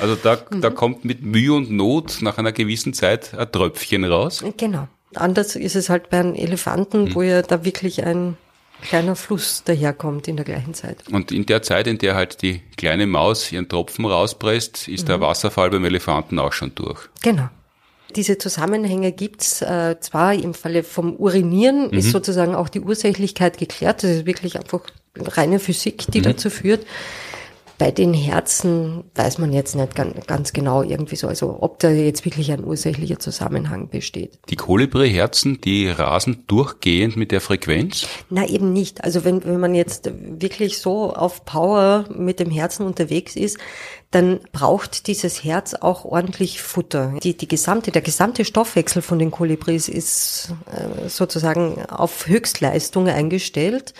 Also 0.00 0.16
da, 0.16 0.36
da 0.36 0.70
kommt 0.70 1.04
mit 1.04 1.22
Mühe 1.22 1.52
und 1.52 1.70
Not 1.70 2.18
nach 2.22 2.38
einer 2.38 2.52
gewissen 2.52 2.92
Zeit 2.92 3.34
ein 3.34 3.50
Tröpfchen 3.50 4.04
raus. 4.04 4.42
Genau. 4.56 4.88
Anders 5.14 5.56
ist 5.56 5.76
es 5.76 5.88
halt 5.88 6.10
bei 6.10 6.20
einem 6.20 6.34
Elefanten, 6.34 7.06
hm. 7.06 7.14
wo 7.14 7.22
ja 7.22 7.42
da 7.42 7.64
wirklich 7.64 8.04
ein 8.04 8.36
kleiner 8.80 9.16
Fluss 9.16 9.62
daherkommt 9.64 10.28
in 10.28 10.36
der 10.36 10.44
gleichen 10.44 10.74
Zeit. 10.74 10.96
Und 11.10 11.32
in 11.32 11.46
der 11.46 11.62
Zeit, 11.62 11.86
in 11.86 11.98
der 11.98 12.14
halt 12.14 12.42
die 12.42 12.62
kleine 12.76 13.06
Maus 13.06 13.52
ihren 13.52 13.68
Tropfen 13.68 14.04
rauspresst, 14.04 14.88
ist 14.88 15.02
mhm. 15.02 15.06
der 15.06 15.20
Wasserfall 15.20 15.70
beim 15.70 15.84
Elefanten 15.84 16.38
auch 16.38 16.52
schon 16.52 16.74
durch. 16.74 17.08
Genau. 17.22 17.48
Diese 18.16 18.38
Zusammenhänge 18.38 19.12
gibt's 19.12 19.62
äh, 19.62 19.96
zwar 20.00 20.34
im 20.34 20.54
Falle 20.54 20.82
vom 20.82 21.14
Urinieren, 21.14 21.88
mhm. 21.88 21.98
ist 21.98 22.10
sozusagen 22.10 22.54
auch 22.54 22.68
die 22.68 22.80
Ursächlichkeit 22.80 23.58
geklärt. 23.58 24.02
Das 24.02 24.10
ist 24.10 24.26
wirklich 24.26 24.58
einfach 24.58 24.80
reine 25.16 25.60
Physik, 25.60 26.06
die 26.08 26.18
mhm. 26.18 26.24
dazu 26.24 26.50
führt. 26.50 26.86
Bei 27.80 27.90
den 27.90 28.12
Herzen 28.12 29.04
weiß 29.14 29.38
man 29.38 29.54
jetzt 29.54 29.74
nicht 29.74 29.94
ganz 30.26 30.52
genau 30.52 30.82
irgendwie 30.82 31.16
so, 31.16 31.28
also 31.28 31.56
ob 31.62 31.78
da 31.78 31.88
jetzt 31.88 32.26
wirklich 32.26 32.52
ein 32.52 32.62
ursächlicher 32.62 33.18
Zusammenhang 33.18 33.88
besteht. 33.88 34.38
Die 34.50 34.56
Kolibri-Herzen, 34.56 35.62
die 35.62 35.88
rasen 35.88 36.44
durchgehend 36.46 37.16
mit 37.16 37.32
der 37.32 37.40
Frequenz? 37.40 38.06
Na 38.28 38.46
eben 38.46 38.74
nicht. 38.74 39.02
Also 39.02 39.24
wenn, 39.24 39.42
wenn 39.46 39.60
man 39.60 39.74
jetzt 39.74 40.10
wirklich 40.14 40.76
so 40.78 41.14
auf 41.14 41.46
Power 41.46 42.04
mit 42.14 42.38
dem 42.38 42.50
Herzen 42.50 42.84
unterwegs 42.84 43.34
ist, 43.34 43.56
dann 44.10 44.40
braucht 44.52 45.06
dieses 45.06 45.42
Herz 45.42 45.72
auch 45.72 46.04
ordentlich 46.04 46.60
Futter. 46.60 47.14
Die, 47.22 47.34
die 47.34 47.48
gesamte, 47.48 47.92
der 47.92 48.02
gesamte 48.02 48.44
Stoffwechsel 48.44 49.00
von 49.00 49.18
den 49.18 49.30
Kolibris 49.30 49.88
ist 49.88 50.52
äh, 50.70 51.08
sozusagen 51.08 51.82
auf 51.86 52.26
Höchstleistung 52.26 53.08
eingestellt. 53.08 53.94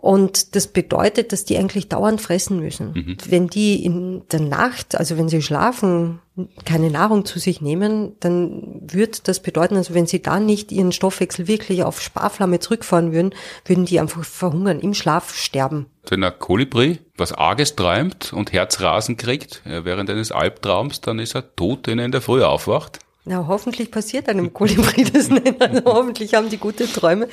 Und 0.00 0.54
das 0.54 0.68
bedeutet, 0.68 1.32
dass 1.32 1.44
die 1.44 1.58
eigentlich 1.58 1.88
dauernd 1.88 2.20
fressen 2.20 2.60
müssen. 2.60 2.92
Mhm. 2.92 3.16
Wenn 3.26 3.48
die 3.48 3.84
in 3.84 4.22
der 4.30 4.38
Nacht, 4.38 4.94
also 4.94 5.18
wenn 5.18 5.28
sie 5.28 5.42
schlafen, 5.42 6.20
keine 6.64 6.88
Nahrung 6.88 7.24
zu 7.24 7.40
sich 7.40 7.60
nehmen, 7.60 8.12
dann 8.20 8.80
wird 8.80 9.26
das 9.26 9.40
bedeuten, 9.40 9.74
also 9.74 9.94
wenn 9.94 10.06
sie 10.06 10.22
da 10.22 10.38
nicht 10.38 10.70
ihren 10.70 10.92
Stoffwechsel 10.92 11.48
wirklich 11.48 11.82
auf 11.82 12.00
Sparflamme 12.00 12.60
zurückfahren 12.60 13.12
würden, 13.12 13.34
würden 13.64 13.86
die 13.86 13.98
einfach 13.98 14.24
verhungern, 14.24 14.78
im 14.78 14.94
Schlaf 14.94 15.34
sterben. 15.34 15.86
Wenn 16.08 16.22
ein 16.22 16.38
Kolibri 16.38 17.00
was 17.16 17.32
Arges 17.32 17.74
träumt 17.74 18.32
und 18.32 18.52
Herzrasen 18.52 19.16
kriegt 19.16 19.62
während 19.64 20.10
eines 20.10 20.30
Albtraums, 20.30 21.00
dann 21.00 21.18
ist 21.18 21.34
er 21.34 21.56
tot, 21.56 21.88
wenn 21.88 21.98
er 21.98 22.04
in 22.04 22.12
der 22.12 22.22
Früh 22.22 22.44
aufwacht. 22.44 23.00
Na, 23.30 23.46
hoffentlich 23.46 23.90
passiert 23.90 24.26
einem 24.30 24.54
Kolibri 24.54 25.04
das 25.12 25.28
nicht. 25.28 25.60
Also 25.60 25.82
hoffentlich 25.84 26.32
haben 26.34 26.48
die 26.48 26.56
gute 26.56 26.90
Träume. 26.90 27.28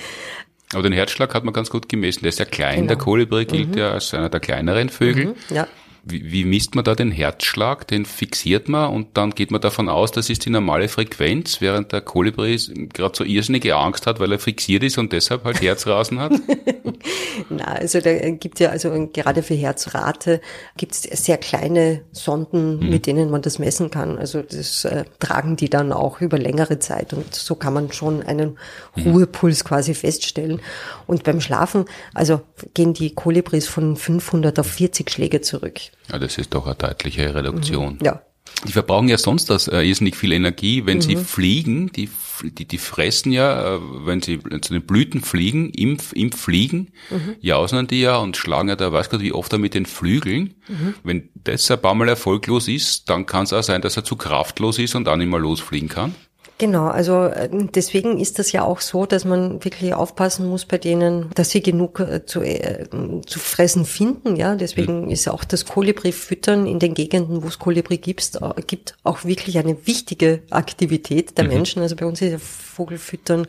Aber 0.76 0.84
den 0.84 0.94
Herzschlag 0.94 1.34
hat 1.34 1.44
man 1.44 1.54
ganz 1.54 1.70
gut 1.70 1.90
gemessen. 1.90 2.22
Der 2.22 2.30
ist 2.30 2.40
ja 2.40 2.46
klein, 2.46 2.76
genau. 2.76 2.88
der 2.90 2.98
Kolibri 2.98 3.46
gilt 3.46 3.70
mhm. 3.72 3.78
ja 3.78 3.92
als 3.92 4.14
einer 4.14 4.30
der 4.30 4.40
kleineren 4.40 4.90
Vögel. 4.90 5.28
Mhm. 5.28 5.36
Ja. 5.56 5.68
Wie, 6.08 6.32
wie 6.32 6.46
misst 6.46 6.76
man 6.76 6.84
da 6.84 6.94
den 6.94 7.10
Herzschlag? 7.10 7.88
Den 7.88 8.06
fixiert 8.06 8.70
man 8.70 8.92
und 8.92 9.18
dann 9.18 9.32
geht 9.32 9.50
man 9.50 9.60
davon 9.60 9.90
aus, 9.90 10.12
das 10.12 10.30
ist 10.30 10.46
die 10.46 10.52
normale 10.52 10.88
Frequenz, 10.88 11.62
während 11.62 11.92
der 11.92 12.02
Kolibri 12.02 12.60
gerade 12.94 13.16
so 13.18 13.24
irrsinnige 13.24 13.76
Angst 13.76 14.06
hat, 14.06 14.20
weil 14.20 14.32
er 14.32 14.38
fixiert 14.38 14.84
ist 14.84 15.00
und 15.00 15.12
deshalb 15.12 15.44
halt 15.46 15.62
Herzrasen 15.62 16.20
hat? 16.20 16.34
Na, 17.50 17.66
also 17.66 18.00
da 18.02 18.14
gibt 18.30 18.60
ja, 18.60 18.70
also 18.70 19.10
gerade 19.12 19.42
für 19.42 19.56
Herzrate 19.56 20.42
gibt 20.78 20.94
es 20.94 21.04
sehr 21.04 21.38
kleine 21.38 22.02
Sonden, 22.12 22.80
mhm. 22.80 22.90
mit 22.90 23.08
denen 23.08 23.32
man 23.32 23.42
das 23.42 23.58
messen 23.58 23.90
kann. 23.90 24.18
Also 24.18 24.44
das 24.44 24.86
äh, 24.86 25.06
tragen 25.20 25.56
die 25.56 25.70
dann 25.70 25.92
auch 25.92 26.22
über 26.22 26.38
längere 26.38 26.80
Zeit 26.80 27.14
und 27.14 27.34
so 27.34 27.56
kann 27.56 27.74
man 27.74 27.92
schon 27.92 28.22
einen 28.22 28.58
mhm. 28.96 29.12
Ruhepuls 29.12 29.66
quasi 29.66 29.96
feststellen. 29.96 30.62
Und 31.08 31.24
beim 31.24 31.42
Schlafen, 31.42 31.86
also 32.14 32.42
gehen 32.76 32.94
die 32.94 33.14
Kolibris 33.14 33.68
von 33.68 33.96
500 33.96 34.60
auf 34.60 34.68
40 34.68 35.10
Schläge 35.10 35.42
zurück. 35.42 35.80
Ja, 36.12 36.20
das 36.20 36.38
ist 36.38 36.54
doch 36.54 36.66
eine 36.66 36.76
deutliche 36.76 37.34
Reduktion. 37.34 37.94
Mhm. 37.96 38.06
Ja. 38.06 38.22
Die 38.68 38.72
verbrauchen 38.72 39.10
ja 39.10 39.18
sonst 39.18 39.50
das 39.50 39.68
äh, 39.68 39.82
irrsinnig 39.82 40.16
viel 40.16 40.32
Energie, 40.32 40.86
wenn 40.86 40.98
mhm. 40.98 41.02
sie 41.02 41.16
fliegen. 41.18 41.92
Die, 41.92 42.10
die, 42.44 42.66
die 42.66 42.78
fressen 42.78 43.32
ja, 43.32 43.76
äh, 43.76 43.80
wenn 44.06 44.22
sie 44.22 44.40
zu 44.62 44.74
den 44.74 44.82
Blüten 44.84 45.22
fliegen, 45.22 45.70
im, 45.72 45.98
im 46.14 46.32
Fliegen, 46.32 46.92
mhm. 47.10 47.36
jausen 47.42 47.88
die 47.88 48.02
ja 48.02 48.18
und 48.18 48.38
schlagen 48.38 48.70
ja 48.70 48.76
da, 48.76 48.92
weiß 48.92 49.10
Gott, 49.10 49.22
wie 49.22 49.34
oft 49.34 49.52
er 49.52 49.60
mit 49.60 49.74
den 49.74 49.86
Flügeln. 49.86 50.56
Mhm. 50.68 50.94
Wenn 51.04 51.30
das 51.36 51.70
ein 51.70 51.82
paar 51.82 51.96
Mal 51.96 52.10
erfolglos 52.10 52.68
ist, 52.68 53.10
dann 53.10 53.26
kann 53.26 53.44
es 53.44 53.54
auch 53.54 53.64
sein, 53.64 53.82
dass 53.82 53.98
er 53.98 54.04
zu 54.04 54.16
kraftlos 54.16 54.80
ist 54.80 54.96
und 54.96 55.08
auch 55.08 55.18
nicht 55.18 55.30
mehr 55.30 55.40
losfliegen 55.40 55.90
kann. 55.90 56.16
Genau, 56.58 56.88
also 56.88 57.26
äh, 57.26 57.50
deswegen 57.52 58.18
ist 58.18 58.40
das 58.40 58.54
ja 58.54 58.64
auch 58.64 58.80
so, 58.80 59.06
dass 59.06 59.26
man 59.26 59.64
wirklich 59.66 59.94
aufpassen 59.94 60.48
muss 60.48 60.64
bei 60.66 60.78
denen, 60.78 61.30
dass 61.36 61.50
sie 61.50 61.62
genug 61.62 62.00
äh, 62.00 62.26
zu, 62.26 62.42
äh, 62.42 62.86
zu 63.26 63.40
fressen 63.40 63.84
finden. 63.84 64.38
Ja, 64.38 64.56
deswegen 64.56 65.06
mhm. 65.06 65.10
ist 65.10 65.28
auch 65.28 65.44
das 65.44 65.66
Kolibri-Füttern 65.66 66.66
in 66.66 66.80
den 66.80 66.94
Gegenden, 66.94 67.44
wo 67.44 67.48
es 67.48 67.60
Kolibri 67.60 67.98
gibt, 67.98 68.36
äh, 68.36 68.62
gibt 68.66 68.96
auch 69.04 69.26
wirklich 69.26 69.58
eine 69.58 69.86
wichtige 69.86 70.44
Aktivität 70.50 71.38
der 71.38 71.44
mhm. 71.44 71.50
Menschen. 71.52 71.82
Also 71.82 71.98
bei 71.98 72.06
uns 72.06 72.22
ist 72.22 72.32
ja 72.32 72.38
Vogelfüttern 72.38 73.48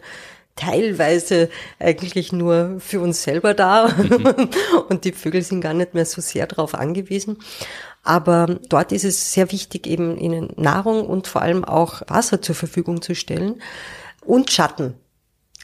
teilweise 0.56 1.48
eigentlich 1.78 2.32
nur 2.32 2.80
für 2.80 3.00
uns 3.00 3.22
selber 3.22 3.54
da 3.54 3.88
mhm. 3.88 4.48
und 4.88 5.04
die 5.04 5.12
Vögel 5.12 5.42
sind 5.42 5.60
gar 5.60 5.74
nicht 5.74 5.94
mehr 5.94 6.06
so 6.06 6.20
sehr 6.20 6.48
darauf 6.48 6.74
angewiesen. 6.74 7.38
Aber 8.06 8.60
dort 8.68 8.92
ist 8.92 9.04
es 9.04 9.32
sehr 9.32 9.50
wichtig, 9.50 9.86
eben 9.86 10.16
ihnen 10.16 10.50
Nahrung 10.56 11.06
und 11.06 11.26
vor 11.26 11.42
allem 11.42 11.64
auch 11.64 12.02
Wasser 12.06 12.40
zur 12.40 12.54
Verfügung 12.54 13.02
zu 13.02 13.14
stellen 13.14 13.60
und 14.24 14.52
Schatten. 14.52 14.94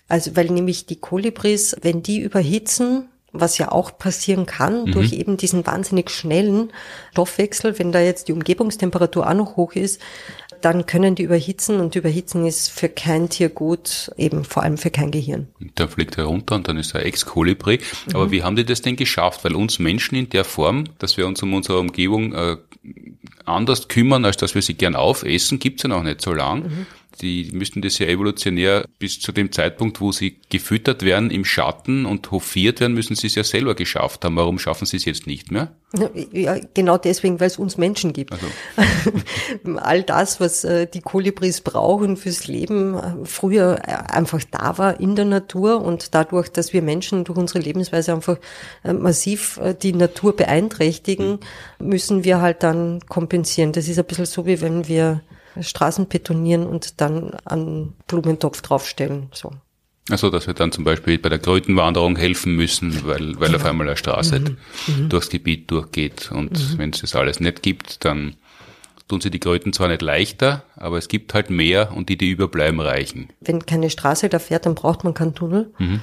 Also 0.09 0.35
weil 0.37 0.47
nämlich 0.47 0.87
die 0.87 1.01
Kolibris, 1.01 1.77
wenn 1.83 2.03
die 2.03 2.19
überhitzen, 2.21 3.09
was 3.33 3.59
ja 3.59 3.71
auch 3.71 3.97
passieren 3.97 4.45
kann 4.45 4.85
mhm. 4.85 4.93
durch 4.93 5.13
eben 5.13 5.37
diesen 5.37 5.67
wahnsinnig 5.67 6.11
schnellen 6.11 6.73
Stoffwechsel, 7.13 7.79
wenn 7.79 7.93
da 7.93 8.01
jetzt 8.01 8.29
die 8.29 8.33
Umgebungstemperatur 8.33 9.29
auch 9.29 9.35
noch 9.35 9.57
hoch 9.57 9.75
ist, 9.75 10.01
dann 10.65 10.87
können 10.87 11.15
die 11.15 11.25
überhitzen 11.25 11.81
und 11.81 11.95
überhitzen 11.97 12.47
ist 12.47 12.71
für 12.71 12.89
kein 12.89 13.29
Tier 13.29 13.49
gut, 13.49 14.11
eben 14.17 14.45
vor 14.45 14.63
allem 14.63 14.79
für 14.79 14.91
kein 14.91 15.11
Gehirn. 15.11 15.49
Dann 15.75 15.89
fliegt 15.89 16.19
er 16.19 16.25
runter 16.25 16.55
und 16.55 16.69
dann 16.69 16.77
ist 16.77 16.95
er 16.95 17.05
Ex-Kolibri. 17.05 17.79
Mhm. 17.79 18.15
Aber 18.15 18.31
wie 18.31 18.43
haben 18.43 18.57
die 18.57 18.65
das 18.65 18.83
denn 18.83 18.97
geschafft? 18.97 19.45
Weil 19.45 19.55
uns 19.55 19.79
Menschen 19.79 20.17
in 20.17 20.31
der 20.31 20.45
Form, 20.45 20.85
dass 20.99 21.17
wir 21.17 21.27
uns 21.27 21.43
um 21.43 21.55
unsere 21.55 21.79
Umgebung 21.79 22.33
äh, 22.33 22.57
anders 23.45 23.89
kümmern, 23.89 24.25
als 24.25 24.37
dass 24.37 24.55
wir 24.55 24.63
sie 24.63 24.75
gern 24.75 24.95
aufessen, 24.97 25.59
gibt's 25.59 25.83
ja 25.83 25.89
noch 25.89 26.03
nicht 26.03 26.21
so 26.21 26.33
lang. 26.33 26.63
Mhm 26.63 26.87
die 27.21 27.51
müssten 27.53 27.83
das 27.83 27.99
ja 27.99 28.07
evolutionär 28.07 28.87
bis 28.99 29.21
zu 29.21 29.33
dem 29.33 29.53
Zeitpunkt, 29.53 30.01
wo 30.01 30.13
sie 30.13 30.39
gefüttert 30.49 31.03
werden 31.03 31.31
im 31.31 31.45
Schatten 31.45 32.07
und 32.07 32.31
hofiert 32.31 32.81
werden, 32.81 32.95
müssen 32.95 33.17
sie 33.17 33.27
es 33.27 33.35
ja 33.35 33.45
selber 33.45 33.75
geschafft 33.75 34.25
haben. 34.25 34.37
Warum 34.37 34.59
schaffen 34.59 34.87
sie 34.87 34.97
es 34.97 35.05
jetzt 35.05 35.27
nicht 35.27 35.51
mehr? 35.51 35.73
Ja, 36.33 36.57
genau 36.73 36.97
deswegen, 36.97 37.39
weil 37.39 37.49
es 37.49 37.59
uns 37.59 37.77
Menschen 37.77 38.15
gibt. 38.15 38.33
Also. 38.33 38.47
All 39.77 40.03
das, 40.03 40.41
was 40.41 40.65
äh, 40.65 40.87
die 40.87 41.03
Kolibris 41.03 41.61
brauchen 41.61 42.17
fürs 42.17 42.47
Leben, 42.47 42.95
äh, 42.95 43.25
früher 43.25 43.79
äh, 43.87 43.93
einfach 44.11 44.41
da 44.51 44.79
war 44.79 45.01
in 45.01 45.17
der 45.17 45.27
Natur 45.27 45.83
und 45.83 46.15
dadurch, 46.15 46.49
dass 46.49 46.73
wir 46.73 46.81
Menschen 46.81 47.25
durch 47.25 47.39
unsere 47.39 47.59
Lebensweise 47.59 48.15
einfach 48.15 48.39
massiv 48.85 49.61
die 49.83 49.93
Natur 49.93 50.35
beeinträchtigen, 50.35 51.39
hm. 51.79 51.89
müssen 51.89 52.25
wir 52.25 52.41
halt 52.41 52.63
dann 52.63 53.01
kompensieren. 53.09 53.73
Das 53.73 53.89
ist 53.89 53.99
ein 53.99 54.05
bisschen 54.05 54.27
so, 54.27 54.47
wie 54.47 54.61
wenn 54.61 54.89
wir 54.89 55.23
Straßen 55.61 56.09
betonieren 56.09 56.67
und 56.67 57.01
dann 57.01 57.35
einen 57.45 57.95
Blumentopf 58.07 58.63
draufstellen. 58.63 59.29
So. 59.33 59.53
Also, 60.11 60.31
dass 60.31 60.47
wir 60.47 60.55
dann 60.55 60.73
zum 60.73 60.85
Beispiel 60.85 61.19
bei 61.19 61.29
der 61.29 61.39
Krötenwanderung 61.39 62.17
helfen 62.17 62.57
müssen, 62.57 63.05
weil, 63.07 63.39
weil 63.39 63.55
auf 63.55 63.65
einmal 63.65 63.87
eine 63.87 63.97
Straße 63.97 64.41
mhm. 64.41 64.57
mhm. 64.87 65.09
durchs 65.09 65.29
Gebiet 65.29 65.71
durchgeht. 65.71 66.33
Und 66.33 66.53
mhm. 66.53 66.79
wenn 66.79 66.91
es 66.91 67.01
das 67.01 67.15
alles 67.15 67.39
nicht 67.39 67.63
gibt, 67.63 68.05
dann 68.05 68.35
tun 69.09 69.21
sie 69.21 69.31
die 69.31 69.39
Kröten 69.39 69.73
zwar 69.73 69.89
nicht 69.89 70.03
leichter, 70.03 70.65
aber 70.75 70.99
es 70.99 71.09
gibt 71.09 71.35
halt 71.35 71.51
mehr 71.51 71.93
und 71.95 72.09
die, 72.09 72.17
die 72.17 72.31
überbleiben, 72.31 72.81
reichen. 72.81 73.29
Wenn 73.41 73.65
keine 73.65 73.91
Straße 73.91 74.29
da 74.29 74.39
fährt, 74.39 74.67
dann 74.67 74.75
braucht 74.75 75.05
man 75.05 75.15
keinen 75.15 75.35
Tunnel. 75.35 75.73
Mhm. 75.79 76.01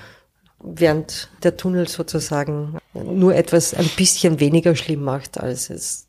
Während 0.61 1.29
der 1.43 1.57
Tunnel 1.57 1.87
sozusagen 1.87 2.77
nur 2.93 3.35
etwas 3.35 3.73
ein 3.73 3.89
bisschen 3.97 4.39
weniger 4.39 4.75
schlimm 4.75 5.03
macht, 5.03 5.39
als 5.39 5.69
es 5.69 6.08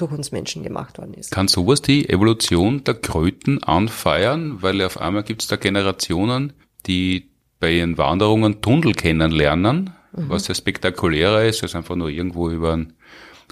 durch 0.00 0.12
uns 0.12 0.32
Menschen 0.32 0.62
gemacht 0.62 0.98
worden 0.98 1.14
ist. 1.14 1.30
Kann 1.30 1.48
sowas 1.48 1.82
die 1.82 2.08
Evolution 2.08 2.84
der 2.84 2.94
Kröten 2.94 3.62
anfeiern? 3.62 4.62
Weil 4.62 4.82
auf 4.82 5.00
einmal 5.00 5.22
gibt 5.22 5.42
es 5.42 5.48
da 5.48 5.56
Generationen, 5.56 6.52
die 6.86 7.30
bei 7.60 7.72
ihren 7.72 7.98
Wanderungen 7.98 8.60
Tunnel 8.60 8.94
kennenlernen, 8.94 9.90
mhm. 10.12 10.28
was 10.28 10.48
ja 10.48 10.54
spektakulärer 10.54 11.44
ist, 11.44 11.62
als 11.62 11.74
einfach 11.74 11.96
nur 11.96 12.08
irgendwo 12.08 12.50
über 12.50 12.72
einen 12.72 12.94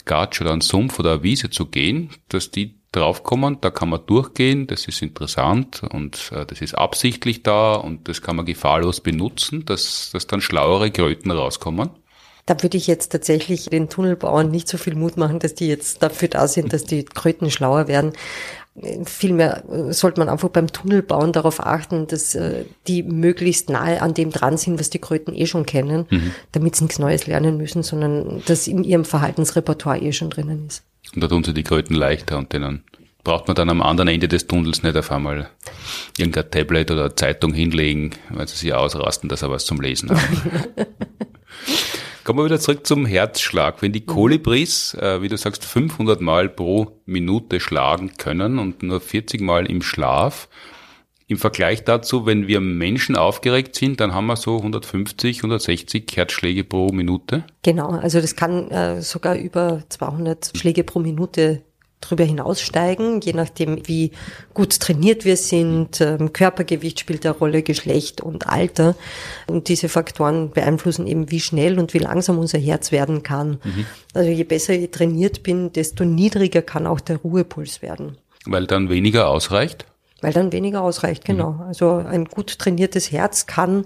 Gatsch 0.05 0.41
oder 0.41 0.53
einen 0.53 0.61
Sumpf 0.61 0.99
oder 0.99 1.15
eine 1.15 1.23
Wiese 1.23 1.51
zu 1.51 1.67
gehen, 1.67 2.11
dass 2.29 2.51
die 2.51 2.77
draufkommen, 2.93 3.59
da 3.61 3.71
kann 3.71 3.91
man 3.91 4.07
durchgehen, 4.07 4.67
das 4.67 4.87
ist 4.87 5.03
interessant 5.03 5.83
und 5.83 6.31
äh, 6.33 6.47
das 6.47 6.61
ist 6.63 6.75
absichtlich 6.75 7.43
da 7.43 7.75
und 7.75 8.09
das 8.09 8.23
kann 8.23 8.37
man 8.37 8.47
gefahrlos 8.47 9.01
benutzen, 9.01 9.65
dass, 9.67 10.11
dass 10.13 10.27
dann 10.27 10.41
schlauere 10.41 10.91
Kröten 10.91 11.31
rauskommen? 11.31 11.91
Da 12.47 12.63
würde 12.63 12.77
ich 12.77 12.87
jetzt 12.87 13.11
tatsächlich 13.11 13.67
den 13.67 13.89
Tunnelbauern 13.89 14.51
nicht 14.51 14.69
so 14.69 14.79
viel 14.79 14.95
Mut 14.95 15.17
machen, 15.17 15.41
dass 15.41 15.55
die 15.55 15.67
jetzt 15.67 16.03
dafür 16.03 16.29
da 16.29 16.47
sind, 16.47 16.73
dass 16.73 16.85
die 16.85 17.05
Kröten 17.05 17.51
schlauer 17.51 17.89
werden. 17.89 18.13
Vielmehr 19.05 19.65
äh, 19.69 19.93
sollte 19.93 20.21
man 20.21 20.29
einfach 20.29 20.51
beim 20.51 20.69
Tunnelbauen 20.69 21.33
darauf 21.33 21.65
achten, 21.65 22.07
dass 22.07 22.37
äh, 22.37 22.65
die 22.87 23.03
möglichst 23.03 23.69
nahe 23.69 24.01
an 24.01 24.15
dem 24.15 24.31
dran 24.31 24.59
sind, 24.59 24.79
was 24.79 24.91
die 24.91 25.01
Kröten 25.01 25.35
eh 25.35 25.47
schon 25.47 25.67
kennen, 25.67 26.07
mhm. 26.09 26.31
damit 26.53 26.77
sie 26.77 26.85
nichts 26.85 26.99
Neues 27.01 27.27
lernen 27.27 27.57
müssen, 27.57 27.83
sondern 27.83 28.43
das 28.47 28.69
in 28.69 28.85
ihrem 28.85 29.05
Verhaltensrepertoire 29.05 29.99
eh 30.01 30.13
schon 30.13 30.31
drinnen 30.31 30.67
ist. 30.69 30.85
Und 31.15 31.23
da 31.23 31.29
tun 31.29 31.43
sie 31.43 31.55
die 31.55 31.65
Kröten 31.65 31.95
leichter 31.95 32.39
und 32.39 32.53
denen 32.53 32.85
braucht 33.25 33.49
man 33.49 33.57
dann 33.57 33.71
am 33.71 33.83
anderen 33.83 34.07
Ende 34.07 34.29
des 34.29 34.47
Tunnels 34.47 34.85
nicht 34.85 34.97
auf 34.97 35.11
einmal 35.11 35.49
irgendein 36.17 36.49
Tablet 36.49 36.93
oder 36.93 37.17
Zeitung 37.17 37.53
hinlegen, 37.55 38.11
weil 38.31 38.47
sie 38.47 38.57
sich 38.57 38.73
ausrasten, 38.73 39.29
dass 39.29 39.43
er 39.43 39.51
was 39.51 39.65
zum 39.65 39.81
Lesen 39.81 40.11
haben. 40.11 40.43
Kommen 42.27 42.41
wir 42.41 42.47
wieder 42.47 42.59
zurück 42.59 42.85
zum 42.85 43.07
Herzschlag. 43.07 43.83
Wenn 43.83 43.93
die 43.93 44.05
Kolibris, 44.05 44.95
äh, 44.95 45.23
wie 45.23 45.29
du 45.29 45.37
sagst, 45.37 45.65
500 45.65 46.21
Mal 46.21 46.49
pro 46.49 47.01
Minute 47.05 47.61
schlagen 47.61 48.15
können 48.19 48.59
und 48.59 48.83
nur 48.83 49.01
40 49.01 49.41
Mal 49.41 49.67
im 49.67 49.81
Schlaf, 49.81 50.49
im 51.29 51.39
Vergleich 51.39 51.85
dazu, 51.85 52.27
wenn 52.27 52.49
wir 52.49 52.59
Menschen 52.59 53.15
aufgeregt 53.15 53.77
sind, 53.77 54.01
dann 54.01 54.13
haben 54.13 54.27
wir 54.27 54.35
so 54.35 54.57
150, 54.57 55.39
160 55.39 56.17
Herzschläge 56.17 56.65
pro 56.65 56.89
Minute. 56.89 57.45
Genau, 57.63 57.91
also 57.91 58.21
das 58.21 58.35
kann 58.35 58.73
äh, 58.73 59.03
sogar 59.03 59.37
über 59.37 59.85
200 59.89 60.51
Schläge 60.57 60.83
pro 60.83 60.99
Minute 60.99 61.63
drüber 62.01 62.25
hinaussteigen, 62.25 63.21
je 63.21 63.33
nachdem, 63.33 63.87
wie 63.89 64.13
gut 64.55 64.79
trainiert 64.81 65.25
wir 65.25 65.37
sind. 65.37 66.01
Ähm, 66.01 66.33
Körpergewicht 66.33 67.01
spielt 67.01 67.25
eine 67.25 67.35
Rolle, 67.35 67.63
Geschlecht 67.63 68.21
und 68.21 68.47
Alter. 68.47 68.95
Und 69.47 69.69
diese 69.69 69.89
Faktoren 69.89 70.51
beeinflussen 70.51 71.07
eben, 71.07 71.31
wie 71.31 71.41
schnell 71.41 71.79
und 71.79 71.95
wie 71.95 71.99
langsam 71.99 72.39
unser 72.39 72.59
Herz 72.59 72.93
werden 72.93 73.23
kann. 73.23 73.59
Mhm. 73.65 73.87
Also 74.15 74.31
je 74.31 74.45
besser 74.45 74.75
ich 74.75 74.91
trainiert 74.91 75.43
bin, 75.43 75.73
desto 75.73 76.05
niedriger 76.05 76.63
kann 76.63 76.87
auch 76.87 77.01
der 77.01 77.19
Ruhepuls 77.19 77.83
werden. 77.83 78.17
Weil 78.45 78.67
dann 78.67 78.89
weniger 78.89 79.29
ausreicht? 79.29 79.87
Weil 80.21 80.33
dann 80.33 80.53
weniger 80.53 80.83
ausreicht, 80.83 81.25
genau. 81.25 81.53
Mhm. 81.53 81.61
Also 81.63 81.91
ein 81.97 82.27
gut 82.27 82.59
trainiertes 82.59 83.13
Herz 83.13 83.47
kann 83.47 83.85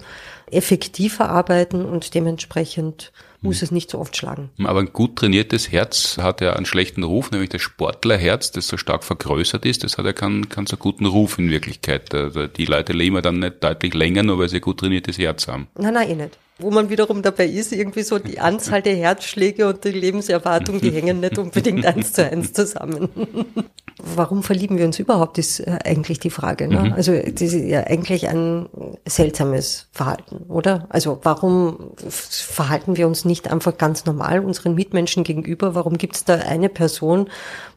effektiver 0.51 1.29
arbeiten 1.29 1.85
und 1.85 2.15
dementsprechend 2.15 3.13
muss 3.43 3.63
es 3.63 3.71
nicht 3.71 3.91
so 3.91 3.99
oft 3.99 4.17
schlagen. 4.17 4.51
Aber 4.63 4.81
ein 4.81 4.93
gut 4.93 5.17
trainiertes 5.17 5.73
Herz 5.73 6.19
hat 6.21 6.41
ja 6.41 6.55
einen 6.55 6.67
schlechten 6.67 7.03
Ruf, 7.03 7.31
nämlich 7.31 7.51
das 7.51 7.63
Sportlerherz, 7.63 8.53
das 8.53 8.69
so 8.69 8.77
stark 8.77 9.05
vergrößert 9.05 9.65
ist, 9.65 9.85
das 9.85 9.99
hat 9.99 10.05
ja 10.05 10.13
keinen, 10.13 10.49
keinen 10.49 10.67
so 10.67 10.77
guten 10.77 11.07
Ruf 11.07 11.39
in 11.39 11.51
Wirklichkeit. 11.51 12.15
Also 12.15 12.47
die 12.47 12.67
Leute 12.67 12.93
leben 12.93 13.17
ja 13.17 13.23
dann 13.23 13.39
nicht 13.39 13.63
deutlich 13.65 13.95
länger, 13.95 14.23
nur 14.23 14.39
weil 14.39 14.49
sie 14.49 14.57
ein 14.57 14.63
gut 14.63 14.81
trainiertes 14.81 15.19
Herz 15.19 15.49
haben. 15.49 15.69
Nein, 15.77 15.95
nein, 15.95 16.11
eh 16.11 16.15
nicht 16.15 16.39
wo 16.63 16.71
man 16.71 16.91
wiederum 16.91 17.23
dabei 17.23 17.47
ist, 17.47 17.73
irgendwie 17.73 18.03
so 18.03 18.19
die 18.19 18.39
Anzahl 18.39 18.83
der 18.83 18.97
Herzschläge 18.97 19.67
und 19.67 19.85
die 19.85 19.91
Lebenserwartung, 19.91 20.81
die 20.81 20.91
hängen 20.93 21.21
nicht 21.21 21.39
unbedingt 21.39 21.87
eins 21.87 22.13
zu 22.13 22.31
eins 22.31 22.53
zusammen. 22.53 23.09
Warum 24.17 24.43
verlieben 24.43 24.79
wir 24.79 24.85
uns 24.85 24.99
überhaupt, 24.99 25.39
ist 25.39 25.61
äh, 25.61 25.79
eigentlich 25.85 26.19
die 26.19 26.31
Frage. 26.31 26.69
Ne? 26.69 26.81
Mhm. 26.81 26.93
Also 26.93 27.13
das 27.13 27.41
ist 27.41 27.55
ja 27.55 27.81
eigentlich 27.81 28.29
ein 28.29 28.69
seltsames 29.07 29.89
Verhalten, 29.93 30.45
oder? 30.49 30.87
Also 30.91 31.21
warum 31.23 31.93
verhalten 32.09 32.97
wir 32.97 33.07
uns 33.07 33.25
nicht 33.25 33.51
einfach 33.51 33.79
ganz 33.79 34.05
normal 34.05 34.41
unseren 34.45 34.75
Mitmenschen 34.75 35.25
gegenüber? 35.25 35.75
Warum 35.75 35.99
gibt 35.99 36.17
es 36.17 36.25
da 36.25 36.35
eine 36.35 36.69
Person, 36.69 37.29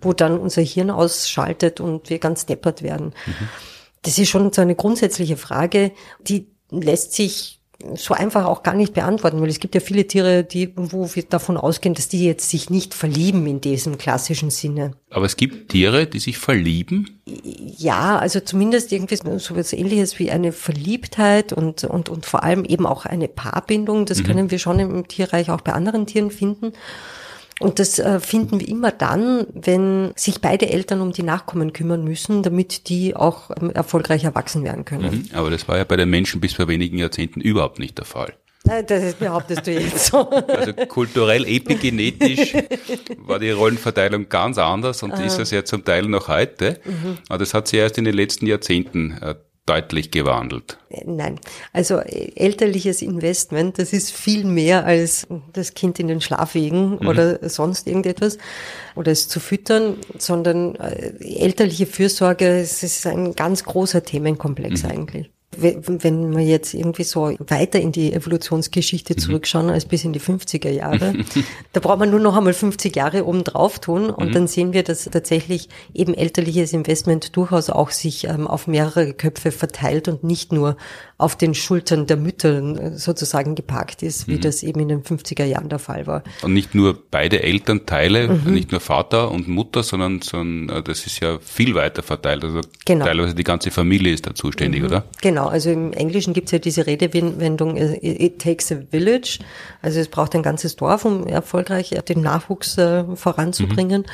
wo 0.01 0.13
dann 0.13 0.37
unser 0.37 0.61
Hirn 0.61 0.89
ausschaltet 0.89 1.79
und 1.79 2.09
wir 2.09 2.19
ganz 2.19 2.45
deppert 2.45 2.83
werden? 2.83 3.13
Mhm. 3.25 3.49
Das 4.03 4.17
ist 4.17 4.29
schon 4.29 4.51
so 4.51 4.61
eine 4.61 4.75
grundsätzliche 4.75 5.37
Frage, 5.37 5.91
die 6.19 6.47
lässt 6.69 7.13
sich 7.13 7.62
so 7.95 8.13
einfach 8.13 8.45
auch 8.45 8.63
gar 8.63 8.73
nicht 8.73 8.93
beantworten, 8.93 9.41
weil 9.41 9.49
es 9.49 9.59
gibt 9.59 9.75
ja 9.75 9.81
viele 9.81 10.07
Tiere, 10.07 10.43
die, 10.43 10.71
wo 10.75 11.09
wir 11.13 11.23
davon 11.23 11.57
ausgehen, 11.57 11.95
dass 11.95 12.07
die 12.07 12.25
jetzt 12.25 12.49
sich 12.49 12.69
nicht 12.69 12.93
verlieben 12.93 13.45
in 13.47 13.61
diesem 13.61 13.97
klassischen 13.97 14.49
Sinne. 14.49 14.91
Aber 15.09 15.25
es 15.25 15.37
gibt 15.37 15.69
Tiere, 15.69 16.07
die 16.07 16.19
sich 16.19 16.37
verlieben? 16.37 17.21
Ja, 17.25 18.17
also 18.17 18.39
zumindest 18.39 18.91
irgendwie 18.91 19.15
so 19.15 19.53
etwas 19.53 19.73
ähnliches 19.73 20.19
wie 20.19 20.31
eine 20.31 20.51
Verliebtheit 20.51 21.53
und, 21.53 21.83
und, 21.83 22.09
und 22.09 22.25
vor 22.25 22.43
allem 22.43 22.65
eben 22.65 22.85
auch 22.85 23.05
eine 23.05 23.27
Paarbindung. 23.27 24.05
Das 24.05 24.19
mhm. 24.19 24.23
können 24.23 24.51
wir 24.51 24.59
schon 24.59 24.79
im 24.79 25.07
Tierreich 25.07 25.49
auch 25.49 25.61
bei 25.61 25.73
anderen 25.73 26.05
Tieren 26.05 26.31
finden. 26.31 26.73
Und 27.59 27.79
das 27.79 27.99
äh, 27.99 28.19
finden 28.19 28.59
wir 28.59 28.67
immer 28.67 28.91
dann, 28.91 29.45
wenn 29.53 30.11
sich 30.15 30.41
beide 30.41 30.69
Eltern 30.69 31.01
um 31.01 31.11
die 31.11 31.23
Nachkommen 31.23 31.73
kümmern 31.73 32.03
müssen, 32.03 32.43
damit 32.43 32.89
die 32.89 33.15
auch 33.15 33.51
ähm, 33.61 33.71
erfolgreich 33.71 34.23
erwachsen 34.23 34.63
werden 34.63 34.85
können. 34.85 35.27
Mhm, 35.31 35.37
aber 35.37 35.49
das 35.49 35.67
war 35.67 35.77
ja 35.77 35.83
bei 35.83 35.95
den 35.95 36.09
Menschen 36.09 36.41
bis 36.41 36.53
vor 36.53 36.67
wenigen 36.67 36.97
Jahrzehnten 36.97 37.41
überhaupt 37.41 37.79
nicht 37.79 37.97
der 37.97 38.05
Fall. 38.05 38.33
Das 38.63 39.15
behauptest 39.15 39.67
du 39.67 39.71
jetzt 39.73 40.05
so. 40.05 40.29
Also 40.29 40.71
kulturell, 40.87 41.45
epigenetisch 41.45 42.53
war 43.17 43.37
die 43.37 43.51
Rollenverteilung 43.51 44.29
ganz 44.29 44.57
anders 44.57 45.03
und 45.03 45.11
Aha. 45.11 45.23
ist 45.23 45.37
es 45.37 45.51
ja 45.51 45.65
zum 45.65 45.83
Teil 45.83 46.03
noch 46.03 46.29
heute. 46.29 46.79
Mhm. 46.85 47.17
Aber 47.27 47.39
das 47.39 47.53
hat 47.53 47.67
sich 47.67 47.79
erst 47.79 47.97
in 47.97 48.05
den 48.05 48.15
letzten 48.15 48.47
Jahrzehnten 48.47 49.17
äh, 49.21 49.35
deutlich 49.65 50.11
gewandelt? 50.11 50.77
Nein, 51.05 51.39
also 51.71 51.99
elterliches 51.99 53.01
Investment, 53.01 53.79
das 53.79 53.93
ist 53.93 54.11
viel 54.11 54.43
mehr 54.43 54.85
als 54.85 55.27
das 55.53 55.73
Kind 55.73 55.99
in 55.99 56.07
den 56.07 56.21
Schlaf 56.21 56.53
wiegen 56.53 56.97
mhm. 56.99 57.07
oder 57.07 57.49
sonst 57.49 57.87
irgendetwas 57.87 58.37
oder 58.95 59.11
es 59.11 59.27
zu 59.27 59.39
füttern, 59.39 59.97
sondern 60.17 60.75
äh, 60.75 61.13
elterliche 61.19 61.85
Fürsorge, 61.85 62.59
es 62.59 62.83
ist 62.83 63.07
ein 63.07 63.33
ganz 63.35 63.63
großer 63.63 64.03
Themenkomplex 64.03 64.83
mhm. 64.83 64.91
eigentlich 64.91 65.32
wenn 65.57 66.35
wir 66.35 66.43
jetzt 66.43 66.73
irgendwie 66.73 67.03
so 67.03 67.35
weiter 67.39 67.79
in 67.79 67.91
die 67.91 68.13
Evolutionsgeschichte 68.13 69.13
mhm. 69.13 69.17
zurückschauen 69.17 69.69
als 69.69 69.85
bis 69.85 70.03
in 70.03 70.13
die 70.13 70.19
50er 70.19 70.69
Jahre, 70.69 71.13
da 71.73 71.79
braucht 71.79 71.99
man 71.99 72.09
nur 72.11 72.19
noch 72.19 72.35
einmal 72.37 72.53
50 72.53 72.95
Jahre 72.95 73.25
oben 73.25 73.43
drauf 73.43 73.79
tun 73.79 74.09
und 74.09 74.29
mhm. 74.29 74.33
dann 74.33 74.47
sehen 74.47 74.73
wir, 74.73 74.83
dass 74.83 75.05
tatsächlich 75.05 75.69
eben 75.93 76.13
elterliches 76.13 76.73
Investment 76.73 77.35
durchaus 77.35 77.69
auch 77.69 77.91
sich 77.91 78.25
ähm, 78.25 78.47
auf 78.47 78.67
mehrere 78.67 79.13
Köpfe 79.13 79.51
verteilt 79.51 80.07
und 80.07 80.23
nicht 80.23 80.51
nur 80.51 80.77
auf 81.17 81.37
den 81.37 81.53
Schultern 81.53 82.05
der 82.05 82.17
Mütter 82.17 82.57
äh, 82.59 82.97
sozusagen 82.97 83.55
geparkt 83.55 84.03
ist, 84.03 84.27
wie 84.27 84.35
mhm. 84.35 84.41
das 84.41 84.61
eben 84.63 84.81
in 84.81 84.89
den 84.89 85.03
50er 85.03 85.45
Jahren 85.45 85.69
der 85.69 85.79
Fall 85.79 86.05
war. 86.05 86.23
Und 86.41 86.53
nicht 86.53 86.75
nur 86.75 86.97
beide 87.11 87.41
Elternteile, 87.41 88.27
mhm. 88.27 88.53
nicht 88.53 88.71
nur 88.71 88.81
Vater 88.81 89.31
und 89.31 89.47
Mutter, 89.47 89.83
sondern, 89.83 90.21
sondern 90.21 90.77
äh, 90.77 90.83
das 90.83 91.05
ist 91.05 91.21
ja 91.21 91.39
viel 91.39 91.75
weiter 91.75 92.03
verteilt. 92.03 92.43
Also 92.43 92.61
genau. 92.85 93.05
teilweise 93.05 93.35
die 93.35 93.43
ganze 93.43 93.71
Familie 93.71 94.13
ist 94.13 94.27
da 94.27 94.35
zuständig, 94.35 94.81
mhm. 94.81 94.87
oder? 94.87 95.05
Genau, 95.21 95.42
also 95.47 95.69
im 95.69 95.93
Englischen 95.93 96.33
gibt 96.33 96.47
es 96.47 96.51
ja 96.51 96.59
diese 96.59 96.87
Redewendung, 96.87 97.77
äh, 97.77 97.97
it 98.01 98.41
takes 98.41 98.71
a 98.71 98.77
village. 98.91 99.39
Also 99.81 99.99
es 99.99 100.07
braucht 100.07 100.35
ein 100.35 100.43
ganzes 100.43 100.75
Dorf, 100.75 101.05
um 101.05 101.27
erfolgreich 101.27 101.89
den 102.07 102.21
Nachwuchs 102.21 102.77
äh, 102.77 103.03
voranzubringen. 103.15 104.01
Mhm 104.01 104.07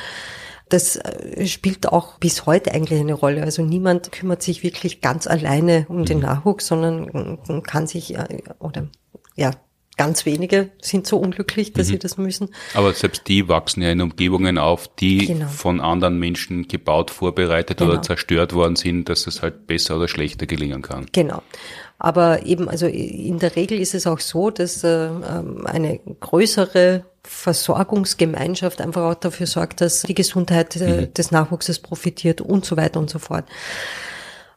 das 0.70 0.96
äh, 0.96 1.46
spielt 1.46 1.88
auch 1.88 2.18
bis 2.18 2.46
heute 2.46 2.72
eigentlich 2.72 3.00
eine 3.00 3.14
Rolle. 3.14 3.42
Also 3.42 3.62
niemand 3.62 4.12
kümmert 4.12 4.42
sich 4.42 4.62
wirklich 4.62 5.00
ganz 5.00 5.26
alleine 5.26 5.84
um 5.88 6.04
den 6.04 6.18
mhm. 6.18 6.24
Nachwuchs, 6.24 6.66
sondern 6.66 7.62
kann 7.64 7.86
sich 7.86 8.16
äh, 8.16 8.42
oder 8.58 8.88
ja 9.36 9.50
ganz 10.00 10.24
wenige 10.24 10.70
sind 10.80 11.06
so 11.06 11.18
unglücklich, 11.18 11.74
dass 11.74 11.88
mhm. 11.88 11.92
sie 11.92 11.98
das 11.98 12.16
müssen. 12.16 12.48
Aber 12.72 12.94
selbst 12.94 13.28
die 13.28 13.48
wachsen 13.48 13.82
ja 13.82 13.90
in 13.90 14.00
Umgebungen 14.00 14.56
auf, 14.56 14.88
die 14.88 15.26
genau. 15.26 15.46
von 15.46 15.78
anderen 15.82 16.18
Menschen 16.18 16.66
gebaut, 16.68 17.10
vorbereitet 17.10 17.76
genau. 17.76 17.90
oder 17.90 18.00
zerstört 18.00 18.54
worden 18.54 18.76
sind, 18.76 19.10
dass 19.10 19.26
es 19.26 19.42
halt 19.42 19.66
besser 19.66 19.98
oder 19.98 20.08
schlechter 20.08 20.46
gelingen 20.46 20.80
kann. 20.80 21.04
Genau. 21.12 21.42
Aber 21.98 22.46
eben, 22.46 22.70
also 22.70 22.86
in 22.86 23.40
der 23.40 23.56
Regel 23.56 23.78
ist 23.78 23.92
es 23.92 24.06
auch 24.06 24.20
so, 24.20 24.48
dass 24.48 24.82
äh, 24.84 25.04
ähm, 25.08 25.66
eine 25.66 26.00
größere 26.20 27.04
Versorgungsgemeinschaft 27.22 28.80
einfach 28.80 29.02
auch 29.02 29.14
dafür 29.16 29.46
sorgt, 29.46 29.82
dass 29.82 30.00
die 30.04 30.14
Gesundheit 30.14 30.76
äh, 30.76 31.02
mhm. 31.02 31.12
des 31.12 31.30
Nachwuchses 31.30 31.78
profitiert 31.78 32.40
und 32.40 32.64
so 32.64 32.78
weiter 32.78 33.00
und 33.00 33.10
so 33.10 33.18
fort. 33.18 33.44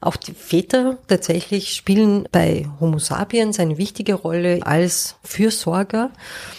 Auch 0.04 0.18
die 0.18 0.34
Väter 0.34 0.98
tatsächlich 1.08 1.74
spielen 1.74 2.28
bei 2.30 2.68
Homo 2.82 3.00
sapiens 3.00 3.58
eine 3.58 3.78
wichtige 3.78 4.16
Rolle 4.16 4.60
als 4.66 5.16
Fürsorger, 5.24 6.12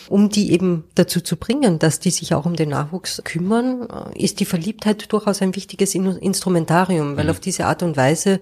um 0.08 0.30
die 0.30 0.52
eben 0.52 0.84
dazu 0.94 1.20
zu 1.20 1.36
bringen, 1.36 1.78
dass 1.78 2.00
die 2.00 2.10
sich 2.10 2.32
auch 2.32 2.46
um 2.46 2.56
den 2.56 2.70
Nachwuchs 2.70 3.20
kümmern, 3.22 3.86
ist 4.14 4.40
die 4.40 4.46
Verliebtheit 4.46 5.12
durchaus 5.12 5.42
ein 5.42 5.54
wichtiges 5.54 5.94
Instrumentarium, 5.94 7.18
weil 7.18 7.24
mhm. 7.24 7.30
auf 7.30 7.40
diese 7.40 7.66
Art 7.66 7.82
und 7.82 7.98
Weise 7.98 8.40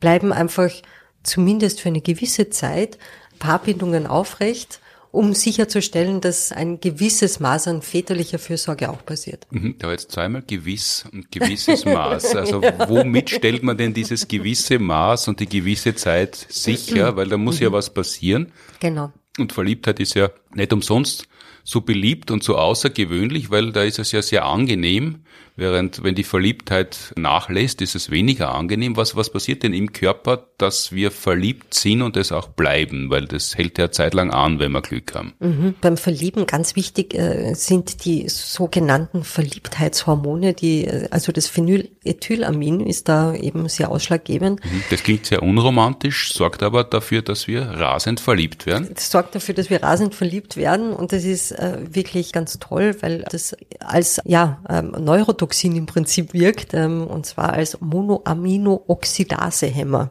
bleiben 0.00 0.32
einfach 0.32 0.70
zumindest 1.22 1.82
für 1.82 1.90
eine 1.90 2.00
gewisse 2.00 2.48
Zeit 2.48 2.96
Paarbindungen 3.38 4.06
aufrecht 4.06 4.80
um 5.18 5.34
sicherzustellen, 5.34 6.20
dass 6.20 6.52
ein 6.52 6.78
gewisses 6.78 7.40
Maß 7.40 7.66
an 7.66 7.82
väterlicher 7.82 8.38
Fürsorge 8.38 8.88
auch 8.88 9.04
passiert. 9.04 9.48
Mhm, 9.50 9.74
da 9.76 9.88
war 9.88 9.94
jetzt 9.94 10.12
zweimal 10.12 10.42
gewiss 10.46 11.06
und 11.12 11.32
gewisses 11.32 11.84
Maß. 11.84 12.36
Also 12.36 12.62
womit 12.86 13.30
stellt 13.30 13.64
man 13.64 13.76
denn 13.76 13.92
dieses 13.92 14.28
gewisse 14.28 14.78
Maß 14.78 15.26
und 15.26 15.40
die 15.40 15.48
gewisse 15.48 15.96
Zeit 15.96 16.46
sicher? 16.48 17.16
Weil 17.16 17.28
da 17.28 17.36
muss 17.36 17.58
ja 17.58 17.70
mhm. 17.70 17.72
was 17.72 17.92
passieren. 17.92 18.52
Genau. 18.78 19.12
Und 19.36 19.52
Verliebtheit 19.52 19.98
ist 19.98 20.14
ja 20.14 20.30
nicht 20.54 20.72
umsonst 20.72 21.26
so 21.64 21.80
beliebt 21.80 22.30
und 22.30 22.44
so 22.44 22.56
außergewöhnlich, 22.56 23.50
weil 23.50 23.72
da 23.72 23.82
ist 23.82 23.98
es 23.98 24.12
ja 24.12 24.22
sehr 24.22 24.44
angenehm, 24.44 25.24
während 25.58 26.04
wenn 26.04 26.14
die 26.14 26.24
Verliebtheit 26.24 27.12
nachlässt, 27.16 27.82
ist 27.82 27.96
es 27.96 28.10
weniger 28.10 28.54
angenehm. 28.54 28.96
Was, 28.96 29.16
was 29.16 29.30
passiert 29.30 29.64
denn 29.64 29.74
im 29.74 29.92
Körper, 29.92 30.46
dass 30.56 30.92
wir 30.92 31.10
verliebt 31.10 31.74
sind 31.74 32.02
und 32.02 32.16
es 32.16 32.30
auch 32.30 32.48
bleiben? 32.48 33.10
Weil 33.10 33.26
das 33.26 33.56
hält 33.56 33.76
ja 33.76 33.90
zeitlang 33.90 34.30
an, 34.30 34.60
wenn 34.60 34.70
wir 34.70 34.82
Glück 34.82 35.14
haben. 35.14 35.34
Mhm. 35.40 35.74
Beim 35.80 35.96
Verlieben 35.96 36.46
ganz 36.46 36.76
wichtig 36.76 37.14
äh, 37.14 37.54
sind 37.54 38.04
die 38.04 38.28
sogenannten 38.28 39.24
Verliebtheitshormone, 39.24 40.54
die, 40.54 40.86
äh, 40.86 41.08
also 41.10 41.32
das 41.32 41.48
Phenylethylamin 41.48 42.86
ist 42.86 43.08
da 43.08 43.34
eben 43.34 43.68
sehr 43.68 43.90
ausschlaggebend. 43.90 44.64
Mhm. 44.64 44.84
Das 44.90 45.02
klingt 45.02 45.26
sehr 45.26 45.42
unromantisch, 45.42 46.32
sorgt 46.32 46.62
aber 46.62 46.84
dafür, 46.84 47.22
dass 47.22 47.48
wir 47.48 47.62
rasend 47.62 48.20
verliebt 48.20 48.64
werden. 48.64 48.88
Das 48.94 49.10
sorgt 49.10 49.34
dafür, 49.34 49.54
dass 49.54 49.70
wir 49.70 49.82
rasend 49.82 50.14
verliebt 50.14 50.56
werden 50.56 50.92
und 50.92 51.12
das 51.12 51.24
ist 51.24 51.50
äh, 51.50 51.78
wirklich 51.90 52.32
ganz 52.32 52.60
toll, 52.60 52.96
weil 53.00 53.24
das 53.28 53.56
als 53.80 54.20
ja 54.24 54.60
ähm, 54.68 54.92
Neurotoxin 54.92 55.47
im 55.76 55.86
Prinzip 55.86 56.34
wirkt 56.34 56.74
ähm, 56.74 57.06
und 57.06 57.26
zwar 57.26 57.52
als 57.52 57.80
Monoaminooxidasehemmer. 57.80 60.10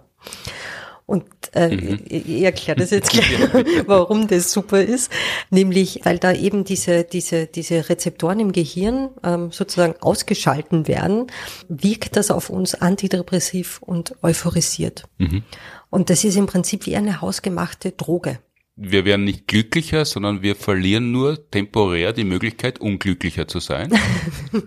Und 1.08 1.24
äh, 1.54 1.70
mhm. 1.70 2.00
ich 2.10 2.44
erkläre 2.44 2.80
das 2.80 2.92
jetzt 2.92 3.12
gleich, 3.12 3.26
warum 3.88 4.28
das 4.28 4.52
super 4.52 4.82
ist. 4.82 5.10
Nämlich, 5.50 6.02
weil 6.04 6.20
da 6.20 6.34
eben 6.34 6.66
diese, 6.66 7.06
diese, 7.06 7.48
diese 7.48 7.90
Rezeptoren 7.90 8.42
im 8.42 8.52
Gehirn 8.52 9.10
ähm, 9.24 9.52
sozusagen 9.52 9.96
ausgeschalten 10.02 10.90
werden, 10.90 11.28
wirkt 11.70 12.18
das 12.18 12.30
auf 12.30 12.50
uns 12.50 12.76
antidepressiv 12.76 13.82
und 13.82 14.22
euphorisiert. 14.22 15.06
Mhm. 15.18 15.44
Und 15.90 16.10
das 16.10 16.26
ist 16.26 16.36
im 16.36 16.46
Prinzip 16.46 16.86
wie 16.86 16.98
eine 16.98 17.22
hausgemachte 17.22 17.94
Droge 17.94 18.40
wir 18.80 19.06
werden 19.06 19.24
nicht 19.24 19.48
glücklicher, 19.48 20.06
sondern 20.06 20.44
wir 20.44 20.56
verlieren 20.56 21.12
nur 21.12 21.50
temporär 21.50 22.14
die 22.14 22.24
Möglichkeit, 22.24 22.80
unglücklicher 22.80 23.48
zu 23.48 23.60
sein. 23.60 23.92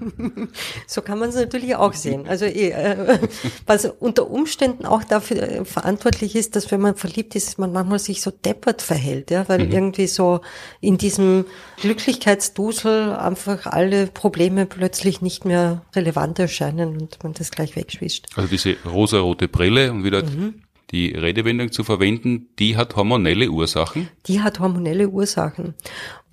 so 0.89 1.01
kann 1.01 1.21
man 1.21 1.29
es 1.29 1.37
natürlich 1.37 1.77
auch 1.77 1.95
sehen. 1.95 2.27
Also 2.27 2.45
äh, 2.45 3.21
was 3.67 3.85
unter 3.85 4.29
Umständen 4.29 4.85
auch 4.85 5.05
dafür 5.05 5.43
äh, 5.43 5.65
verantwortlich 5.65 6.35
ist, 6.35 6.57
dass 6.57 6.73
wenn 6.73 6.81
man 6.81 6.97
verliebt 6.97 7.37
ist, 7.37 7.61
man 7.61 7.73
manchmal 7.73 8.01
sich 8.01 8.21
so 8.21 8.33
deppert 8.33 8.83
verhält, 8.83 9.31
ja, 9.31 9.49
weil 9.49 9.67
mhm. 9.67 9.73
irgendwie 9.73 10.09
so 10.09 10.41
in 10.81 10.99
diesem 10.99 11.45
Glücklichkeitsdusel 11.81 13.13
einfach 13.13 13.67
alle 13.67 14.09
Probleme 14.09 14.67
plötzlich 14.67 15.23
nicht 15.23 15.45
mehr 15.45 15.83
relevant 15.95 16.41
erscheinen 16.41 17.01
und 17.01 17.23
man 17.23 17.35
das 17.35 17.53
gleich 17.53 17.77
wegschwischt. 17.77 18.27
Also 18.35 18.49
diese 18.49 18.77
rosarote 18.85 19.47
Brille 19.47 19.93
und 19.93 20.03
wieder 20.03 20.25
mhm 20.25 20.63
die 20.91 21.11
Redewendung 21.11 21.73
zu 21.73 21.85
verwenden, 21.85 22.49
die 22.59 22.77
hat 22.77 22.97
hormonelle 22.97 23.51
Ursachen? 23.51 24.09
Die 24.27 24.41
hat 24.41 24.61
hormonelle 24.61 25.09
Ursachen. 25.09 25.75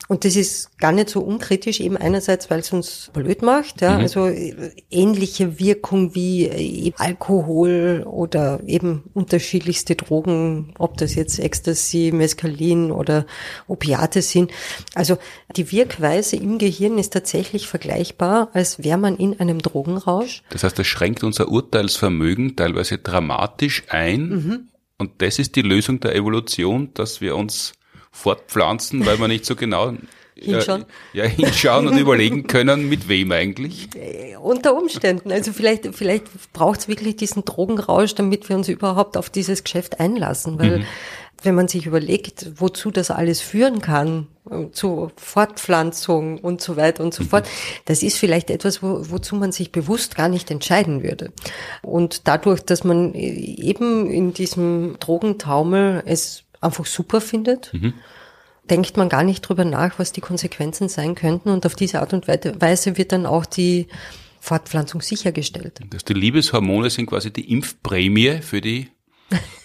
Und 0.08 0.24
das 0.24 0.38
ist 0.38 0.78
gar 0.78 0.94
nicht 0.94 1.10
so 1.10 1.20
unkritisch, 1.20 1.82
eben 1.82 1.98
einerseits, 1.98 2.50
weil 2.50 2.60
es 2.60 2.72
uns 2.72 3.12
blöd 3.14 3.42
macht, 3.42 3.82
ja, 3.82 3.96
mhm. 3.96 4.02
also 4.02 4.32
ähnliche 4.90 5.60
Wirkung 5.60 6.16
wie 6.16 6.46
äh, 6.46 6.94
Alkohol 6.98 8.06
oder 8.10 8.62
eben 8.66 9.04
unterschiedlichste 9.14 9.96
Drogen, 9.96 10.74
ob 10.78 10.98
das 10.98 11.16
jetzt 11.16 11.40
Ecstasy, 11.40 12.12
Mescalin 12.14 12.92
oder 12.92 13.26
Opiate 13.68 14.22
sind. 14.22 14.52
Also 14.96 15.18
die 15.56 15.72
Wirkweise 15.72 16.38
im 16.38 16.58
Gehirn 16.58 16.98
ist 16.98 17.12
tatsächlich 17.12 17.68
vergleichbar, 17.68 18.50
als 18.54 18.84
wäre 18.84 18.98
man 18.98 19.18
in 19.18 19.40
einem 19.40 19.62
Drogenrausch. 19.62 20.44
Das 20.52 20.64
heißt, 20.64 20.80
das 20.80 20.88
schränkt 20.88 21.24
unser 21.24 21.50
Urteilsvermögen 21.50 22.56
teilweise 22.56 22.98
dramatisch 22.98 23.84
ein. 23.90 24.30
Mhm. 24.30 24.68
Und 24.98 25.22
das 25.22 25.38
ist 25.38 25.56
die 25.56 25.62
Lösung 25.62 26.00
der 26.00 26.16
Evolution, 26.16 26.94
dass 26.94 27.22
wir 27.22 27.36
uns 27.36 27.74
fortpflanzen, 28.18 29.06
weil 29.06 29.20
wir 29.20 29.28
nicht 29.28 29.46
so 29.46 29.56
genau 29.56 29.94
hinschauen. 30.36 30.86
Ja, 31.14 31.26
ja, 31.26 31.30
hinschauen 31.30 31.88
und 31.88 31.98
überlegen 31.98 32.48
können, 32.48 32.90
mit 32.90 33.08
wem 33.08 33.32
eigentlich? 33.32 33.90
Äh, 33.96 34.36
unter 34.38 34.76
Umständen. 34.76 35.32
Also 35.32 35.54
vielleicht, 35.54 35.96
vielleicht 35.96 36.26
braucht 36.54 36.82
es 36.82 36.88
wirklich 36.88 37.16
diesen 37.16 37.46
Drogenrausch, 37.46 38.16
damit 38.16 38.50
wir 38.50 38.56
uns 38.56 38.68
überhaupt 38.70 39.18
auf 39.18 39.30
dieses 39.30 39.64
Geschäft 39.64 40.00
einlassen. 40.00 40.60
Weil 40.60 40.80
mhm. 40.80 40.84
wenn 41.44 41.56
man 41.56 41.68
sich 41.68 41.86
überlegt, 41.86 42.52
wozu 42.56 42.92
das 42.92 43.12
alles 43.12 43.42
führen 43.42 43.82
kann, 43.82 44.28
äh, 44.50 44.70
zu 44.72 45.12
Fortpflanzung 45.16 46.40
und 46.40 46.62
so 46.62 46.76
weiter 46.76 47.04
und 47.04 47.14
so 47.14 47.24
mhm. 47.24 47.28
fort, 47.28 47.48
das 47.86 48.04
ist 48.04 48.18
vielleicht 48.18 48.50
etwas, 48.50 48.84
wo, 48.84 49.10
wozu 49.10 49.36
man 49.36 49.52
sich 49.52 49.72
bewusst 49.72 50.16
gar 50.16 50.30
nicht 50.30 50.52
entscheiden 50.52 51.04
würde. 51.04 51.32
Und 51.82 52.28
dadurch, 52.28 52.62
dass 52.62 52.84
man 52.84 53.14
äh, 53.14 53.20
eben 53.20 54.10
in 54.10 54.34
diesem 54.34 54.98
Drogentaumel 55.00 56.04
es 56.06 56.44
einfach 56.62 56.86
super 56.86 57.22
findet, 57.22 57.74
mhm. 57.74 57.94
denkt 58.70 58.98
man 58.98 59.10
gar 59.10 59.24
nicht 59.24 59.42
drüber 59.42 59.66
nach, 59.66 60.00
was 60.00 60.12
die 60.12 60.22
Konsequenzen 60.22 60.90
sein 60.90 61.16
könnten. 61.16 61.50
Und 61.50 61.66
auf 61.66 61.76
diese 61.76 62.02
Art 62.02 62.14
und 62.14 62.28
Weise 62.28 62.98
wird 62.98 63.12
dann 63.12 63.26
auch 63.26 63.46
die 63.46 63.88
Fortpflanzung 64.40 65.02
sichergestellt. 65.02 65.80
Dass 65.90 66.06
die 66.06 66.14
Liebeshormone 66.14 66.90
sind 66.90 67.08
quasi 67.08 67.32
die 67.32 67.52
Impfprämie 67.52 68.42
für 68.42 68.62
die 68.62 68.90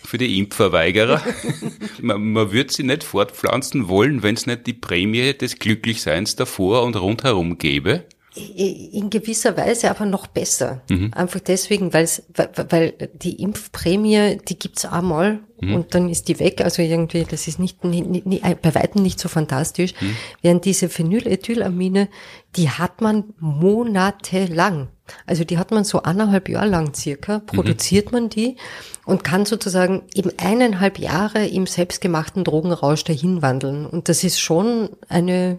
für 0.05 0.19
die 0.19 0.39
Impfverweigerer. 0.39 1.23
man, 2.03 2.33
man 2.33 2.53
würde 2.53 2.73
sie 2.73 2.83
nicht 2.83 3.05
fortpflanzen 3.05 3.89
wollen, 3.89 4.23
wenn 4.23 4.35
es 4.35 4.47
nicht 4.47 4.67
die 4.67 4.73
Prämie 4.73 5.33
des 5.35 5.59
Glücklichseins 5.61 6.35
davor 6.35 6.83
und 6.83 6.97
rundherum 6.97 7.59
gäbe 7.59 8.05
in 8.35 9.11
gewisser 9.11 9.59
Weise 9.59 9.91
aber 9.91 10.07
noch 10.07 10.27
besser. 10.27 10.81
Mhm. 10.89 11.13
Einfach 11.13 11.41
deswegen, 11.41 11.93
weil's, 11.93 12.23
weil 12.71 12.95
die 13.13 13.43
Impfprämie, 13.43 14.39
die 14.49 14.59
gibt's 14.59 14.87
einmal 14.87 15.41
mhm. 15.61 15.75
und 15.75 15.95
dann 15.95 16.09
ist 16.09 16.29
die 16.29 16.41
weg. 16.41 16.63
Also 16.63 16.81
irgendwie, 16.81 17.25
das 17.25 17.47
ist 17.47 17.59
nicht, 17.59 17.85
nicht, 17.85 18.25
nicht 18.25 18.63
bei 18.63 18.75
weitem 18.75 19.03
nicht 19.03 19.21
so 19.21 19.29
fantastisch. 19.29 19.93
Mhm. 20.01 20.17
Während 20.41 20.65
diese 20.65 20.89
Phenylethylamine, 20.89 22.09
die 22.57 22.71
hat 22.71 23.03
man 23.03 23.35
monatelang. 23.39 24.89
Also 25.27 25.45
die 25.45 25.59
hat 25.59 25.71
man 25.71 25.85
so 25.85 26.03
anderthalb 26.03 26.49
Jahre 26.49 26.69
lang 26.69 26.95
circa, 26.95 27.39
mhm. 27.39 27.47
produziert 27.47 28.13
man 28.13 28.31
die 28.31 28.57
und 29.05 29.25
kann 29.25 29.45
sozusagen 29.45 30.05
eben 30.15 30.31
eineinhalb 30.39 30.99
Jahre 30.99 31.47
im 31.47 31.67
selbstgemachten 31.67 32.45
Drogenrausch 32.45 33.05
dahin 33.05 33.43
wandeln. 33.43 33.85
Und 33.85 34.09
das 34.09 34.25
ist 34.25 34.41
schon 34.41 34.89
eine 35.11 35.59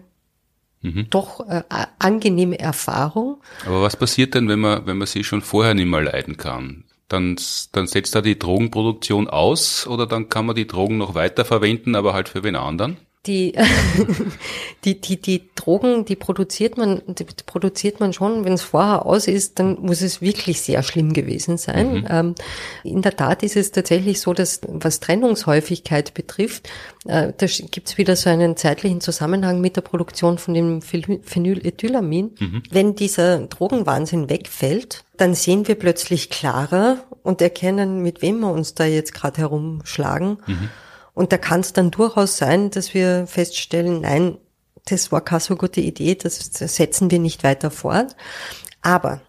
mhm. 0.84 1.06
doch 1.10 1.48
äh, 1.48 1.62
angenehme 1.98 2.58
Erfahrung. 2.58 3.40
Aber 3.66 3.82
was 3.82 3.96
passiert 3.96 4.34
denn, 4.34 4.48
wenn 4.48 4.60
man, 4.60 4.86
wenn 4.86 4.98
man 4.98 5.06
sie 5.06 5.24
schon 5.24 5.42
vorher 5.42 5.74
nicht 5.74 5.86
mehr 5.86 6.02
leiden 6.02 6.36
kann? 6.36 6.84
Dann, 7.08 7.36
dann 7.72 7.86
setzt 7.86 8.14
da 8.14 8.20
die 8.20 8.38
Drogenproduktion 8.38 9.28
aus 9.28 9.86
oder 9.86 10.06
dann 10.06 10.28
kann 10.28 10.46
man 10.46 10.56
die 10.56 10.66
Drogen 10.66 10.98
noch 10.98 11.14
weiter 11.14 11.44
verwenden, 11.44 11.96
aber 11.96 12.14
halt 12.14 12.28
für 12.28 12.44
wen 12.44 12.56
anderen? 12.56 12.96
Die, 13.26 13.54
die, 14.84 15.00
die, 15.00 15.20
die 15.20 15.42
Drogen, 15.54 16.04
die 16.04 16.16
produziert 16.16 16.76
man, 16.76 17.02
die 17.06 17.24
produziert 17.46 18.00
man 18.00 18.12
schon, 18.12 18.44
wenn 18.44 18.52
es 18.52 18.62
vorher 18.62 19.06
aus 19.06 19.26
ist, 19.26 19.58
dann 19.58 19.80
muss 19.80 20.02
es 20.02 20.20
wirklich 20.20 20.60
sehr 20.60 20.82
schlimm 20.82 21.12
gewesen 21.12 21.56
sein. 21.58 22.00
Mhm. 22.00 22.06
Ähm, 22.08 22.34
in 22.82 23.02
der 23.02 23.16
Tat 23.16 23.42
ist 23.42 23.56
es 23.56 23.70
tatsächlich 23.72 24.20
so, 24.20 24.32
dass 24.32 24.60
was 24.66 25.00
Trennungshäufigkeit 25.00 26.14
betrifft, 26.14 26.68
äh, 27.06 27.32
da 27.36 27.46
gibt's 27.46 27.98
wieder 27.98 28.16
so 28.16 28.30
einen 28.30 28.56
zeitlichen 28.56 29.00
Zusammenhang 29.00 29.60
mit 29.60 29.76
der 29.76 29.82
Produktion 29.82 30.38
von 30.38 30.54
dem 30.54 30.82
Phenylethylamin. 30.82 32.32
Mhm. 32.38 32.62
Wenn 32.70 32.94
dieser 32.94 33.38
Drogenwahnsinn 33.40 34.30
wegfällt, 34.30 35.04
dann 35.16 35.34
sehen 35.34 35.68
wir 35.68 35.76
plötzlich 35.76 36.30
klarer 36.30 36.98
und 37.22 37.40
erkennen, 37.40 38.02
mit 38.02 38.22
wem 38.22 38.40
wir 38.40 38.50
uns 38.50 38.74
da 38.74 38.84
jetzt 38.84 39.14
gerade 39.14 39.38
herumschlagen. 39.38 40.38
Mhm. 40.46 40.68
Und 41.14 41.32
da 41.32 41.38
kann 41.38 41.60
es 41.60 41.72
dann 41.72 41.90
durchaus 41.90 42.36
sein, 42.36 42.70
dass 42.70 42.92
wir 42.92 43.26
feststellen, 43.26 44.00
nein, 44.00 44.38
das 44.86 45.12
war 45.12 45.20
keine 45.20 45.40
so 45.40 45.56
gute 45.56 45.80
Idee, 45.80 46.14
das, 46.14 46.36
setzen 46.36 47.10
wir 47.10 47.18
nicht 47.18 47.44
weiter 47.44 47.70
fort. 47.70 48.16
Aber 48.82 49.20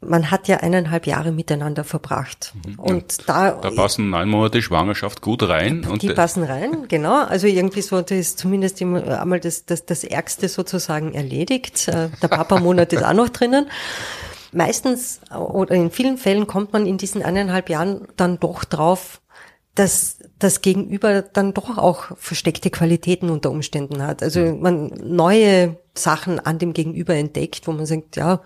man 0.00 0.30
hat 0.30 0.48
ja 0.48 0.58
eineinhalb 0.58 1.06
Jahre 1.06 1.30
miteinander 1.30 1.84
verbracht. 1.84 2.54
Mhm. 2.66 2.78
Und 2.78 3.28
da, 3.28 3.52
da 3.52 3.70
passen 3.70 4.10
neun 4.10 4.30
Monate 4.30 4.62
Schwangerschaft 4.62 5.20
gut 5.20 5.46
rein. 5.46 5.86
Die 6.00 6.08
passen 6.08 6.42
rein, 6.42 6.84
genau. 6.88 7.22
Also 7.24 7.46
irgendwie 7.46 7.82
so, 7.82 8.00
das 8.00 8.12
ist 8.12 8.38
zumindest 8.38 8.80
einmal 8.80 9.40
das, 9.40 9.66
das, 9.66 9.84
das 9.84 10.04
Ärgste 10.04 10.48
sozusagen 10.48 11.12
erledigt. 11.12 11.88
Äh, 11.88 12.08
der 12.22 12.28
Papa-Monat 12.28 12.92
ist 12.94 13.04
auch 13.04 13.12
noch 13.12 13.28
drinnen. 13.28 13.68
Meistens 14.52 15.20
oder 15.30 15.74
in 15.74 15.90
vielen 15.90 16.16
Fällen 16.16 16.46
kommt 16.46 16.72
man 16.72 16.86
in 16.86 16.96
diesen 16.96 17.22
eineinhalb 17.22 17.68
Jahren 17.68 18.08
dann 18.16 18.40
doch 18.40 18.64
drauf, 18.64 19.20
dass 19.74 20.18
das 20.38 20.62
Gegenüber 20.62 21.22
dann 21.22 21.54
doch 21.54 21.78
auch 21.78 22.16
versteckte 22.16 22.70
Qualitäten 22.70 23.30
unter 23.30 23.50
Umständen 23.50 24.02
hat. 24.02 24.22
Also 24.22 24.54
man 24.54 24.88
neue 25.02 25.76
Sachen 25.94 26.40
an 26.40 26.58
dem 26.58 26.72
Gegenüber 26.72 27.14
entdeckt, 27.14 27.66
wo 27.66 27.72
man 27.72 27.86
sagt, 27.86 28.16
ja, 28.16 28.40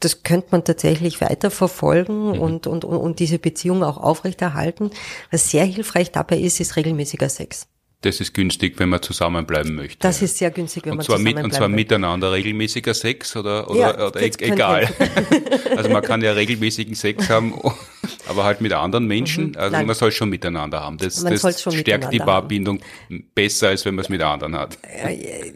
das 0.00 0.22
könnte 0.22 0.48
man 0.50 0.64
tatsächlich 0.64 1.20
weiter 1.20 1.50
verfolgen 1.50 2.32
mhm. 2.32 2.40
und, 2.40 2.66
und, 2.66 2.84
und 2.84 3.18
diese 3.18 3.38
Beziehung 3.38 3.82
auch 3.82 3.98
aufrechterhalten. 3.98 4.90
Was 5.30 5.50
sehr 5.50 5.64
hilfreich 5.64 6.12
dabei 6.12 6.38
ist, 6.38 6.60
ist 6.60 6.76
regelmäßiger 6.76 7.28
Sex. 7.28 7.66
Das 8.02 8.20
ist 8.20 8.34
günstig, 8.34 8.78
wenn 8.78 8.90
man 8.90 9.02
zusammenbleiben 9.02 9.74
möchte. 9.74 9.98
Das 10.00 10.22
ist 10.22 10.36
sehr 10.36 10.50
günstig, 10.50 10.84
wenn 10.84 10.92
und 10.92 10.98
man 10.98 11.06
zusammenbleiben 11.06 11.42
mit, 11.42 11.44
Und 11.52 11.54
zwar 11.54 11.68
miteinander 11.68 12.32
regelmäßiger 12.32 12.94
Sex 12.94 13.36
oder, 13.36 13.70
oder, 13.70 13.80
ja, 13.80 14.06
oder 14.08 14.20
e 14.20 14.30
egal. 14.38 14.88
also 15.76 15.88
man 15.90 16.02
kann 16.02 16.20
ja 16.22 16.32
regelmäßigen 16.32 16.94
Sex 16.94 17.28
haben, 17.30 17.54
Aber 18.28 18.44
halt 18.44 18.60
mit 18.60 18.72
anderen 18.72 19.06
Menschen. 19.06 19.48
Mhm. 19.48 19.56
Also 19.56 19.72
Nein. 19.72 19.86
man 19.86 19.94
soll 19.94 20.12
schon 20.12 20.28
miteinander 20.28 20.80
haben. 20.80 20.98
Das, 20.98 21.22
das 21.22 21.62
stärkt 21.74 22.12
die 22.12 22.18
Paarbindung 22.18 22.80
besser, 23.34 23.68
als 23.68 23.84
wenn 23.84 23.94
man 23.94 24.04
es 24.04 24.08
mit 24.08 24.22
anderen 24.22 24.56
hat. 24.56 24.78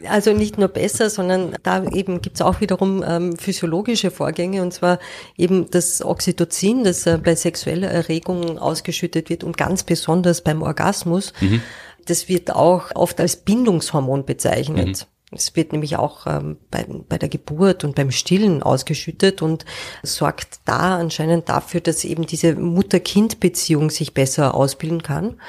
Also 0.07 0.33
nicht 0.33 0.57
nur 0.57 0.67
besser, 0.67 1.09
sondern 1.09 1.55
da 1.63 1.83
eben 1.85 2.21
gibt 2.21 2.37
es 2.37 2.41
auch 2.41 2.61
wiederum 2.61 3.03
ähm, 3.07 3.37
physiologische 3.37 4.11
Vorgänge 4.11 4.61
und 4.61 4.73
zwar 4.73 4.99
eben 5.37 5.69
das 5.69 6.03
Oxytocin, 6.03 6.83
das 6.83 7.05
äh, 7.05 7.19
bei 7.23 7.35
sexueller 7.35 7.89
Erregung 7.89 8.57
ausgeschüttet 8.57 9.29
wird 9.29 9.43
und 9.43 9.57
ganz 9.57 9.83
besonders 9.83 10.41
beim 10.41 10.61
Orgasmus. 10.61 11.33
Mhm. 11.41 11.61
Das 12.05 12.29
wird 12.29 12.51
auch 12.51 12.95
oft 12.95 13.19
als 13.19 13.37
Bindungshormon 13.37 14.25
bezeichnet. 14.25 14.87
Mhm. 14.87 15.35
Es 15.37 15.55
wird 15.55 15.71
nämlich 15.71 15.95
auch 15.95 16.27
ähm, 16.27 16.57
bei, 16.69 16.85
bei 17.07 17.17
der 17.17 17.29
Geburt 17.29 17.85
und 17.85 17.95
beim 17.95 18.11
Stillen 18.11 18.61
ausgeschüttet 18.61 19.41
und 19.41 19.65
sorgt 20.03 20.59
da 20.65 20.97
anscheinend 20.97 21.47
dafür, 21.47 21.79
dass 21.79 22.03
eben 22.03 22.25
diese 22.25 22.55
Mutter-Kind-Beziehung 22.55 23.89
sich 23.89 24.13
besser 24.13 24.53
ausbilden 24.53 25.03
kann. 25.03 25.39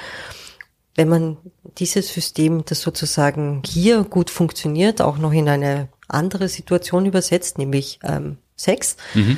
Wenn 0.95 1.09
man 1.09 1.37
dieses 1.79 2.13
System, 2.13 2.63
das 2.65 2.81
sozusagen 2.81 3.61
hier 3.65 4.03
gut 4.03 4.29
funktioniert, 4.29 5.01
auch 5.01 5.17
noch 5.17 5.33
in 5.33 5.49
eine 5.49 5.89
andere 6.07 6.47
Situation 6.47 7.05
übersetzt, 7.05 7.57
nämlich 7.57 7.99
ähm, 8.03 8.37
Sex, 8.55 8.95
mhm 9.13 9.37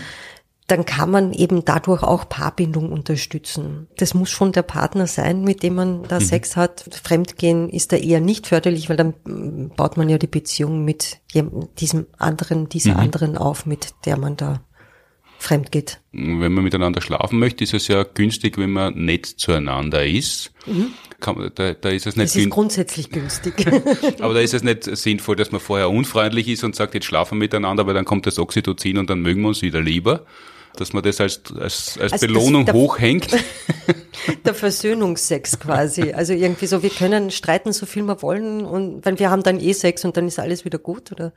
dann 0.68 0.86
kann 0.86 1.12
man 1.12 1.32
eben 1.32 1.64
dadurch 1.64 2.02
auch 2.02 2.28
Paarbindung 2.28 2.92
unterstützen. 2.92 3.88
Das 3.98 4.16
muss 4.16 4.32
schon 4.32 4.52
der 4.52 4.64
Partner 4.64 5.06
sein, 5.06 5.44
mit 5.44 5.62
dem 5.62 5.76
man 5.76 6.04
da 6.04 6.20
mhm. 6.20 6.24
Sex 6.24 6.56
hat. 6.56 6.86
Fremdgehen 7.04 7.70
ist 7.70 7.92
da 7.92 7.98
eher 7.98 8.20
nicht 8.20 8.48
förderlich, 8.48 8.90
weil 8.90 8.98
dann 8.98 9.14
mm, 9.26 9.76
baut 9.76 9.96
man 9.98 10.10
ja 10.10 10.18
die 10.18 10.28
Beziehung 10.28 10.84
mit 10.84 11.20
diesem 11.80 12.08
anderen, 12.18 12.68
dieser 12.68 12.96
mhm. 12.96 13.00
anderen 13.00 13.38
auf, 13.38 13.68
mit 13.68 13.94
der 14.06 14.18
man 14.18 14.38
da 14.38 14.62
fremd 15.38 15.72
geht. 15.72 16.02
Wenn 16.14 16.54
man 16.54 16.64
miteinander 16.64 17.02
schlafen 17.02 17.38
möchte, 17.38 17.64
ist 17.64 17.76
es 17.76 17.88
ja 17.88 18.02
günstig, 18.02 18.58
wenn 18.58 18.72
man 18.72 18.96
nett 18.96 19.28
zueinander 19.28 20.04
ist. 20.04 20.52
Mhm. 20.66 20.94
Kann, 21.20 21.52
da, 21.54 21.74
da 21.74 21.90
ist 21.90 22.08
es 22.08 22.16
nicht. 22.16 22.30
Das 22.30 22.36
ist 22.36 22.50
grundsätzlich 22.50 23.12
günstig. 23.12 23.54
aber 24.20 24.34
da 24.34 24.40
ist 24.40 24.56
es 24.56 24.64
nicht 24.64 24.84
sinnvoll, 24.84 25.36
dass 25.36 25.52
man 25.52 25.62
vorher 25.62 25.92
unfreundlich 25.92 26.48
ist 26.48 26.64
und 26.64 26.76
sagt, 26.76 26.96
jetzt 26.96 27.06
schlafen 27.06 27.36
wir 27.36 27.44
miteinander, 27.44 27.86
weil 27.86 27.94
dann 27.94 28.06
kommt 28.06 28.26
das 28.26 28.40
Oxytocin 28.40 28.98
und 28.98 29.12
dann 29.12 29.20
mögen 29.20 29.42
wir 29.42 29.50
uns 29.50 29.62
wieder 29.62 29.82
lieber 29.82 30.26
dass 30.76 30.94
man 30.94 31.04
das 31.04 31.22
als, 31.22 31.42
als, 31.60 31.98
als 32.00 32.14
also 32.14 32.28
Belohnung 32.28 32.66
der, 32.66 32.74
hochhängt. 32.74 33.28
Der 34.44 34.56
Versöhnungsex 34.56 35.60
quasi. 35.60 36.14
Also 36.14 36.34
irgendwie 36.34 36.66
so, 36.66 36.82
wir 36.82 36.90
können 36.90 37.30
streiten 37.30 37.74
so 37.74 37.86
viel 37.86 38.04
wir 38.04 38.22
wollen 38.22 38.66
und 38.66 39.06
wenn 39.06 39.20
wir 39.20 39.30
haben 39.30 39.44
dann 39.44 39.60
eh 39.60 39.74
Sex 39.74 40.04
und 40.04 40.18
dann 40.18 40.28
ist 40.28 40.40
alles 40.40 40.66
wieder 40.66 40.80
gut, 40.80 41.12
oder? 41.12 41.34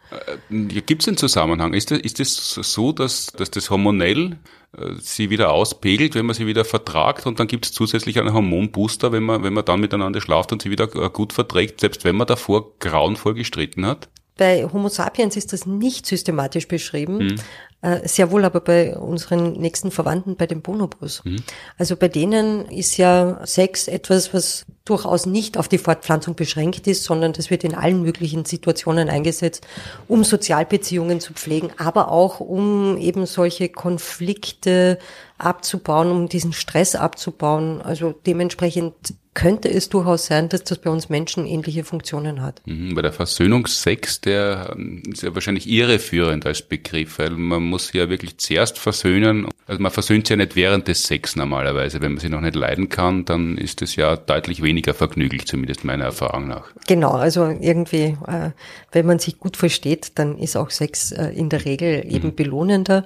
Äh, 0.51 0.80
Gibt 0.80 1.03
es 1.03 1.09
einen 1.09 1.16
Zusammenhang? 1.16 1.74
Ist 1.74 1.91
das, 1.91 1.99
ist 1.99 2.18
das 2.18 2.55
so, 2.55 2.93
dass, 2.93 3.26
dass 3.26 3.51
das 3.51 3.68
hormonell 3.68 4.39
äh, 4.76 4.95
sie 5.01 5.30
wieder 5.30 5.53
auspegelt, 5.53 6.14
wenn 6.14 6.26
man 6.26 6.34
sie 6.34 6.47
wieder 6.47 6.64
vertragt 6.64 7.26
und 7.26 7.41
dann 7.41 7.47
gibt 7.47 7.66
es 7.66 7.72
zusätzlich 7.72 8.18
einen 8.18 8.32
Hormonbooster, 8.32 9.12
wenn 9.12 9.22
man, 9.22 9.43
wenn 9.43 9.53
man 9.53 9.64
dann 9.64 9.80
miteinander 9.80 10.20
schlaft 10.20 10.53
und 10.53 10.62
sie 10.62 10.70
wieder 10.70 10.95
äh, 10.95 11.11
gut 11.11 11.32
verträgt, 11.32 11.80
selbst 11.80 12.05
wenn 12.05 12.16
man 12.16 12.26
davor 12.26 12.78
grauenvoll 12.78 13.34
gestritten 13.34 13.86
hat? 13.86 14.09
Bei 14.39 14.68
Homo 14.72 14.89
sapiens 14.89 15.36
ist 15.36 15.53
das 15.53 15.66
nicht 15.66 16.07
systematisch 16.07 16.68
beschrieben. 16.68 17.18
Mhm. 17.18 17.36
Äh, 17.80 18.08
sehr 18.08 18.32
wohl 18.32 18.44
aber 18.44 18.60
bei 18.60 18.96
unseren 18.96 19.52
nächsten 19.52 19.92
Verwandten, 19.92 20.34
bei 20.34 20.48
den 20.48 20.62
Bonobos. 20.62 21.22
Mhm. 21.24 21.36
Also 21.76 21.94
bei 21.94 22.08
denen 22.08 22.66
ist 22.66 22.96
ja 22.96 23.40
Sex 23.46 23.86
etwas, 23.86 24.34
was 24.34 24.66
durchaus 24.84 25.26
nicht 25.26 25.56
auf 25.56 25.68
die 25.68 25.78
Fortpflanzung 25.78 26.34
beschränkt 26.34 26.88
ist, 26.88 27.04
sondern 27.04 27.34
das 27.34 27.50
wird 27.50 27.62
in 27.62 27.76
allen 27.76 28.02
möglichen 28.02 28.44
Situationen 28.44 29.08
eingesetzt, 29.08 29.64
um 30.08 30.24
Sozialbeziehungen 30.24 31.20
zu 31.20 31.34
pflegen, 31.34 31.70
aber 31.78 32.10
auch 32.10 32.40
um 32.40 32.96
eben 32.96 33.26
solche 33.26 33.68
Konflikte 33.68 34.98
abzubauen, 35.36 36.10
um 36.10 36.28
diesen 36.28 36.52
Stress 36.52 36.96
abzubauen. 36.96 37.80
Also 37.80 38.12
dementsprechend 38.26 38.94
könnte 39.39 39.70
es 39.70 39.89
durchaus 39.89 40.26
sein, 40.26 40.49
dass 40.49 40.64
das 40.64 40.78
bei 40.78 40.91
uns 40.91 41.11
Menschen 41.11 41.47
ähnliche 41.47 41.84
Funktionen 41.84 42.43
hat. 42.43 42.61
Mhm, 42.66 42.97
bei 42.97 43.03
der 43.03 43.12
Versöhnungsex, 43.12 44.20
der 44.20 44.74
ähm, 44.76 45.01
ist 45.09 45.22
ja 45.22 45.32
wahrscheinlich 45.32 45.68
irreführend 45.68 46.45
als 46.45 46.62
Begriff, 46.62 47.20
weil 47.20 47.30
man 47.30 47.62
muss 47.62 47.93
ja 47.93 48.11
wirklich 48.11 48.39
zuerst 48.39 48.80
versöhnen. 48.80 49.47
Also 49.68 49.80
man 49.80 49.93
versöhnt 49.93 50.26
sich 50.26 50.30
ja 50.30 50.36
nicht 50.39 50.57
während 50.57 50.89
des 50.89 51.05
Sex 51.05 51.36
normalerweise. 51.36 52.01
Wenn 52.01 52.14
man 52.14 52.20
sich 52.20 52.30
noch 52.30 52.41
nicht 52.41 52.57
leiden 52.57 52.89
kann, 52.89 53.26
dann 53.26 53.57
ist 53.57 53.80
es 53.80 53.95
ja 53.95 54.16
deutlich 54.16 54.61
weniger 54.61 54.93
vergnüglich, 54.93 55.47
zumindest 55.47 55.84
meiner 55.84 56.07
Erfahrung 56.07 56.49
nach. 56.49 56.72
Genau, 56.89 57.12
also 57.12 57.45
irgendwie, 57.45 58.16
äh, 58.26 58.51
wenn 58.91 59.07
man 59.07 59.20
sich 59.20 59.39
gut 59.39 59.57
versteht, 59.57 60.18
dann 60.18 60.36
ist 60.36 60.57
auch 60.57 60.70
Sex 60.70 61.12
äh, 61.12 61.28
in 61.28 61.49
der 61.49 61.64
Regel 61.64 62.05
eben 62.12 62.30
mhm. 62.30 62.34
belohnender 62.34 63.05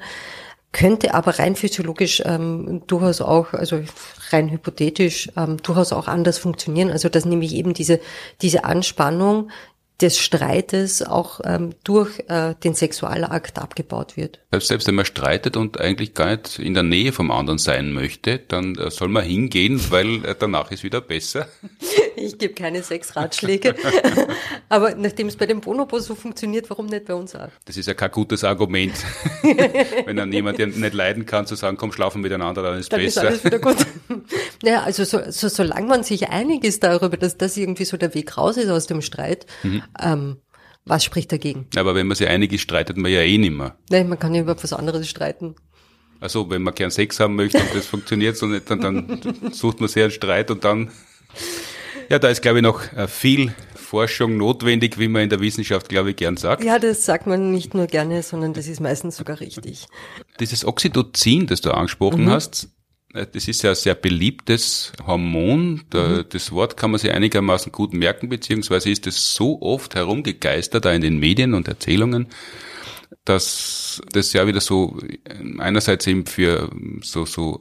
könnte 0.73 1.13
aber 1.13 1.39
rein 1.39 1.55
physiologisch 1.55 2.23
ähm, 2.25 2.83
durchaus 2.87 3.21
auch, 3.21 3.53
also 3.53 3.83
rein 4.31 4.51
hypothetisch, 4.51 5.31
ähm, 5.37 5.59
durchaus 5.59 5.93
auch 5.93 6.09
anders 6.09 6.39
funktionieren. 6.39 6.91
Also 6.91 7.09
dass 7.11 7.27
nämlich 7.27 7.55
eben 7.55 7.75
diese, 7.75 8.01
diese 8.41 8.65
Anspannung 8.65 9.51
des 10.03 10.19
Streites 10.19 11.03
auch 11.03 11.41
ähm, 11.45 11.75
durch 11.85 12.19
äh, 12.29 12.55
den 12.63 12.75
Sexualakt 12.75 13.59
abgebaut 13.59 14.17
wird. 14.17 14.41
Selbst, 14.51 14.69
selbst 14.69 14.89
wenn 14.89 14.97
man 14.97 15.05
streitet 15.05 15.57
und 15.57 15.81
eigentlich 15.81 16.15
gar 16.15 16.33
nicht 16.33 16.59
in 16.59 16.75
der 16.75 16.83
Nähe 16.83 17.13
vom 17.13 17.31
anderen 17.31 17.59
sein 17.59 17.93
möchte, 17.93 18.39
dann 18.39 18.75
äh, 18.75 18.91
soll 18.91 19.09
man 19.09 19.25
hingehen, 19.25 19.81
weil 19.91 20.25
äh, 20.25 20.35
danach 20.39 20.71
ist 20.71 20.83
wieder 20.83 21.01
besser. 21.01 21.49
Ich 22.15 22.39
gebe 22.39 22.55
keine 22.55 22.83
Sexratschläge. 22.83 23.75
Aber 24.69 24.95
nachdem 24.95 25.27
es 25.27 25.37
bei 25.37 25.47
dem 25.47 25.61
Bonobo 25.61 25.99
so 25.99 26.15
funktioniert, 26.15 26.71
warum 26.71 26.87
nicht 26.87 27.07
bei 27.07 27.15
uns 27.15 27.35
auch? 27.35 27.49
Das 27.65 27.77
ist 27.77 27.87
ja 27.87 27.95
kein 27.95 28.13
gutes 28.13 28.45
Argument. 28.45 28.93
wenn 30.05 30.17
dann 30.17 30.33
jemand 30.33 30.59
der 30.59 30.69
nicht 30.69 30.95
leiden 30.95 31.27
kann, 31.27 31.47
zu 31.47 31.57
sagen, 31.57 31.77
komm, 31.77 31.91
schlafen 31.91 32.21
miteinander, 32.21 32.63
dann 32.63 32.79
ist 32.79 32.93
dann 32.93 33.01
besser. 33.01 33.23
Ist 33.23 33.27
alles 33.27 33.45
wieder 33.45 33.59
gut. 33.59 33.77
naja, 34.63 34.83
also 34.83 35.03
so, 35.03 35.19
so, 35.31 35.49
solange 35.49 35.89
man 35.89 36.05
sich 36.05 36.29
einig 36.29 36.63
ist 36.63 36.85
darüber, 36.85 37.17
dass 37.17 37.39
das 37.39 37.57
irgendwie 37.57 37.85
so 37.85 37.97
der 37.97 38.15
Weg 38.15 38.37
raus 38.39 38.57
ist 38.57 38.69
aus 38.69 38.87
dem 38.87 39.03
Streit, 39.03 39.47
mhm. 39.65 39.83
Ähm, 40.01 40.39
was 40.85 41.05
spricht 41.05 41.31
dagegen? 41.31 41.67
Aber 41.77 41.95
wenn 41.95 42.07
man 42.07 42.17
sich 42.17 42.29
einig 42.29 42.53
ist, 42.53 42.63
streitet 42.63 42.97
man 42.97 43.11
ja 43.11 43.21
eh 43.21 43.39
nicht 43.39 43.53
mehr. 43.53 43.77
Nein, 43.91 44.09
man 44.09 44.19
kann 44.19 44.35
ja 44.35 44.43
über 44.43 44.61
was 44.61 44.73
anderes 44.73 45.09
streiten. 45.09 45.55
Also 46.21 46.49
wenn 46.51 46.63
man 46.63 46.75
gern 46.75 46.91
Sex 46.91 47.19
haben 47.21 47.37
möchte 47.37 47.59
und 47.59 47.75
das 47.75 47.87
funktioniert 47.87 48.37
so 48.37 48.47
nicht, 48.47 48.71
dann, 48.71 48.81
dann 48.81 49.53
sucht 49.53 49.81
man 49.81 49.89
sehr 49.89 50.05
einen 50.05 50.13
Streit 50.13 50.51
und 50.51 50.65
dann 50.65 50.91
ja, 52.09 52.19
da 52.19 52.29
ist, 52.29 52.43
glaube 52.43 52.59
ich, 52.59 52.63
noch 52.63 52.93
äh, 52.93 53.09
viel 53.09 53.55
Forschung 53.75 54.37
notwendig, 54.37 54.99
wie 54.99 55.09
man 55.09 55.23
in 55.23 55.31
der 55.31 55.41
Wissenschaft, 55.41 55.89
glaube 55.89 56.11
ich, 56.11 56.17
gern 56.17 56.37
sagt. 56.37 56.63
Ja, 56.63 56.79
das 56.79 57.05
sagt 57.05 57.27
man 57.27 57.53
nicht 57.53 57.75
nur 57.75 57.87
gerne, 57.87 58.23
sondern 58.23 58.53
das 58.53 58.67
ist 58.67 58.81
meistens 58.81 59.17
sogar 59.17 59.41
richtig. 59.41 59.87
Dieses 60.41 60.65
Oxytocin, 60.65 61.47
das 61.47 61.61
du 61.63 61.71
angesprochen 61.71 62.25
mhm. 62.25 62.31
hast, 62.31 62.69
das 63.13 63.49
ist 63.49 63.63
ja 63.63 63.71
ein 63.71 63.77
sehr 63.77 63.95
beliebtes 63.95 64.93
Hormon. 65.07 65.83
Mhm. 65.93 66.25
Das 66.29 66.53
Wort 66.53 66.77
kann 66.77 66.91
man 66.91 67.01
sich 67.01 67.11
einigermaßen 67.11 67.73
gut 67.73 67.93
merken, 67.93 68.29
beziehungsweise 68.29 68.91
ist 68.91 69.07
es 69.07 69.35
so 69.35 69.61
oft 69.61 69.95
herumgegeistert, 69.95 70.85
da 70.85 70.93
in 70.93 71.03
den 71.03 71.19
Medien 71.19 71.55
und 71.55 71.69
Erzählungen, 71.69 72.29
dass 73.25 74.03
das 74.13 74.33
ja 74.33 74.47
wieder 74.47 74.61
so 74.61 74.99
einerseits 75.59 76.07
eben 76.07 76.27
für 76.27 76.71
so, 77.03 77.27
so 77.27 77.61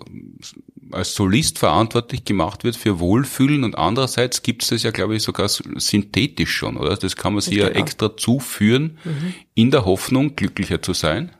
als 0.91 1.15
Solist 1.15 1.59
verantwortlich 1.59 2.25
gemacht 2.25 2.63
wird 2.63 2.75
für 2.75 2.99
Wohlfühlen 2.99 3.63
und 3.63 3.77
andererseits 3.77 4.43
gibt 4.43 4.63
es 4.63 4.69
das 4.69 4.83
ja, 4.83 4.91
glaube 4.91 5.15
ich, 5.15 5.23
sogar 5.23 5.49
synthetisch 5.49 6.51
schon, 6.51 6.77
oder? 6.77 6.95
Das 6.97 7.15
kann 7.15 7.33
man 7.33 7.41
sich 7.41 7.55
ja 7.55 7.67
extra 7.67 8.15
zuführen, 8.15 8.97
mhm. 9.03 9.33
in 9.53 9.71
der 9.71 9.85
Hoffnung, 9.85 10.35
glücklicher 10.35 10.81
zu 10.81 10.93
sein. 10.93 11.31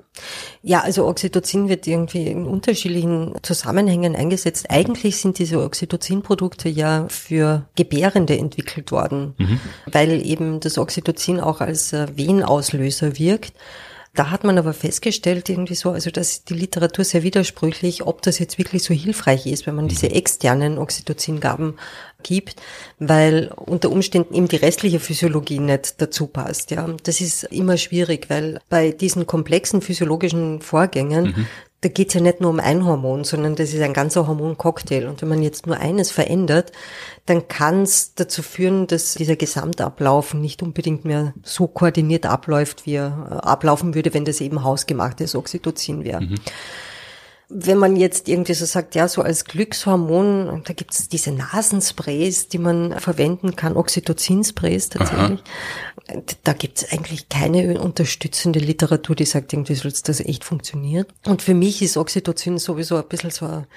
Ja, 0.61 0.81
also 0.81 1.07
Oxytocin 1.07 1.69
wird 1.69 1.87
irgendwie 1.87 2.27
in 2.27 2.45
unterschiedlichen 2.45 3.33
Zusammenhängen 3.41 4.15
eingesetzt. 4.15 4.67
Eigentlich 4.69 5.17
sind 5.17 5.39
diese 5.39 5.63
Oxytocin-Produkte 5.63 6.69
ja 6.69 7.07
für 7.09 7.65
Gebärende 7.75 8.37
entwickelt 8.37 8.91
worden, 8.91 9.33
mhm. 9.37 9.59
weil 9.85 10.25
eben 10.25 10.59
das 10.59 10.77
Oxytocin 10.77 11.39
auch 11.39 11.61
als 11.61 11.93
äh, 11.93 12.07
Wehenauslöser 12.15 13.17
wirkt. 13.17 13.53
Da 14.13 14.29
hat 14.29 14.43
man 14.43 14.57
aber 14.57 14.73
festgestellt, 14.73 15.47
irgendwie 15.47 15.75
so, 15.75 15.91
also 15.91 16.11
dass 16.11 16.43
die 16.43 16.53
Literatur 16.53 17.05
sehr 17.05 17.23
widersprüchlich, 17.23 18.05
ob 18.05 18.21
das 18.21 18.39
jetzt 18.39 18.57
wirklich 18.57 18.83
so 18.83 18.93
hilfreich 18.93 19.45
ist, 19.47 19.65
wenn 19.65 19.75
man 19.75 19.87
diese 19.87 20.07
mhm. 20.07 20.15
externen 20.15 20.77
Oxytocingaben 20.77 21.79
gibt, 22.21 22.61
weil 22.99 23.51
unter 23.55 23.91
Umständen 23.91 24.33
eben 24.33 24.47
die 24.47 24.57
restliche 24.57 24.99
Physiologie 24.99 25.59
nicht 25.59 26.01
dazu 26.01 26.27
passt. 26.27 26.71
Ja, 26.71 26.87
das 27.03 27.21
ist 27.21 27.43
immer 27.45 27.77
schwierig, 27.77 28.29
weil 28.29 28.59
bei 28.69 28.91
diesen 28.91 29.27
komplexen 29.27 29.81
physiologischen 29.81 30.61
Vorgängen 30.61 31.25
mhm 31.25 31.47
da 31.81 31.89
geht's 31.89 32.13
ja 32.13 32.21
nicht 32.21 32.41
nur 32.41 32.51
um 32.51 32.59
ein 32.59 32.85
Hormon, 32.85 33.23
sondern 33.23 33.55
das 33.55 33.73
ist 33.73 33.81
ein 33.81 33.93
ganzer 33.93 34.27
Hormoncocktail. 34.27 35.07
Und 35.07 35.21
wenn 35.21 35.29
man 35.29 35.41
jetzt 35.41 35.65
nur 35.65 35.77
eines 35.77 36.11
verändert, 36.11 36.71
dann 37.25 37.47
kann 37.47 37.81
es 37.81 38.13
dazu 38.13 38.43
führen, 38.43 38.85
dass 38.85 39.15
dieser 39.15 39.35
Gesamtablauf 39.35 40.35
nicht 40.35 40.61
unbedingt 40.61 41.05
mehr 41.05 41.33
so 41.41 41.67
koordiniert 41.67 42.27
abläuft, 42.27 42.85
wie 42.85 42.95
er 42.95 43.27
äh, 43.31 43.33
ablaufen 43.47 43.95
würde, 43.95 44.13
wenn 44.13 44.25
das 44.25 44.41
eben 44.41 44.63
hausgemachtes 44.63 45.33
Oxytocin 45.33 46.03
wäre. 46.03 46.21
Mhm. 46.21 46.35
Wenn 47.53 47.77
man 47.77 47.95
jetzt 47.95 48.29
irgendwie 48.29 48.53
so 48.53 48.65
sagt, 48.65 48.95
ja, 48.95 49.07
so 49.07 49.21
als 49.21 49.45
Glückshormon, 49.45 50.63
da 50.65 50.73
gibt 50.73 50.93
es 50.93 51.09
diese 51.09 51.31
Nasensprays, 51.31 52.47
die 52.47 52.57
man 52.57 52.99
verwenden 52.99 53.55
kann, 53.55 53.75
Oxytocin-Sprays 53.75 54.89
tatsächlich. 54.89 55.39
Aha. 56.07 56.21
Da 56.43 56.53
gibt 56.53 56.79
es 56.79 56.91
eigentlich 56.91 57.29
keine 57.29 57.79
unterstützende 57.79 58.59
Literatur, 58.59 59.15
die 59.15 59.25
sagt, 59.25 59.53
irgendwie 59.53 59.75
soll 59.75 59.91
das 59.91 60.19
echt 60.19 60.43
funktionieren. 60.43 61.05
Und 61.25 61.41
für 61.41 61.53
mich 61.53 61.81
ist 61.81 61.97
Oxytocin 61.97 62.57
sowieso 62.57 62.97
ein 62.97 63.07
bisschen 63.07 63.31
so 63.31 63.45
ein 63.45 63.67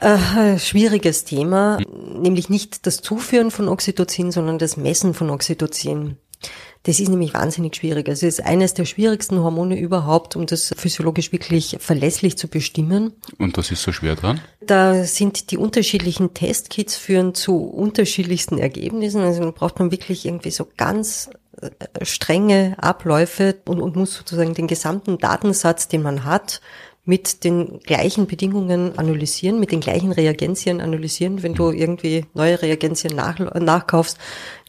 äh, 0.00 0.58
schwieriges 0.58 1.24
Thema, 1.24 1.78
nämlich 2.20 2.48
nicht 2.48 2.86
das 2.86 2.98
Zuführen 2.98 3.50
von 3.50 3.68
Oxytocin, 3.68 4.32
sondern 4.32 4.58
das 4.58 4.76
Messen 4.76 5.14
von 5.14 5.30
Oxytocin. 5.30 6.16
Das 6.88 7.00
ist 7.00 7.10
nämlich 7.10 7.34
wahnsinnig 7.34 7.76
schwierig. 7.76 8.08
Also 8.08 8.26
es 8.26 8.38
ist 8.38 8.46
eines 8.46 8.72
der 8.72 8.86
schwierigsten 8.86 9.40
Hormone 9.40 9.78
überhaupt, 9.78 10.36
um 10.36 10.46
das 10.46 10.74
physiologisch 10.74 11.32
wirklich 11.32 11.76
verlässlich 11.80 12.38
zu 12.38 12.48
bestimmen. 12.48 13.12
Und 13.36 13.58
was 13.58 13.70
ist 13.70 13.82
so 13.82 13.92
schwer 13.92 14.16
dran? 14.16 14.40
Da 14.62 15.04
sind 15.04 15.50
die 15.50 15.58
unterschiedlichen 15.58 16.32
Testkits 16.32 16.96
führen 16.96 17.34
zu 17.34 17.58
unterschiedlichsten 17.58 18.56
Ergebnissen. 18.56 19.20
Also 19.20 19.42
man 19.42 19.52
braucht 19.52 19.78
man 19.78 19.90
wirklich 19.90 20.24
irgendwie 20.24 20.50
so 20.50 20.66
ganz 20.78 21.28
äh, 21.60 22.06
strenge 22.06 22.74
Abläufe 22.78 23.56
und, 23.66 23.82
und 23.82 23.94
muss 23.94 24.14
sozusagen 24.14 24.54
den 24.54 24.66
gesamten 24.66 25.18
Datensatz, 25.18 25.88
den 25.88 26.00
man 26.00 26.24
hat, 26.24 26.62
mit 27.08 27.42
den 27.42 27.80
gleichen 27.80 28.26
Bedingungen 28.26 28.98
analysieren, 28.98 29.58
mit 29.58 29.72
den 29.72 29.80
gleichen 29.80 30.12
Reagenzien 30.12 30.82
analysieren. 30.82 31.42
Wenn 31.42 31.54
du 31.54 31.70
irgendwie 31.70 32.26
neue 32.34 32.60
Reagenzien 32.60 33.16
nach, 33.16 33.38
nachkaufst, 33.38 34.18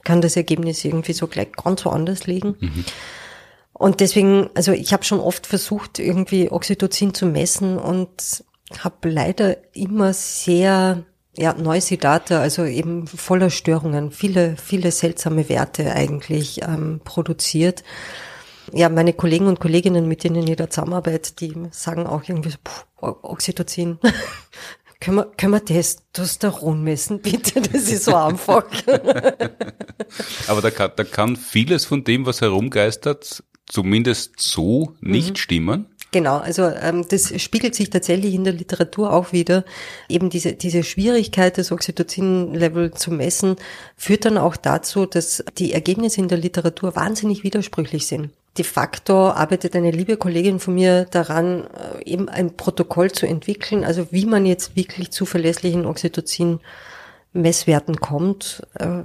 kann 0.06 0.22
das 0.22 0.38
Ergebnis 0.38 0.86
irgendwie 0.86 1.12
so 1.12 1.28
gleich 1.28 1.52
ganz 1.52 1.84
woanders 1.84 2.28
liegen. 2.28 2.56
Mhm. 2.62 2.86
Und 3.74 4.00
deswegen, 4.00 4.50
also 4.56 4.72
ich 4.72 4.94
habe 4.94 5.04
schon 5.04 5.20
oft 5.20 5.48
versucht, 5.48 6.00
irgendwie 6.00 6.50
Oxytocin 6.50 7.14
zu 7.14 7.26
messen 7.26 7.78
und 7.78 8.46
habe 8.78 9.10
leider 9.10 9.58
immer 9.76 10.14
sehr 10.14 11.04
ja, 11.38 11.54
noisy 11.54 11.98
Data, 11.98 12.40
also 12.40 12.64
eben 12.64 13.06
voller 13.06 13.50
Störungen, 13.50 14.12
viele, 14.12 14.56
viele 14.56 14.92
seltsame 14.92 15.50
Werte 15.50 15.92
eigentlich 15.92 16.62
ähm, 16.62 17.02
produziert. 17.04 17.84
Ja, 18.74 18.90
meine 18.90 19.14
Kollegen 19.14 19.48
und 19.48 19.60
Kolleginnen, 19.60 20.08
mit 20.08 20.24
denen 20.24 20.48
ich 20.48 20.56
da 20.56 20.70
zusammenarbeite, 20.70 21.34
die 21.36 21.54
sagen 21.72 22.06
auch 22.06 22.24
irgendwie 22.28 22.50
so, 22.50 22.58
puh, 22.64 23.16
Oxytocin, 23.22 24.00
können 25.00 25.18
wir, 25.18 25.26
können 25.38 25.54
wir 25.54 25.66
Testosteron 25.66 26.84
messen, 26.84 27.20
bitte? 27.22 27.62
Das 27.62 27.90
ist 27.90 28.06
so 28.06 28.16
einfach. 28.16 28.66
Aber 30.48 30.62
da 30.62 30.72
kann, 30.72 30.92
da 30.96 31.04
kann 31.04 31.36
vieles 31.36 31.86
von 31.86 32.04
dem, 32.04 32.26
was 32.26 32.42
herumgeistert, 32.42 33.44
zumindest 33.66 34.40
so 34.40 34.96
nicht 35.00 35.32
mhm. 35.32 35.36
stimmen. 35.36 35.86
Genau, 36.12 36.38
also 36.38 36.64
ähm, 36.64 37.06
das 37.08 37.40
spiegelt 37.40 37.76
sich 37.76 37.92
tatsächlich 37.92 38.34
in 38.34 38.44
der 38.44 38.54
Literatur 38.54 39.14
auch 39.14 39.32
wieder. 39.32 39.64
Eben 40.08 40.32
diese, 40.32 40.54
diese 40.54 40.82
Schwierigkeit, 40.82 41.60
das 41.60 41.72
Oxytocin-Level 41.72 42.96
zu 42.96 43.12
messen, 43.12 43.58
führt 43.96 44.26
dann 44.26 44.40
auch 44.40 44.58
dazu, 44.58 45.06
dass 45.06 45.44
die 45.60 45.72
Ergebnisse 45.72 46.20
in 46.20 46.28
der 46.28 46.40
Literatur 46.40 46.96
wahnsinnig 46.96 47.44
widersprüchlich 47.44 48.08
sind 48.08 48.32
de 48.58 48.66
facto 48.66 49.30
arbeitet 49.30 49.76
eine 49.76 49.92
liebe 49.92 50.18
Kollegin 50.18 50.60
von 50.60 50.74
mir 50.74 51.06
daran, 51.06 51.66
äh, 51.66 52.04
eben 52.06 52.30
ein 52.30 52.56
Protokoll 52.56 53.12
zu 53.12 53.26
entwickeln, 53.26 53.84
also 53.84 54.08
wie 54.12 54.26
man 54.26 54.46
jetzt 54.46 54.76
wirklich 54.76 55.12
zuverlässlichen 55.12 55.86
Oxytocin 55.86 56.60
Messwerten 57.32 57.98
kommt. 57.98 58.64
Äh, 58.74 59.04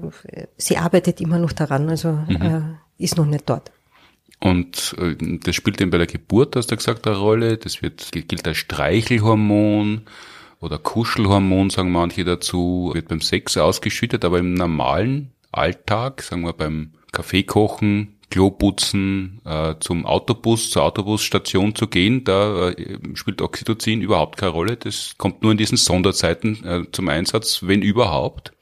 sie 0.56 0.78
arbeitet 0.78 1.20
immer 1.20 1.38
noch 1.38 1.52
daran, 1.52 1.88
also 1.88 2.12
mhm. 2.12 2.42
Äh, 2.42 3.02
ist 3.02 3.16
noch 3.16 3.26
nicht 3.26 3.48
dort. 3.48 3.70
Und 4.40 4.94
das 4.98 5.54
spielt 5.54 5.80
eben 5.80 5.90
bei 5.90 5.98
der 5.98 6.06
Geburt, 6.06 6.54
hast 6.54 6.70
du 6.70 6.76
gesagt, 6.76 7.06
eine 7.06 7.16
Rolle. 7.16 7.56
Das 7.56 7.80
wird, 7.80 8.12
gilt 8.12 8.46
als 8.46 8.58
Streichelhormon 8.58 10.02
oder 10.60 10.78
Kuschelhormon, 10.78 11.70
sagen 11.70 11.90
manche 11.90 12.24
dazu, 12.24 12.90
wird 12.94 13.08
beim 13.08 13.22
Sex 13.22 13.56
ausgeschüttet, 13.56 14.24
aber 14.24 14.38
im 14.38 14.52
normalen 14.52 15.32
Alltag, 15.50 16.22
sagen 16.22 16.42
wir 16.42 16.52
beim 16.52 16.92
Kaffeekochen, 17.12 18.13
Klo 18.34 18.50
putzen, 18.50 19.40
äh, 19.44 19.76
zum 19.78 20.06
Autobus, 20.06 20.68
zur 20.68 20.82
Autobusstation 20.82 21.76
zu 21.76 21.86
gehen, 21.86 22.24
da 22.24 22.70
äh, 22.70 22.98
spielt 23.14 23.40
Oxytocin 23.40 24.00
überhaupt 24.00 24.38
keine 24.38 24.50
Rolle. 24.50 24.76
Das 24.76 25.14
kommt 25.18 25.44
nur 25.44 25.52
in 25.52 25.58
diesen 25.58 25.76
Sonderzeiten 25.76 26.64
äh, 26.64 26.82
zum 26.90 27.08
Einsatz, 27.08 27.60
wenn 27.62 27.80
überhaupt. 27.80 28.52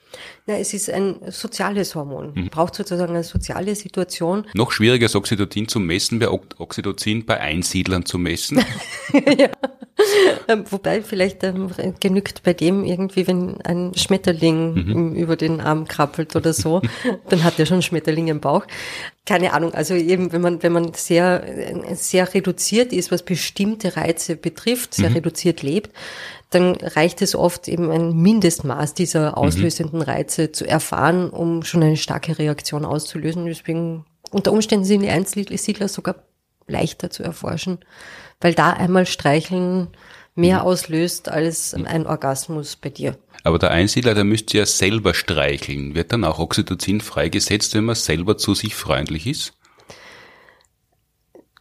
Na, 0.46 0.58
es 0.58 0.74
ist 0.74 0.90
ein 0.90 1.16
soziales 1.28 1.94
Hormon. 1.94 2.32
Mhm. 2.34 2.48
Braucht 2.50 2.74
sozusagen 2.74 3.14
eine 3.14 3.24
soziale 3.24 3.74
Situation. 3.74 4.44
Noch 4.52 4.72
schwieriger 4.72 5.06
ist 5.06 5.16
Oxytocin 5.16 5.68
zu 5.68 5.80
messen, 5.80 6.18
bei 6.18 6.28
Oxytocin 6.28 7.24
bei 7.24 7.40
Einsiedlern 7.40 8.04
zu 8.04 8.18
messen. 8.18 8.62
ja. 9.38 9.48
Ähm, 10.48 10.64
wobei 10.70 11.02
vielleicht 11.02 11.44
ähm, 11.44 11.70
genügt 12.00 12.42
bei 12.42 12.54
dem 12.54 12.84
irgendwie, 12.84 13.26
wenn 13.26 13.60
ein 13.62 13.92
Schmetterling 13.94 14.74
mhm. 14.74 15.14
über 15.14 15.36
den 15.36 15.60
Arm 15.60 15.86
krabbelt 15.86 16.34
oder 16.34 16.52
so, 16.52 16.82
dann 17.28 17.44
hat 17.44 17.58
er 17.58 17.66
schon 17.66 17.82
Schmetterling 17.82 18.28
im 18.28 18.40
Bauch. 18.40 18.66
Keine 19.24 19.52
Ahnung, 19.52 19.72
also 19.72 19.94
eben, 19.94 20.32
wenn 20.32 20.40
man, 20.40 20.62
wenn 20.64 20.72
man 20.72 20.94
sehr, 20.94 21.44
sehr 21.94 22.34
reduziert 22.34 22.92
ist, 22.92 23.12
was 23.12 23.22
bestimmte 23.22 23.96
Reize 23.96 24.34
betrifft, 24.34 24.94
sehr 24.94 25.10
mhm. 25.10 25.16
reduziert 25.16 25.62
lebt, 25.62 25.92
dann 26.50 26.74
reicht 26.74 27.22
es 27.22 27.36
oft 27.36 27.68
eben 27.68 27.90
ein 27.90 28.16
Mindestmaß 28.16 28.94
dieser 28.94 29.30
mhm. 29.30 29.34
auslösenden 29.34 30.02
Reize 30.02 30.50
zu 30.50 30.66
erfahren, 30.66 31.30
um 31.30 31.62
schon 31.62 31.84
eine 31.84 31.96
starke 31.96 32.36
Reaktion 32.38 32.84
auszulösen. 32.84 33.46
Deswegen 33.46 34.04
unter 34.32 34.52
Umständen 34.52 34.84
sind 34.84 35.02
die 35.02 35.08
Einzelsiedler 35.10 35.86
sogar 35.86 36.16
leichter 36.66 37.10
zu 37.10 37.22
erforschen, 37.22 37.78
weil 38.40 38.54
da 38.54 38.70
einmal 38.70 39.06
streicheln 39.06 39.88
mehr 40.34 40.60
mhm. 40.60 40.66
auslöst 40.66 41.28
als 41.28 41.74
ein 41.74 42.06
Orgasmus 42.06 42.76
bei 42.76 42.90
dir. 42.90 43.18
Aber 43.44 43.58
der 43.58 43.70
Einsiedler, 43.70 44.14
der 44.14 44.24
müsste 44.24 44.58
ja 44.58 44.66
selber 44.66 45.14
streicheln. 45.14 45.94
Wird 45.94 46.12
dann 46.12 46.24
auch 46.24 46.38
Oxytocin 46.38 47.00
freigesetzt, 47.00 47.74
wenn 47.74 47.84
man 47.84 47.96
selber 47.96 48.38
zu 48.38 48.54
sich 48.54 48.74
freundlich 48.74 49.26
ist? 49.26 49.54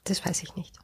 Das 0.03 0.25
weiß 0.25 0.43
ich 0.43 0.55
nicht. 0.55 0.75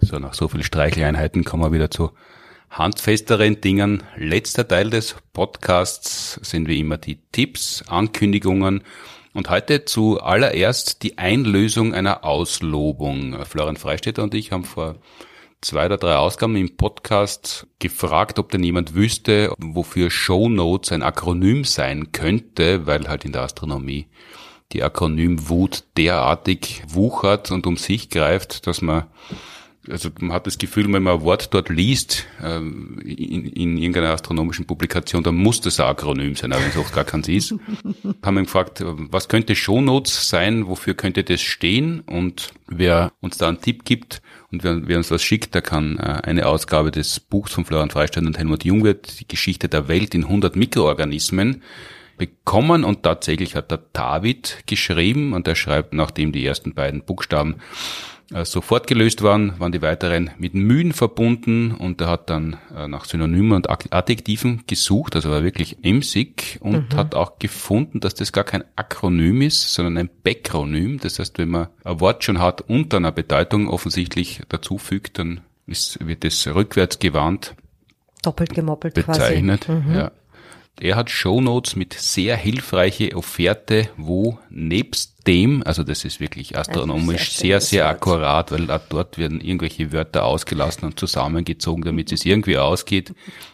So, 0.00 0.18
nach 0.18 0.32
so 0.32 0.48
viel 0.48 0.62
Streicheleinheiten 0.62 1.44
kommen 1.44 1.64
wir 1.64 1.72
wieder 1.72 1.90
zu 1.90 2.12
handfesteren 2.70 3.60
Dingen. 3.60 4.02
Letzter 4.16 4.66
Teil 4.66 4.90
des 4.90 5.16
Podcasts 5.32 6.40
sind 6.42 6.68
wie 6.68 6.80
immer 6.80 6.98
die 6.98 7.18
Tipps, 7.32 7.84
Ankündigungen 7.88 8.82
und 9.34 9.50
heute 9.50 9.84
zuallererst 9.84 11.02
die 11.02 11.18
Einlösung 11.18 11.94
einer 11.94 12.24
Auslobung. 12.24 13.44
Florian 13.44 13.76
Freistetter 13.76 14.22
und 14.22 14.34
ich 14.34 14.52
haben 14.52 14.64
vor 14.64 14.96
zwei 15.60 15.86
oder 15.86 15.96
drei 15.96 16.16
Ausgaben 16.16 16.56
im 16.56 16.76
Podcast 16.76 17.66
gefragt, 17.78 18.38
ob 18.38 18.50
denn 18.50 18.62
jemand 18.62 18.94
wüsste, 18.94 19.52
wofür 19.58 20.10
Show 20.10 20.48
Notes 20.48 20.92
ein 20.92 21.02
Akronym 21.02 21.64
sein 21.64 22.12
könnte, 22.12 22.86
weil 22.86 23.08
halt 23.08 23.24
in 23.24 23.32
der 23.32 23.42
Astronomie 23.42 24.06
die 24.72 24.82
Akronymwut 24.82 25.84
derartig 25.96 26.82
wuchert 26.86 27.50
und 27.50 27.66
um 27.66 27.76
sich 27.76 28.10
greift, 28.10 28.66
dass 28.66 28.82
man 28.82 29.04
also 29.90 30.10
man 30.20 30.32
hat 30.32 30.46
das 30.46 30.58
Gefühl, 30.58 30.84
wenn 30.92 31.02
man 31.02 31.18
ein 31.18 31.22
Wort 31.22 31.52
dort 31.52 31.68
liest, 31.68 32.26
ähm, 32.42 32.98
in, 33.04 33.46
in 33.46 33.78
irgendeiner 33.78 34.10
astronomischen 34.10 34.66
Publikation, 34.66 35.22
dann 35.22 35.36
muss 35.36 35.60
das 35.60 35.80
ein 35.80 35.86
Akronym 35.86 36.34
sein, 36.34 36.52
aber 36.52 36.62
wenn 36.62 36.70
es 36.70 36.76
oft 36.76 36.94
gar 36.94 37.04
keins 37.04 37.28
ist. 37.28 37.54
haben 38.22 38.34
wir 38.34 38.42
gefragt, 38.42 38.82
was 38.84 39.28
könnte 39.28 39.54
Shownotes 39.54 40.28
sein, 40.28 40.66
wofür 40.66 40.94
könnte 40.94 41.24
das 41.24 41.40
stehen? 41.40 42.00
Und 42.00 42.52
wer 42.66 43.12
uns 43.20 43.38
da 43.38 43.48
einen 43.48 43.60
Tipp 43.60 43.84
gibt 43.84 44.22
und 44.50 44.64
wer, 44.64 44.86
wer 44.86 44.98
uns 44.98 45.10
was 45.10 45.22
schickt, 45.22 45.54
der 45.54 45.62
kann 45.62 45.98
äh, 45.98 46.20
eine 46.22 46.46
Ausgabe 46.46 46.90
des 46.90 47.20
Buchs 47.20 47.52
von 47.52 47.64
Florian 47.64 47.90
Freistein 47.90 48.26
und 48.26 48.38
Helmut 48.38 48.64
Jungwirth, 48.64 49.20
die 49.20 49.28
Geschichte 49.28 49.68
der 49.68 49.88
Welt 49.88 50.14
in 50.14 50.24
100 50.24 50.56
Mikroorganismen, 50.56 51.62
bekommen 52.16 52.84
und 52.84 53.04
tatsächlich 53.04 53.54
hat 53.54 53.70
der 53.70 53.80
David 53.92 54.64
geschrieben 54.66 55.32
und 55.32 55.46
er 55.46 55.54
schreibt, 55.54 55.94
nachdem 55.94 56.32
die 56.32 56.44
ersten 56.44 56.74
beiden 56.74 57.04
Buchstaben 57.04 57.54
äh, 57.54 58.17
sofort 58.44 58.86
gelöst 58.86 59.22
waren, 59.22 59.58
waren 59.58 59.72
die 59.72 59.80
weiteren 59.80 60.30
mit 60.38 60.54
Mühen 60.54 60.92
verbunden 60.92 61.72
und 61.72 62.00
er 62.00 62.08
hat 62.08 62.28
dann 62.28 62.58
äh, 62.76 62.86
nach 62.86 63.06
Synonymen 63.06 63.52
und 63.52 63.70
Adjektiven 63.70 64.64
gesucht, 64.66 65.16
also 65.16 65.30
war 65.30 65.42
wirklich 65.42 65.78
emsig 65.82 66.58
und 66.60 66.92
mhm. 66.92 66.96
hat 66.96 67.14
auch 67.14 67.38
gefunden, 67.38 68.00
dass 68.00 68.14
das 68.14 68.32
gar 68.32 68.44
kein 68.44 68.64
Akronym 68.76 69.40
ist, 69.40 69.72
sondern 69.72 69.96
ein 69.96 70.10
Backronym. 70.22 71.00
Das 71.00 71.18
heißt, 71.18 71.38
wenn 71.38 71.48
man 71.48 71.68
ein 71.84 72.00
Wort 72.00 72.22
schon 72.24 72.38
hat 72.38 72.60
und 72.60 72.92
einer 72.92 73.12
Bedeutung 73.12 73.68
offensichtlich 73.68 74.42
dazu 74.50 74.76
fügt, 74.76 75.18
dann 75.18 75.40
ist, 75.66 76.06
wird 76.06 76.24
es 76.24 76.46
rückwärts 76.46 76.98
gewandt 76.98 77.54
doppelt 78.22 78.54
gemoppelt 78.54 78.94
bezeichnet. 78.94 79.62
Quasi. 79.62 79.80
Mhm. 79.80 79.94
Ja. 79.94 80.10
er 80.80 80.96
hat 80.96 81.10
Shownotes 81.10 81.76
mit 81.76 81.94
sehr 81.94 82.36
hilfreiche 82.36 83.16
Offerte, 83.16 83.88
wo 83.96 84.38
nebst 84.50 85.17
dem, 85.28 85.62
also 85.62 85.84
das 85.84 86.06
ist 86.06 86.20
wirklich 86.20 86.56
astronomisch 86.56 87.36
sehr, 87.36 87.60
sehr, 87.60 87.60
sehr 87.60 87.88
akkurat, 87.88 88.50
weil 88.50 88.66
dort 88.88 89.18
werden 89.18 89.42
irgendwelche 89.42 89.92
Wörter 89.92 90.24
ausgelassen 90.24 90.86
und 90.86 90.98
zusammengezogen, 90.98 91.84
damit 91.84 92.10
es 92.10 92.24
irgendwie 92.24 92.56
ausgeht, 92.56 93.12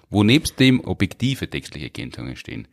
wo 0.08 0.22
nebst 0.22 0.60
dem 0.60 0.80
objektive 0.84 1.50
textliche 1.50 1.86
Ergänzungen 1.86 2.36
stehen. 2.36 2.68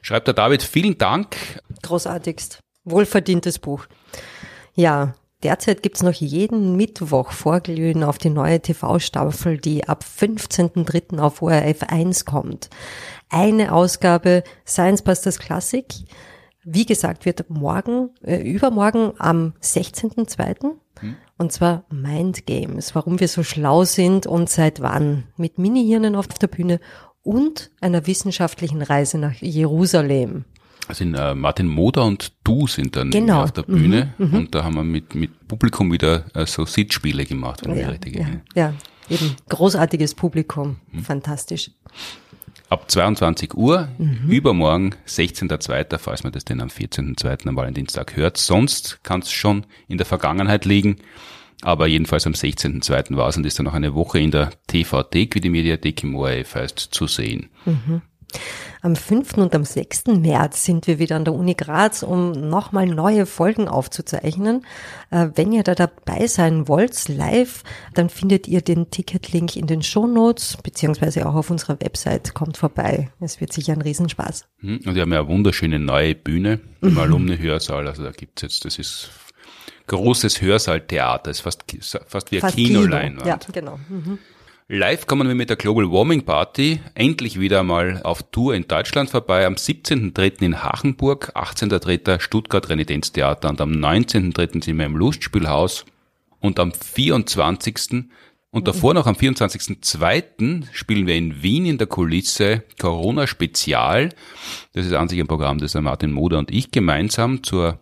Schreibt 0.00 0.26
der 0.26 0.34
David, 0.34 0.62
vielen 0.62 0.96
Dank. 0.96 1.36
Großartigst. 1.82 2.60
Wohlverdientes 2.84 3.58
Buch. 3.58 3.86
Ja, 4.74 5.14
Derzeit 5.42 5.82
gibt's 5.82 6.02
noch 6.02 6.14
jeden 6.14 6.74
Mittwoch 6.74 7.30
Vorglühen 7.30 8.02
auf 8.02 8.16
die 8.16 8.30
neue 8.30 8.60
TV-Staffel, 8.60 9.58
die 9.58 9.86
ab 9.86 10.02
15.03. 10.02 11.18
auf 11.18 11.42
ORF 11.42 11.82
1 11.82 12.24
kommt. 12.24 12.70
Eine 13.28 13.74
Ausgabe 13.74 14.42
Science 14.66 15.02
Busters 15.02 15.38
Classic. 15.38 15.84
Wie 16.64 16.86
gesagt, 16.86 17.24
wird 17.26 17.48
morgen, 17.50 18.10
äh, 18.22 18.42
übermorgen 18.42 19.12
am 19.18 19.52
16.02. 19.62 20.72
Hm. 21.00 21.16
Und 21.36 21.52
zwar 21.52 21.84
Mind 21.90 22.46
Games, 22.46 22.94
warum 22.94 23.20
wir 23.20 23.28
so 23.28 23.42
schlau 23.42 23.84
sind 23.84 24.26
und 24.26 24.48
seit 24.48 24.80
wann. 24.80 25.24
Mit 25.36 25.58
Mini-Hirnen 25.58 26.16
auf 26.16 26.28
der 26.28 26.46
Bühne 26.46 26.80
und 27.22 27.70
einer 27.80 28.06
wissenschaftlichen 28.06 28.82
Reise 28.82 29.18
nach 29.18 29.34
Jerusalem 29.34 30.44
sind 30.92 31.14
äh, 31.14 31.34
Martin 31.34 31.66
Moder 31.68 32.04
und 32.04 32.32
du 32.44 32.66
sind 32.66 32.96
dann 32.96 33.10
genau. 33.10 33.42
auf 33.42 33.52
der 33.52 33.62
Bühne 33.62 34.12
mhm, 34.18 34.26
mhm, 34.26 34.34
und 34.34 34.54
da 34.54 34.64
haben 34.64 34.74
wir 34.74 34.84
mit, 34.84 35.14
mit 35.14 35.48
Publikum 35.48 35.90
wieder 35.90 36.26
äh, 36.34 36.44
so 36.46 36.66
Sitzspiele 36.66 37.24
gemacht, 37.24 37.62
wenn 37.64 37.78
ja, 37.78 37.88
richtig 37.88 38.16
ja, 38.16 38.26
ja, 38.54 38.74
eben 39.08 39.34
großartiges 39.48 40.14
Publikum, 40.14 40.76
mhm. 40.92 41.00
fantastisch. 41.00 41.70
Ab 42.74 42.90
22 42.90 43.54
Uhr, 43.54 43.88
mhm. 43.98 44.28
übermorgen, 44.28 44.96
16.02., 45.06 45.96
falls 45.96 46.24
man 46.24 46.32
das 46.32 46.44
denn 46.44 46.60
am 46.60 46.66
14.02. 46.66 47.46
am 47.46 47.54
Valentinstag 47.54 48.16
hört. 48.16 48.36
Sonst 48.36 48.98
kann 49.04 49.20
es 49.20 49.30
schon 49.30 49.64
in 49.86 49.96
der 49.96 50.06
Vergangenheit 50.06 50.64
liegen. 50.64 50.96
Aber 51.62 51.86
jedenfalls 51.86 52.26
am 52.26 52.32
16.02. 52.32 53.16
war 53.16 53.28
es 53.28 53.36
und 53.36 53.46
ist 53.46 53.60
dann 53.60 53.66
noch 53.66 53.74
eine 53.74 53.94
Woche 53.94 54.18
in 54.18 54.32
der 54.32 54.50
TV-Thek, 54.66 55.36
wie 55.36 55.40
die 55.40 55.50
Mediathek 55.50 56.02
im 56.02 56.16
ORF 56.16 56.56
heißt, 56.56 56.80
zu 56.80 57.06
sehen. 57.06 57.48
Mhm. 57.64 58.02
Am 58.82 58.96
5. 58.96 59.38
und 59.38 59.54
am 59.54 59.64
6. 59.64 60.08
März 60.08 60.64
sind 60.64 60.86
wir 60.86 60.98
wieder 60.98 61.16
an 61.16 61.24
der 61.24 61.32
Uni 61.32 61.54
Graz, 61.54 62.02
um 62.02 62.32
nochmal 62.32 62.86
neue 62.86 63.24
Folgen 63.24 63.66
aufzuzeichnen. 63.66 64.66
Äh, 65.10 65.28
wenn 65.34 65.52
ihr 65.52 65.62
da 65.62 65.74
dabei 65.74 66.26
sein 66.26 66.68
wollt, 66.68 67.08
live, 67.08 67.62
dann 67.94 68.10
findet 68.10 68.46
ihr 68.46 68.60
den 68.60 68.90
Ticketlink 68.90 69.56
in 69.56 69.66
den 69.66 69.82
Shownotes, 69.82 70.58
beziehungsweise 70.62 71.26
auch 71.26 71.34
auf 71.34 71.50
unserer 71.50 71.80
Website. 71.80 72.34
Kommt 72.34 72.58
vorbei. 72.58 73.10
Es 73.20 73.40
wird 73.40 73.52
sicher 73.52 73.72
ein 73.72 73.80
Riesenspaß. 73.80 74.46
Hm, 74.60 74.80
und 74.84 74.94
wir 74.94 75.02
haben 75.02 75.12
ja 75.12 75.20
eine 75.20 75.28
wunderschöne 75.28 75.78
neue 75.78 76.14
Bühne 76.14 76.60
im 76.82 76.92
mhm. 76.92 76.98
Alumni-Hörsaal. 76.98 77.88
Also 77.88 78.04
da 78.04 78.10
gibt's 78.10 78.42
jetzt, 78.42 78.64
das 78.66 78.78
ist 78.78 79.08
großes 79.86 80.42
Hörsaal-Theater. 80.42 81.30
ist 81.30 81.40
fast, 81.40 81.64
fast 82.06 82.32
wie 82.32 82.42
ein 82.42 82.52
Kinoleinwand. 82.52 83.22
Kino. 83.22 83.28
Ja, 83.28 83.38
genau. 83.52 83.78
Mhm. 83.88 84.18
Live 84.68 85.06
kommen 85.06 85.28
wir 85.28 85.34
mit 85.34 85.50
der 85.50 85.58
Global 85.58 85.92
Warming 85.92 86.22
Party 86.22 86.80
endlich 86.94 87.38
wieder 87.38 87.62
mal 87.62 88.00
auf 88.02 88.22
Tour 88.22 88.54
in 88.54 88.66
Deutschland 88.66 89.10
vorbei. 89.10 89.44
Am 89.44 89.56
17.3. 89.56 90.40
in 90.40 90.62
Hachenburg, 90.62 91.36
18.3. 91.36 92.18
Stuttgart 92.18 92.70
Renitenztheater 92.70 93.50
und 93.50 93.60
am 93.60 93.72
19.3. 93.72 94.64
sind 94.64 94.78
wir 94.78 94.86
im 94.86 94.96
Lustspielhaus 94.96 95.84
und 96.40 96.58
am 96.58 96.72
24. 96.72 98.06
und 98.52 98.66
davor 98.66 98.94
noch 98.94 99.06
am 99.06 99.16
24.2. 99.16 100.62
spielen 100.72 101.06
wir 101.06 101.16
in 101.16 101.42
Wien 101.42 101.66
in 101.66 101.76
der 101.76 101.86
Kulisse 101.86 102.62
Corona 102.80 103.26
Spezial. 103.26 104.14
Das 104.72 104.86
ist 104.86 104.94
an 104.94 105.10
sich 105.10 105.20
ein 105.20 105.26
Programm, 105.26 105.58
das 105.58 105.74
Martin 105.74 106.10
Moder 106.10 106.38
und 106.38 106.50
ich 106.50 106.70
gemeinsam 106.70 107.42
zur 107.42 107.80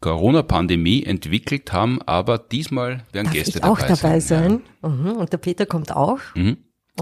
Corona-Pandemie 0.00 1.04
entwickelt 1.04 1.72
haben, 1.72 2.00
aber 2.02 2.38
diesmal 2.38 3.04
werden 3.12 3.26
Darf 3.26 3.34
Gäste 3.34 3.58
ich 3.58 3.64
auch 3.64 3.80
dabei 3.80 4.20
sein. 4.20 4.62
Ja. 4.82 4.88
Mhm. 4.88 5.12
Und 5.12 5.32
der 5.32 5.38
Peter 5.38 5.66
kommt 5.66 5.94
auch. 5.94 6.20
Mhm. 6.34 6.56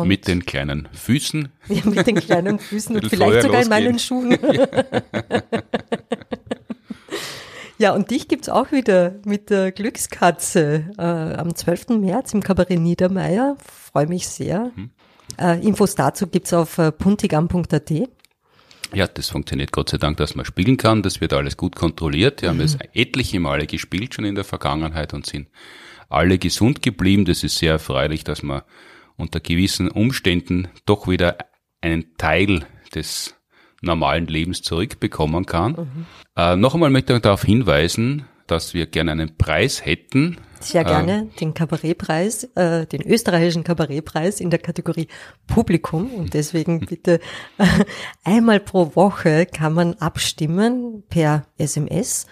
mit 0.05 0.27
den 0.29 0.45
kleinen 0.47 0.89
Füßen. 0.93 1.49
Ja, 1.69 1.83
mit 1.85 2.07
den 2.07 2.17
kleinen 2.17 2.59
Füßen 2.61 2.97
und 2.97 3.07
vielleicht 3.09 3.43
sogar 3.43 3.63
in 3.63 3.69
meinen 3.69 3.99
Schuhen. 3.99 4.39
ja, 7.79 7.95
und 7.95 8.11
dich 8.11 8.27
gibt's 8.27 8.49
auch 8.49 8.73
wieder 8.73 9.17
mit 9.25 9.51
der 9.51 9.71
Glückskatze 9.71 10.91
äh, 10.99 11.03
am 11.03 11.55
12. 11.55 11.91
März 12.01 12.35
im 12.35 12.43
Kabarett 12.43 12.81
Niedermeyer. 12.81 13.57
Freue 13.65 14.07
mich 14.07 14.27
sehr. 14.29 14.73
Mhm. 14.75 14.91
Äh, 15.39 15.61
Infos 15.65 15.95
dazu 15.95 16.27
gibt's 16.27 16.53
auf 16.53 16.79
äh, 16.79 16.91
puntigam.at. 16.91 17.93
Ja, 18.95 19.07
das 19.07 19.29
funktioniert 19.29 19.73
Gott 19.73 19.91
sei 19.91 19.99
Dank, 19.99 20.17
dass 20.17 20.35
man 20.35 20.45
spielen 20.45 20.77
kann. 20.77 21.03
Das 21.03 21.21
wird 21.21 21.33
alles 21.33 21.57
gut 21.57 21.77
kontrolliert. 21.77 22.43
Wir 22.43 22.49
haben 22.49 22.61
es 22.61 22.79
etliche 22.95 23.39
Male 23.39 23.67
gespielt 23.67 24.15
schon 24.15 24.25
in 24.25 24.35
der 24.35 24.45
Vergangenheit 24.45 25.13
und 25.13 25.27
sind 25.27 25.49
alle 26.09 26.39
gesund 26.39 26.81
geblieben. 26.83 27.25
Das 27.25 27.45
ist 27.45 27.59
sehr 27.59 27.73
erfreulich, 27.73 28.25
dass 28.25 28.43
man 28.43 28.63
unter 29.17 29.41
gewissen 29.41 29.91
Umständen 29.91 30.69
doch 30.87 31.07
wieder 31.07 31.37
einen 31.81 32.17
Teil 32.17 32.67
des 32.95 33.35
normalen 33.83 34.27
Lebens 34.27 34.63
zurückbekommen 34.63 35.47
kann. 35.47 35.73
Mhm. 35.73 36.07
Äh, 36.37 36.57
noch 36.57 36.75
einmal 36.75 36.91
möchte 36.91 37.15
ich 37.15 37.21
darauf 37.21 37.43
hinweisen, 37.43 38.25
dass 38.51 38.75
wir 38.75 38.87
gerne 38.87 39.13
einen 39.13 39.37
Preis 39.37 39.85
hätten 39.85 40.39
sehr 40.61 40.85
gerne 40.85 41.29
äh, 41.33 41.39
den 41.39 41.55
Kabarettpreis, 41.55 42.45
äh, 42.55 42.87
den 42.87 43.03
österreichischen 43.03 43.65
Kabarettpreis 43.65 44.41
in 44.41 44.51
der 44.51 44.59
Kategorie 44.59 45.09
Publikum. 45.47 46.13
Und 46.13 46.35
deswegen 46.35 46.81
bitte 46.87 47.21
äh, 47.59 47.85
einmal 48.25 48.61
pro 48.61 48.95
Woche 48.95 49.47
kann 49.47 49.75
man 49.75 49.95
abstimmen 49.95 51.03
per 51.09 51.47
SMS. 51.59 52.27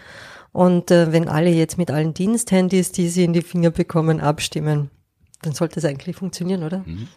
Und 0.53 0.91
äh, 0.91 1.13
wenn 1.13 1.29
alle 1.29 1.51
jetzt 1.51 1.79
mit 1.79 1.91
allen 1.91 2.15
Diensthandys, 2.15 2.93
die 2.93 3.09
sie 3.09 3.25
in 3.25 3.33
die 3.33 3.43
Finger 3.43 3.71
bekommen, 3.71 4.21
abstimmen, 4.21 4.91
dann 5.43 5.53
sollte 5.53 5.79
es 5.79 5.85
eigentlich 5.85 6.17
funktionieren, 6.17 6.63
oder? 6.63 6.79
Mhm. 6.87 7.09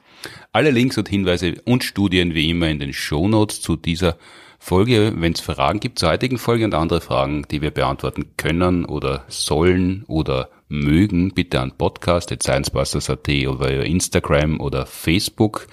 Alle 0.52 0.72
Links 0.72 0.98
und 0.98 1.08
Hinweise 1.08 1.56
und 1.66 1.84
Studien 1.84 2.34
wie 2.34 2.50
immer 2.50 2.68
in 2.68 2.80
den 2.80 2.92
Shownotes 2.92 3.62
zu 3.62 3.78
dieser 3.78 4.18
Folge. 4.60 5.14
Wenn 5.16 5.34
es 5.34 5.40
Fragen 5.40 5.80
gibt 5.80 6.00
zur 6.00 6.10
heutigen 6.10 6.38
Folge 6.38 6.66
und 6.66 6.76
andere 6.76 7.02
Fragen, 7.02 7.46
die 7.50 7.62
wir 7.62 7.72
beantworten 7.72 8.36
können 8.38 8.86
oder 8.86 9.24
sollen 9.30 10.04
oder 10.08 10.50
mögen, 10.68 11.34
bitte 11.34 11.60
an 11.60 11.72
podcast.sciencebusters.at 11.78 13.30
oder 13.48 13.86
Instagram 13.86 14.60
oder 14.60 14.86
Facebook 14.86 15.68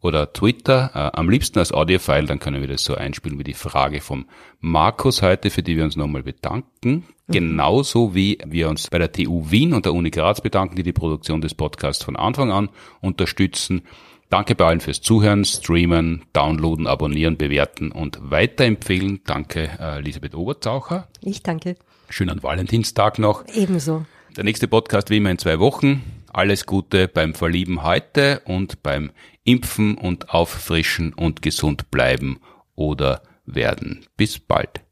oder 0.00 0.32
Twitter, 0.32 0.90
äh, 0.94 1.18
am 1.18 1.28
liebsten 1.28 1.58
als 1.58 1.72
Audiofile, 1.72 2.26
dann 2.26 2.38
können 2.38 2.60
wir 2.60 2.68
das 2.68 2.84
so 2.84 2.94
einspielen 2.94 3.38
wie 3.38 3.44
die 3.44 3.54
Frage 3.54 4.00
vom 4.00 4.26
Markus 4.60 5.22
heute, 5.22 5.50
für 5.50 5.62
die 5.62 5.76
wir 5.76 5.84
uns 5.84 5.96
nochmal 5.96 6.22
bedanken. 6.22 7.04
Mhm. 7.26 7.32
Genauso 7.32 8.14
wie 8.14 8.38
wir 8.46 8.68
uns 8.68 8.88
bei 8.88 8.98
der 8.98 9.12
TU 9.12 9.50
Wien 9.50 9.74
und 9.74 9.84
der 9.84 9.94
Uni 9.94 10.10
Graz 10.10 10.40
bedanken, 10.40 10.76
die 10.76 10.84
die 10.84 10.92
Produktion 10.92 11.40
des 11.40 11.54
Podcasts 11.54 12.04
von 12.04 12.16
Anfang 12.16 12.52
an 12.52 12.68
unterstützen. 13.00 13.82
Danke 14.30 14.54
bei 14.54 14.66
allen 14.66 14.80
fürs 14.80 15.00
Zuhören, 15.00 15.44
Streamen, 15.46 16.24
Downloaden, 16.34 16.86
Abonnieren, 16.86 17.38
Bewerten 17.38 17.90
und 17.90 18.18
Weiterempfehlen. 18.20 19.22
Danke, 19.24 19.70
äh, 19.80 19.98
Elisabeth 19.98 20.34
Oberzaucher. 20.34 21.08
Ich 21.22 21.42
danke. 21.42 21.76
Schönen 22.10 22.42
Valentinstag 22.42 23.18
noch. 23.18 23.44
Ebenso. 23.54 24.04
Der 24.36 24.44
nächste 24.44 24.68
Podcast 24.68 25.08
wie 25.08 25.16
immer 25.16 25.30
in 25.30 25.38
zwei 25.38 25.58
Wochen. 25.58 26.02
Alles 26.30 26.66
Gute 26.66 27.08
beim 27.08 27.34
Verlieben 27.34 27.82
heute 27.82 28.40
und 28.44 28.82
beim 28.82 29.12
Impfen 29.44 29.96
und 29.96 30.28
Auffrischen 30.28 31.14
und 31.14 31.40
gesund 31.40 31.90
bleiben 31.90 32.38
oder 32.74 33.22
werden. 33.46 34.04
Bis 34.18 34.38
bald. 34.38 34.82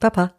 Papa. 0.00 0.34